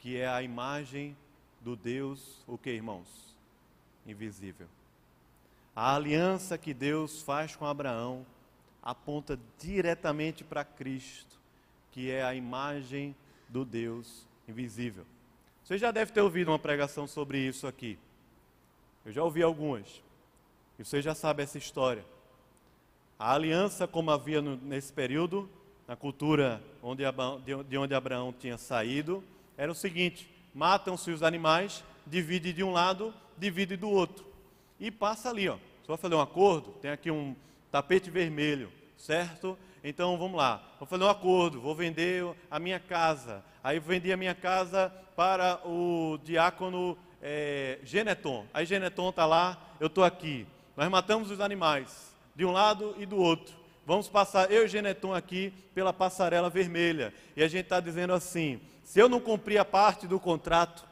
que 0.00 0.16
é 0.16 0.26
a 0.26 0.42
imagem 0.42 1.16
do 1.60 1.76
Deus, 1.76 2.42
o 2.48 2.58
que, 2.58 2.70
irmãos? 2.70 3.36
Invisível. 4.04 4.66
A 5.76 5.94
aliança 5.94 6.58
que 6.58 6.74
Deus 6.74 7.22
faz 7.22 7.54
com 7.54 7.64
Abraão 7.64 8.26
aponta 8.82 9.38
diretamente 9.58 10.42
para 10.42 10.64
Cristo, 10.64 11.38
que 11.90 12.10
é 12.10 12.22
a 12.22 12.34
imagem 12.34 13.14
do 13.48 13.64
Deus 13.64 14.26
invisível. 14.48 15.04
Você 15.62 15.78
já 15.78 15.90
deve 15.90 16.12
ter 16.12 16.20
ouvido 16.20 16.48
uma 16.48 16.58
pregação 16.58 17.06
sobre 17.06 17.38
isso 17.38 17.66
aqui. 17.66 17.98
Eu 19.04 19.12
já 19.12 19.22
ouvi 19.22 19.42
algumas. 19.42 20.02
E 20.78 20.84
você 20.84 21.00
já 21.00 21.14
sabe 21.14 21.42
essa 21.42 21.58
história. 21.58 22.04
A 23.18 23.34
aliança, 23.34 23.86
como 23.86 24.10
havia 24.10 24.42
no, 24.42 24.56
nesse 24.56 24.92
período, 24.92 25.48
na 25.86 25.94
cultura 25.94 26.62
onde 26.82 27.04
de 27.68 27.78
onde 27.78 27.94
Abraão 27.94 28.32
tinha 28.32 28.58
saído, 28.58 29.22
era 29.56 29.70
o 29.70 29.74
seguinte: 29.74 30.28
matam-se 30.52 31.10
os 31.10 31.22
animais, 31.22 31.84
divide 32.06 32.52
de 32.52 32.64
um 32.64 32.72
lado, 32.72 33.14
divide 33.38 33.76
do 33.76 33.88
outro 33.88 34.32
e 34.82 34.90
passa 34.90 35.30
ali, 35.30 35.48
ó. 35.48 35.54
Você 35.54 35.86
vai 35.86 35.96
fazer 35.96 36.16
um 36.16 36.20
acordo? 36.20 36.72
Tem 36.80 36.90
aqui 36.90 37.08
um 37.08 37.36
tapete 37.72 38.10
vermelho, 38.10 38.70
certo? 38.98 39.58
Então 39.82 40.18
vamos 40.18 40.36
lá, 40.36 40.62
vou 40.78 40.86
fazer 40.86 41.02
um 41.02 41.08
acordo, 41.08 41.58
vou 41.58 41.74
vender 41.74 42.22
a 42.50 42.58
minha 42.58 42.78
casa. 42.78 43.42
Aí 43.64 43.80
vendi 43.80 44.12
a 44.12 44.16
minha 44.16 44.34
casa 44.34 44.92
para 45.16 45.58
o 45.66 46.18
diácono 46.22 46.98
é, 47.22 47.78
Geneton. 47.82 48.46
Aí 48.52 48.66
Geneton 48.66 49.08
está 49.08 49.24
lá, 49.24 49.58
eu 49.80 49.86
estou 49.86 50.04
aqui. 50.04 50.46
Nós 50.76 50.88
matamos 50.90 51.30
os 51.30 51.40
animais, 51.40 52.14
de 52.36 52.44
um 52.44 52.52
lado 52.52 52.94
e 52.98 53.06
do 53.06 53.16
outro. 53.16 53.54
Vamos 53.86 54.06
passar, 54.06 54.52
eu 54.52 54.66
e 54.66 54.68
Geneton 54.68 55.14
aqui, 55.14 55.52
pela 55.74 55.94
passarela 55.94 56.50
vermelha. 56.50 57.12
E 57.34 57.42
a 57.42 57.48
gente 57.48 57.64
está 57.64 57.80
dizendo 57.80 58.12
assim: 58.12 58.60
se 58.84 59.00
eu 59.00 59.08
não 59.08 59.18
cumprir 59.18 59.58
a 59.58 59.64
parte 59.64 60.06
do 60.06 60.20
contrato, 60.20 60.84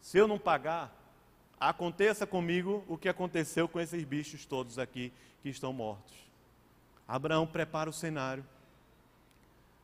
se 0.00 0.18
eu 0.18 0.26
não 0.26 0.38
pagar, 0.38 0.95
aconteça 1.58 2.26
comigo 2.26 2.84
o 2.88 2.96
que 2.96 3.08
aconteceu 3.08 3.68
com 3.68 3.80
esses 3.80 4.04
bichos 4.04 4.44
todos 4.44 4.78
aqui 4.78 5.12
que 5.42 5.48
estão 5.48 5.72
mortos. 5.72 6.14
Abraão 7.06 7.46
prepara 7.46 7.88
o 7.88 7.92
cenário. 7.92 8.44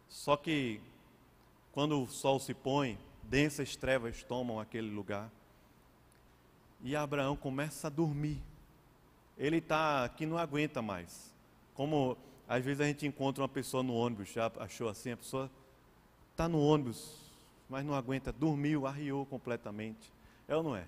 Só 0.08 0.36
que 0.36 0.80
quando 1.72 2.02
o 2.02 2.06
sol 2.06 2.38
se 2.38 2.52
põe, 2.52 2.98
densas 3.22 3.76
trevas 3.76 4.22
tomam 4.22 4.60
aquele 4.60 4.90
lugar. 4.90 5.30
E 6.82 6.94
Abraão 6.94 7.36
começa 7.36 7.86
a 7.86 7.90
dormir. 7.90 8.42
Ele 9.38 9.58
está 9.58 10.08
que 10.08 10.26
não 10.26 10.36
aguenta 10.36 10.82
mais. 10.82 11.32
Como 11.74 12.16
às 12.48 12.62
vezes 12.62 12.80
a 12.80 12.84
gente 12.84 13.06
encontra 13.06 13.42
uma 13.42 13.48
pessoa 13.48 13.82
no 13.82 13.94
ônibus, 13.94 14.30
já 14.30 14.50
achou 14.58 14.88
assim, 14.88 15.12
a 15.12 15.16
pessoa 15.16 15.50
está 16.32 16.48
no 16.48 16.60
ônibus, 16.60 17.16
mas 17.68 17.84
não 17.84 17.94
aguenta, 17.94 18.30
dormiu, 18.30 18.86
arriou 18.86 19.24
completamente. 19.24 20.12
É 20.46 20.54
ou 20.54 20.62
não 20.62 20.76
é? 20.76 20.86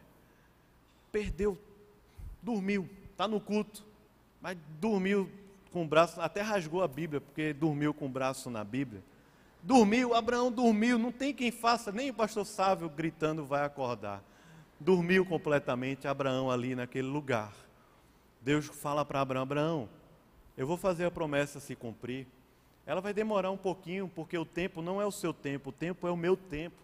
Perdeu, 1.15 1.57
dormiu, 2.43 2.91
está 3.13 3.29
no 3.29 3.39
culto, 3.39 3.87
mas 4.41 4.59
dormiu 4.81 5.31
com 5.73 5.85
o 5.85 5.87
braço, 5.87 6.21
até 6.21 6.43
rasgou 6.43 6.83
a 6.83 6.89
Bíblia, 6.89 7.21
porque 7.21 7.53
dormiu 7.53 7.95
com 7.95 8.07
o 8.07 8.09
braço 8.09 8.51
na 8.51 8.65
Bíblia. 8.65 9.01
Dormiu, 9.63 10.13
Abraão 10.13 10.51
dormiu, 10.51 10.99
não 10.99 11.13
tem 11.13 11.33
quem 11.33 11.53
faça, 11.53 11.93
nem 11.93 12.11
o 12.11 12.15
pastor 12.15 12.45
Sávio 12.45 12.89
gritando 12.89 13.45
vai 13.45 13.65
acordar. 13.65 14.25
Dormiu 14.81 15.25
completamente 15.25 16.09
Abraão 16.09 16.51
ali 16.51 16.75
naquele 16.75 17.07
lugar. 17.07 17.53
Deus 18.41 18.67
fala 18.67 19.05
para 19.05 19.21
Abraão: 19.21 19.43
Abraão, 19.45 19.89
eu 20.57 20.67
vou 20.67 20.77
fazer 20.77 21.05
a 21.05 21.13
promessa 21.13 21.61
se 21.61 21.77
cumprir. 21.77 22.27
Ela 22.85 23.01
vai 23.01 23.15
demorar 23.15 23.53
um 23.53 23.57
pouquinho, 23.57 24.11
porque 24.13 24.37
o 24.37 24.45
tempo 24.45 24.83
não 24.83 25.01
é 25.01 25.07
o 25.07 25.13
seu 25.13 25.33
tempo, 25.33 25.71
o 25.71 25.73
tempo 25.73 26.09
é 26.09 26.11
o 26.11 26.17
meu 26.17 26.37
tempo. 26.37 26.84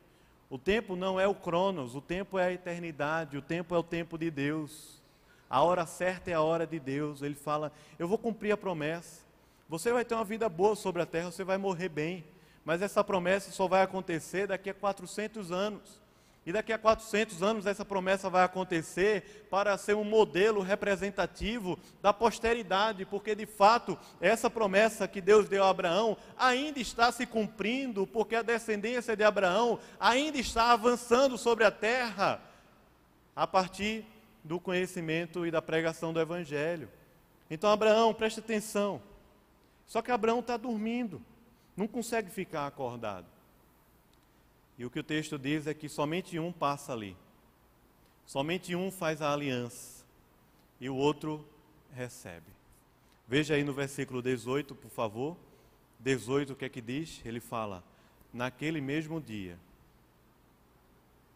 O 0.51 0.59
tempo 0.59 0.97
não 0.97 1.21
é 1.21 1.29
o 1.29 1.35
Cronos, 1.35 1.95
o 1.95 2.01
tempo 2.01 2.37
é 2.37 2.47
a 2.47 2.53
eternidade, 2.53 3.39
o 3.39 3.43
tempo 3.43 3.73
é 3.73 3.79
o 3.79 3.85
tempo 3.85 4.19
de 4.19 4.33
Deus. 4.33 5.01
A 5.49 5.63
hora 5.63 5.87
certa 5.87 6.29
é 6.29 6.35
a 6.35 6.43
hora 6.43 6.67
de 6.67 6.81
Deus. 6.81 7.23
Ele 7.23 7.37
fala: 7.37 7.73
Eu 7.97 8.09
vou 8.09 8.19
cumprir 8.19 8.51
a 8.51 8.57
promessa. 8.57 9.23
você 9.69 9.93
vai 9.93 10.05
ter 10.05 10.17
uma 10.17 10.25
vida 10.25 10.49
boa 10.49 10.75
sobre 10.75 11.01
a 11.03 11.07
terra, 11.07 11.31
você 11.31 11.45
vai 11.45 11.57
morrer 11.57 11.89
bem. 11.89 12.25
Mas 12.65 12.83
essa 12.83 13.05
promessa 13.05 13.53
só 13.53 13.69
vai 13.69 13.83
acontecer 13.83 14.49
daqui 14.49 14.69
a 14.71 14.75
400 14.75 15.53
anos. 15.53 16.00
E 16.47 16.53
daqui 16.53 16.73
a 16.73 16.79
400 16.79 17.43
anos 17.43 17.67
essa 17.67 17.85
promessa 17.85 18.31
vai 18.31 18.43
acontecer 18.43 19.47
para 19.51 19.77
ser 19.77 19.95
um 19.95 20.05
modelo 20.05 20.63
representativo 20.63 21.79
da 22.01 22.15
posteridade, 22.15 23.05
porque 23.05 23.35
de 23.35 23.45
fato 23.45 23.99
essa 24.21 24.49
promessa 24.49 25.07
que 25.07 25.21
Deus 25.21 25.49
deu 25.49 25.63
a 25.63 25.69
Abraão 25.69 26.17
ainda 26.39 26.81
está 26.81 27.13
se 27.13 27.27
cumprindo, 27.27 28.07
porque 28.07 28.35
a 28.37 28.43
descendência 28.43 29.15
de 29.15 29.23
Abraão 29.23 29.79
ainda 29.99 30.39
está 30.39 30.73
avançando 30.73 31.37
sobre 31.37 31.65
a 31.65 31.71
terra 31.71 32.41
a 33.37 33.47
partir 33.47 34.05
do 34.43 34.59
conhecimento 34.59 35.47
e 35.47 35.51
da 35.51 35.61
pregação 35.61 36.13
do 36.13 36.21
Evangelho. 36.21 36.89
Então, 37.51 37.71
Abraão, 37.71 38.15
preste 38.15 38.41
atenção. 38.41 39.03
Só 39.87 40.01
que 40.01 40.11
Abraão 40.11 40.41
está 40.41 40.57
dormindo, 40.57 41.21
não 41.77 41.87
consegue 41.87 42.31
ficar 42.31 42.67
acordado. 42.67 43.27
E 44.81 44.85
o 44.87 44.89
que 44.89 44.99
o 44.99 45.05
texto 45.05 45.39
diz 45.39 45.67
é 45.67 45.75
que 45.75 45.91
somente 45.91 46.39
um 46.39 46.51
passa 46.51 46.95
ali. 46.95 47.15
Somente 48.25 48.75
um 48.75 48.91
faz 48.91 49.21
a 49.21 49.31
aliança 49.31 50.07
e 50.81 50.89
o 50.89 50.97
outro 50.97 51.47
recebe. 51.93 52.47
Veja 53.29 53.57
aí 53.57 53.63
no 53.63 53.75
versículo 53.75 54.23
18, 54.23 54.75
por 54.75 54.91
favor. 54.91 55.37
18, 55.99 56.55
o 56.55 56.57
que 56.57 56.65
é 56.65 56.69
que 56.71 56.81
diz? 56.81 57.21
Ele 57.27 57.41
fala: 57.41 57.85
Naquele 58.33 58.81
mesmo 58.81 59.21
dia. 59.21 59.59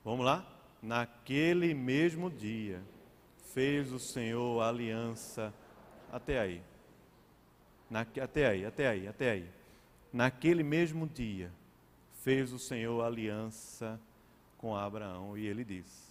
Vamos 0.03 0.25
lá? 0.25 0.43
Naquele 0.81 1.75
mesmo 1.75 2.31
dia 2.31 2.81
fez 3.53 3.93
o 3.93 3.99
Senhor 3.99 4.63
aliança. 4.63 5.53
Até 6.11 6.41
aí. 6.41 6.63
Na, 7.91 8.07
até 8.23 8.47
aí, 8.47 8.65
até 8.65 8.89
aí, 8.89 9.07
até 9.07 9.31
aí. 9.33 9.51
Naquele 10.11 10.63
mesmo 10.63 11.07
dia, 11.07 11.53
fez 12.25 12.55
o 12.55 12.59
Senhor 12.59 13.05
aliança 13.05 14.01
com 14.57 14.75
Abraão 14.75 15.37
e 15.37 15.47
ele 15.47 15.63
disse: 15.63 16.11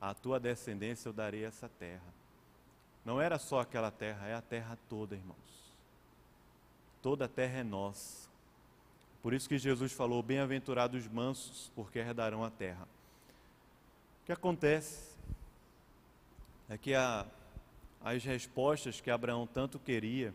A 0.00 0.12
tua 0.12 0.40
descendência 0.40 1.08
eu 1.08 1.12
darei 1.12 1.44
essa 1.44 1.68
terra. 1.68 2.12
Não 3.04 3.20
era 3.20 3.38
só 3.38 3.60
aquela 3.60 3.92
terra, 3.92 4.26
é 4.26 4.34
a 4.34 4.42
terra 4.42 4.76
toda, 4.88 5.14
irmãos. 5.14 5.36
Toda 7.00 7.26
a 7.26 7.28
terra 7.28 7.60
é 7.60 7.62
nossa. 7.62 8.28
Por 9.22 9.32
isso 9.32 9.48
que 9.48 9.56
Jesus 9.56 9.92
falou: 9.92 10.20
Bem-aventurados 10.20 11.04
os 11.04 11.10
mansos, 11.10 11.70
porque 11.76 12.00
herdarão 12.00 12.42
a 12.42 12.50
terra. 12.50 12.82
O 14.22 14.26
que 14.26 14.32
acontece 14.32 15.14
é 16.68 16.76
que 16.76 16.92
a, 16.92 17.24
as 18.04 18.24
respostas 18.24 19.00
que 19.00 19.12
Abraão 19.12 19.46
tanto 19.46 19.78
queria, 19.78 20.34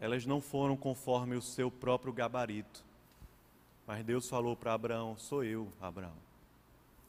elas 0.00 0.24
não 0.24 0.40
foram 0.40 0.74
conforme 0.74 1.36
o 1.36 1.42
seu 1.42 1.70
próprio 1.70 2.14
gabarito. 2.14 2.87
Mas 3.88 4.04
Deus 4.04 4.28
falou 4.28 4.54
para 4.54 4.74
Abraão: 4.74 5.16
Sou 5.16 5.42
eu, 5.42 5.72
Abraão. 5.80 6.12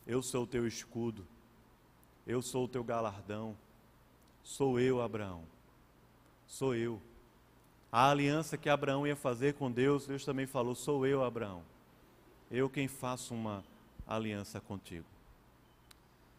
Eu 0.08 0.24
sou 0.24 0.44
o 0.44 0.48
teu 0.48 0.66
escudo. 0.66 1.28
Eu 2.26 2.42
sou 2.42 2.64
o 2.64 2.68
teu 2.70 2.86
galardão. 2.86 3.54
Sou 4.42 4.80
eu, 4.80 5.02
Abraão. 5.02 5.44
Sou 6.48 6.74
eu. 6.74 7.02
A 7.92 8.10
aliança 8.10 8.58
que 8.58 8.70
Abraão 8.70 9.06
ia 9.06 9.16
fazer 9.18 9.56
com 9.56 9.70
Deus, 9.70 10.08
Deus 10.08 10.24
também 10.24 10.48
falou: 10.48 10.74
Sou 10.74 11.06
eu, 11.06 11.22
Abraão. 11.22 11.64
Eu 12.50 12.70
quem 12.70 12.88
faço 12.88 13.34
uma 13.34 13.62
aliança 14.08 14.62
contigo. 14.62 15.06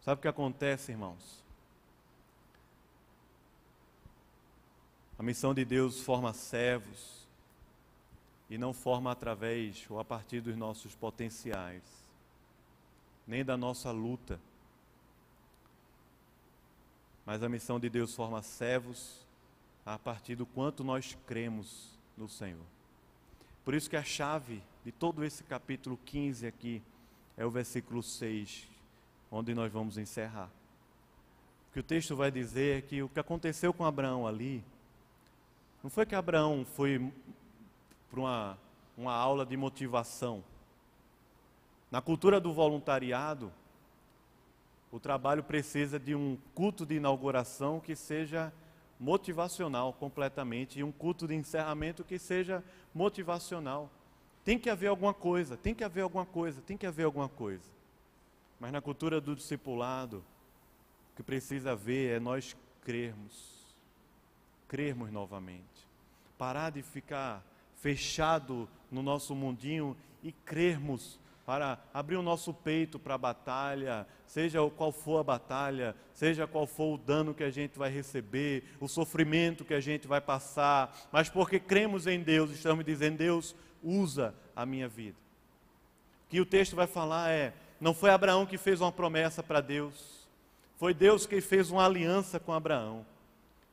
Sabe 0.01 0.21
o 0.21 0.23
que 0.23 0.29
acontece, 0.29 0.91
irmãos? 0.91 1.45
A 5.19 5.23
missão 5.23 5.53
de 5.53 5.67
Deus 5.67 6.01
forma 6.01 6.33
servos 6.33 7.20
e 8.51 8.59
não 8.59 8.73
forma 8.73 9.13
através 9.13 9.87
ou 9.89 10.01
a 10.01 10.05
partir 10.05 10.41
dos 10.41 10.57
nossos 10.57 10.95
potenciais, 10.97 11.83
nem 13.25 13.45
da 13.45 13.57
nossa 13.57 13.93
luta. 13.93 14.41
Mas 17.25 17.45
a 17.45 17.49
missão 17.49 17.79
de 17.79 17.89
Deus 17.89 18.13
forma 18.13 18.43
servos 18.43 19.25
a 19.87 19.97
partir 19.97 20.35
do 20.35 20.45
quanto 20.45 20.83
nós 20.83 21.17
cremos 21.27 21.97
no 22.17 22.29
Senhor. 22.29 22.67
Por 23.65 23.73
isso 23.73 23.89
que 23.89 23.97
a 23.97 24.03
chave 24.03 24.61
de 24.85 24.91
todo 24.91 25.25
esse 25.25 25.45
capítulo 25.45 25.97
15 26.05 26.47
aqui 26.47 26.83
é 27.37 27.47
o 27.47 27.51
versículo 27.51 28.03
6, 28.03 28.69
onde 29.31 29.55
nós 29.55 29.71
vamos 29.73 29.97
encerrar. 29.97 30.51
O 31.69 31.73
que 31.73 31.81
o 31.81 31.85
texto 31.85 32.17
vai 32.17 32.33
dizer 32.33 32.79
é 32.79 32.83
que 32.83 33.01
o 33.01 33.09
que 33.09 33.21
aconteceu 33.21 33.73
com 33.73 33.85
Abraão 33.85 34.27
ali 34.27 34.65
não 35.83 35.89
foi 35.89 36.05
que 36.05 36.15
Abraão 36.15 36.65
foi 36.65 37.13
para 38.11 38.21
uma, 38.21 38.59
uma 38.97 39.15
aula 39.15 39.47
de 39.47 39.57
motivação. 39.57 40.43
Na 41.91 42.01
cultura 42.01 42.41
do 42.41 42.53
voluntariado, 42.53 43.53
o 44.93 44.99
trabalho 44.99 45.43
precisa 45.43 45.99
de 45.99 46.15
um 46.15 46.37
culto 46.55 46.85
de 46.85 46.97
inauguração 46.97 47.81
que 47.81 47.95
seja 47.95 48.53
motivacional 48.99 49.93
completamente 49.93 50.79
e 50.79 50.85
um 50.85 50.93
culto 50.93 51.27
de 51.27 51.35
encerramento 51.35 52.05
que 52.05 52.19
seja 52.19 52.63
motivacional. 52.95 53.91
Tem 54.45 54.59
que 54.59 54.69
haver 54.69 54.89
alguma 54.89 55.15
coisa, 55.15 55.57
tem 55.57 55.75
que 55.75 55.85
haver 55.85 56.03
alguma 56.03 56.27
coisa, 56.27 56.61
tem 56.61 56.77
que 56.77 56.87
haver 56.87 57.05
alguma 57.05 57.29
coisa. 57.29 57.65
Mas 58.59 58.73
na 58.73 58.81
cultura 58.81 59.21
do 59.21 59.35
discipulado, 59.35 60.25
o 61.13 61.17
que 61.17 61.23
precisa 61.23 61.73
haver 61.73 62.17
é 62.17 62.21
nós 62.21 62.57
crermos 62.83 63.61
crermos 64.71 65.11
novamente. 65.11 65.89
Parar 66.39 66.71
de 66.71 66.81
ficar 66.81 67.45
fechado 67.81 68.69
no 68.91 69.03
nosso 69.03 69.35
mundinho 69.35 69.97
e 70.23 70.33
crermos 70.33 71.19
para 71.45 71.81
abrir 71.93 72.17
o 72.17 72.23
nosso 72.23 72.55
peito 72.55 72.99
para 72.99 73.15
a 73.15 73.19
batalha, 73.19 74.07
seja 74.25 74.61
qual 74.71 74.93
for 74.93 75.19
a 75.19 75.25
batalha, 75.25 75.97
seja 76.15 76.47
qual 76.47 76.65
for 76.65 76.95
o 76.95 76.99
dano 76.99 77.35
que 77.35 77.43
a 77.43 77.51
gente 77.51 77.77
vai 77.77 77.91
receber, 77.91 78.63
o 78.79 78.87
sofrimento 78.87 79.65
que 79.65 79.75
a 79.75 79.81
gente 79.81 80.07
vai 80.07 80.21
passar, 80.21 80.97
mas 81.11 81.29
porque 81.29 81.59
cremos 81.59 82.07
em 82.07 82.21
Deus, 82.21 82.51
estamos 82.51 82.85
dizendo: 82.85 83.19
Deus, 83.19 83.57
usa 83.83 84.33
a 84.55 84.65
minha 84.65 84.87
vida. 84.87 85.17
O 86.27 86.31
que 86.31 86.41
o 86.41 86.47
texto 86.47 86.77
vai 86.77 86.87
falar 86.87 87.31
é: 87.31 87.53
não 87.81 87.95
foi 87.95 88.11
Abraão 88.11 88.47
que 88.47 88.57
fez 88.57 88.81
uma 88.81 88.93
promessa 88.93 89.43
para 89.43 89.61
Deus, 89.61 90.29
foi 90.77 90.95
Deus 90.95 91.27
que 91.27 91.41
fez 91.41 91.71
uma 91.71 91.85
aliança 91.85 92.39
com 92.39 92.53
Abraão. 92.53 93.05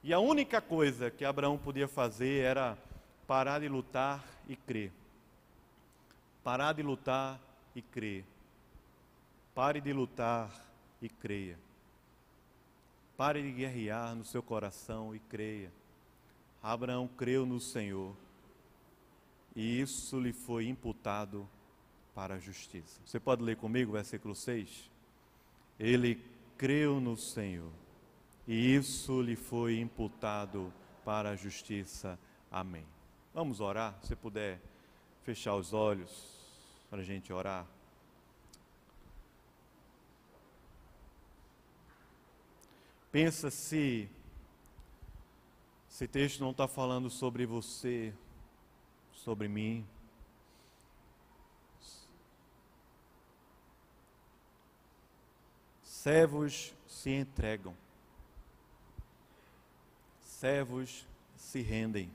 E 0.03 0.13
a 0.13 0.19
única 0.19 0.61
coisa 0.61 1.11
que 1.11 1.25
Abraão 1.25 1.57
podia 1.57 1.87
fazer 1.87 2.43
era 2.43 2.77
parar 3.27 3.59
de 3.59 3.67
lutar 3.67 4.25
e 4.47 4.55
crer. 4.55 4.91
Parar 6.43 6.73
de 6.73 6.81
lutar 6.81 7.39
e 7.75 7.81
crer. 7.81 8.23
Pare 9.53 9.81
de 9.81 9.91
lutar 9.91 10.49
e 11.01 11.09
creia. 11.09 11.59
Pare 13.17 13.41
de 13.41 13.51
guerrear 13.51 14.15
no 14.15 14.23
seu 14.23 14.41
coração 14.41 15.13
e 15.13 15.19
creia. 15.19 15.71
Abraão 16.63 17.07
creu 17.07 17.45
no 17.45 17.59
Senhor 17.59 18.15
e 19.55 19.81
isso 19.81 20.19
lhe 20.19 20.31
foi 20.31 20.67
imputado 20.67 21.47
para 22.15 22.35
a 22.35 22.39
justiça. 22.39 23.01
Você 23.05 23.19
pode 23.19 23.43
ler 23.43 23.57
comigo 23.57 23.91
o 23.91 23.93
versículo 23.93 24.35
6? 24.35 24.89
Ele 25.79 26.23
creu 26.57 26.99
no 26.99 27.17
Senhor 27.17 27.71
e 28.47 28.75
isso 28.75 29.21
lhe 29.21 29.35
foi 29.35 29.79
imputado 29.79 30.71
para 31.03 31.31
a 31.31 31.35
justiça. 31.35 32.17
Amém. 32.51 32.96
Vamos 33.37 33.59
orar? 33.59 33.95
Se 34.01 34.15
puder 34.15 34.59
fechar 35.21 35.53
os 35.53 35.71
olhos 35.71 36.09
para 36.89 37.01
a 37.01 37.03
gente 37.03 37.31
orar. 37.31 37.67
Pensa 43.11 43.51
se 43.51 44.09
esse 45.87 46.07
texto 46.07 46.39
não 46.39 46.49
está 46.49 46.67
falando 46.67 47.11
sobre 47.11 47.45
você, 47.45 48.11
sobre 49.13 49.47
mim. 49.47 49.87
Servos 55.83 56.73
se 56.87 57.11
entregam 57.11 57.75
servos 60.23 61.05
se 61.35 61.61
rendem. 61.61 62.11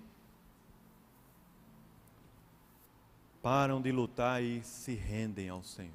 Param 3.42 3.82
de 3.82 3.90
lutar 3.90 4.42
e 4.42 4.62
se 4.62 4.94
rendem 4.94 5.48
ao 5.48 5.62
Senhor. 5.62 5.92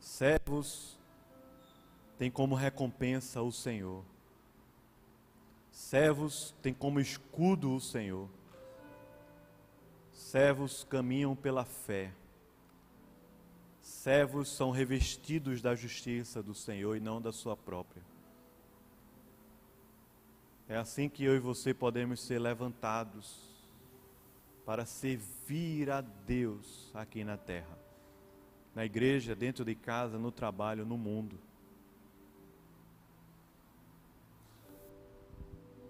Servos 0.00 0.98
têm 2.18 2.30
como 2.30 2.54
recompensa 2.54 3.42
o 3.42 3.52
Senhor. 3.52 4.02
Servos 5.70 6.54
têm 6.62 6.74
como 6.74 6.98
escudo 6.98 7.74
o 7.74 7.80
Senhor. 7.80 8.28
Servos 10.12 10.82
caminham 10.82 11.36
pela 11.36 11.64
fé 11.64 12.12
servos 14.00 14.48
são 14.48 14.70
revestidos 14.70 15.60
da 15.60 15.74
justiça 15.74 16.42
do 16.42 16.54
Senhor 16.54 16.96
e 16.96 17.00
não 17.00 17.20
da 17.20 17.32
sua 17.32 17.54
própria. 17.54 18.02
É 20.70 20.76
assim 20.76 21.08
que 21.08 21.24
eu 21.24 21.34
e 21.34 21.40
você 21.40 21.74
podemos 21.74 22.20
ser 22.20 22.38
levantados 22.38 23.44
para 24.64 24.86
servir 24.86 25.90
a 25.90 26.00
Deus 26.00 26.92
aqui 26.94 27.24
na 27.24 27.36
terra, 27.36 27.76
na 28.72 28.84
igreja, 28.84 29.34
dentro 29.34 29.64
de 29.64 29.74
casa, 29.74 30.16
no 30.16 30.30
trabalho, 30.30 30.86
no 30.86 30.96
mundo. 30.96 31.36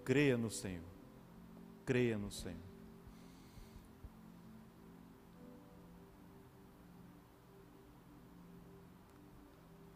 Creia 0.03 0.35
no 0.35 0.49
Senhor. 0.49 0.81
Creia 1.85 2.17
no 2.17 2.31
Senhor. 2.31 2.57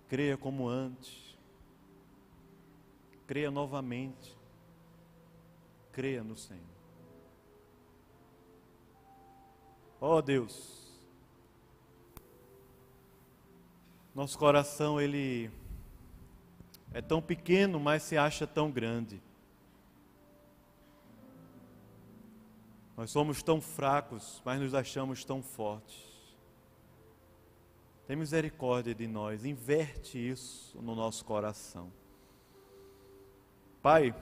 Creia 0.08 0.38
como 0.38 0.68
antes. 0.70 1.36
Creia 3.26 3.50
novamente. 3.50 4.35
Creia 5.96 6.22
no 6.26 6.36
Senhor. 6.36 6.76
Ó 10.02 10.18
oh, 10.18 10.22
Deus, 10.22 10.93
nosso 14.14 14.38
coração 14.38 15.00
ele 15.00 15.50
é 16.93 17.02
tão 17.02 17.22
pequeno, 17.22 17.80
mas 17.80 18.04
se 18.04 18.18
acha 18.18 18.46
tão 18.46 18.70
grande. 18.70 19.24
Nós 22.98 23.10
somos 23.10 23.41
tão 23.41 23.62
fracos, 23.62 24.41
mas 24.43 24.60
nos 24.60 24.74
achamos 24.74 25.24
tão 25.24 25.41
fortes. 25.41 26.06
Tem 28.06 28.18
misericórdia 28.18 28.93
de 28.93 29.08
nós, 29.08 29.46
inverte 29.46 30.18
isso 30.18 30.78
no 30.82 30.93
nosso 30.93 31.24
coração. 31.24 31.89
Pai, 33.82 34.14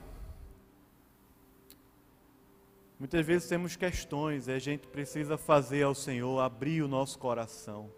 muitas 3.03 3.25
vezes 3.25 3.49
temos 3.49 3.75
questões 3.75 4.47
e 4.47 4.53
a 4.53 4.59
gente 4.59 4.87
precisa 4.87 5.37
fazer 5.37 5.83
ao 5.83 5.93
Senhor 5.93 6.39
abrir 6.39 6.81
o 6.81 6.87
nosso 6.87 7.19
coração. 7.19 7.91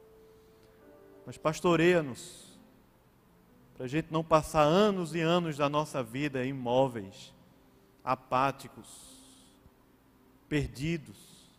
Mas 1.27 1.37
pastoreia-nos, 1.37 2.57
para 3.75 3.85
a 3.85 3.87
gente 3.87 4.11
não 4.11 4.23
passar 4.23 4.63
anos 4.63 5.13
e 5.13 5.21
anos 5.21 5.57
da 5.57 5.69
nossa 5.69 6.01
vida 6.01 6.43
imóveis, 6.43 7.31
apáticos, 8.03 8.87
perdidos. 10.49 11.51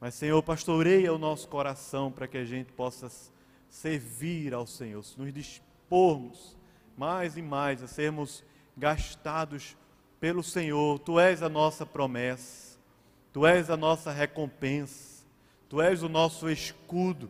Mas, 0.00 0.14
Senhor, 0.14 0.42
pastoreia 0.42 1.12
o 1.12 1.18
nosso 1.18 1.46
coração 1.46 2.10
para 2.10 2.26
que 2.26 2.38
a 2.38 2.44
gente 2.46 2.72
possa 2.72 3.10
servir 3.68 4.54
ao 4.54 4.66
Senhor, 4.66 5.04
nos 5.18 5.30
dispormos 5.30 6.56
mais 6.96 7.36
e 7.36 7.42
mais 7.42 7.82
a 7.82 7.86
sermos 7.86 8.42
gastados 8.74 9.76
pelo 10.24 10.42
Senhor. 10.42 10.98
Tu 11.00 11.20
és 11.20 11.42
a 11.42 11.50
nossa 11.50 11.84
promessa, 11.84 12.78
Tu 13.30 13.46
és 13.46 13.68
a 13.68 13.76
nossa 13.76 14.10
recompensa, 14.10 15.22
Tu 15.68 15.82
és 15.82 16.02
o 16.02 16.08
nosso 16.08 16.48
escudo, 16.48 17.28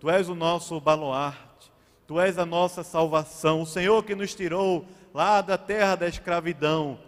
Tu 0.00 0.10
és 0.10 0.28
o 0.28 0.34
nosso 0.34 0.80
baluarte, 0.80 1.70
Tu 2.04 2.18
és 2.18 2.38
a 2.38 2.44
nossa 2.44 2.82
salvação. 2.82 3.62
O 3.62 3.66
Senhor 3.66 4.02
que 4.02 4.16
nos 4.16 4.34
tirou 4.34 4.84
lá 5.14 5.40
da 5.40 5.56
terra 5.56 5.94
da 5.94 6.08
escravidão 6.08 6.98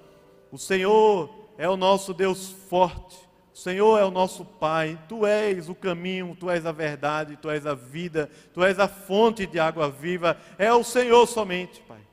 o 0.53 0.59
Senhor 0.59 1.51
é 1.59 1.69
o 1.69 1.77
nosso 1.77 2.15
Deus 2.15 2.51
forte. 2.69 3.19
O 3.53 3.59
Senhor 3.59 3.99
é 3.99 4.05
o 4.05 4.13
nosso 4.13 4.45
Pai. 4.45 4.97
Tu 5.09 5.27
és 5.27 5.69
o 5.69 5.75
caminho, 5.75 6.37
tu 6.39 6.49
és 6.49 6.65
a 6.65 6.71
verdade, 6.71 7.37
tu 7.39 7.51
és 7.51 7.67
a 7.67 7.75
vida, 7.75 8.31
tu 8.53 8.63
és 8.63 8.79
a 8.79 8.87
fonte 8.87 9.47
de 9.47 9.59
água 9.59 9.91
viva. 9.91 10.39
É 10.57 10.73
o 10.73 10.85
Senhor 10.85 11.27
somente, 11.27 11.81
Pai. 11.81 12.07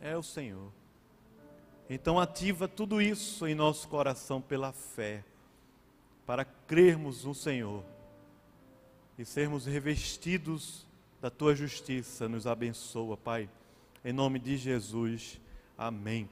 É 0.00 0.16
o 0.16 0.22
Senhor. 0.22 0.75
Então 1.88 2.18
ativa 2.18 2.66
tudo 2.66 3.00
isso 3.00 3.46
em 3.46 3.54
nosso 3.54 3.88
coração 3.88 4.40
pela 4.40 4.72
fé, 4.72 5.24
para 6.26 6.44
crermos 6.44 7.24
no 7.24 7.34
Senhor 7.34 7.84
e 9.18 9.24
sermos 9.24 9.66
revestidos 9.66 10.86
da 11.20 11.30
tua 11.30 11.54
justiça. 11.54 12.28
Nos 12.28 12.46
abençoa, 12.46 13.16
Pai. 13.16 13.48
Em 14.04 14.12
nome 14.12 14.38
de 14.38 14.56
Jesus. 14.56 15.40
Amém. 15.78 16.28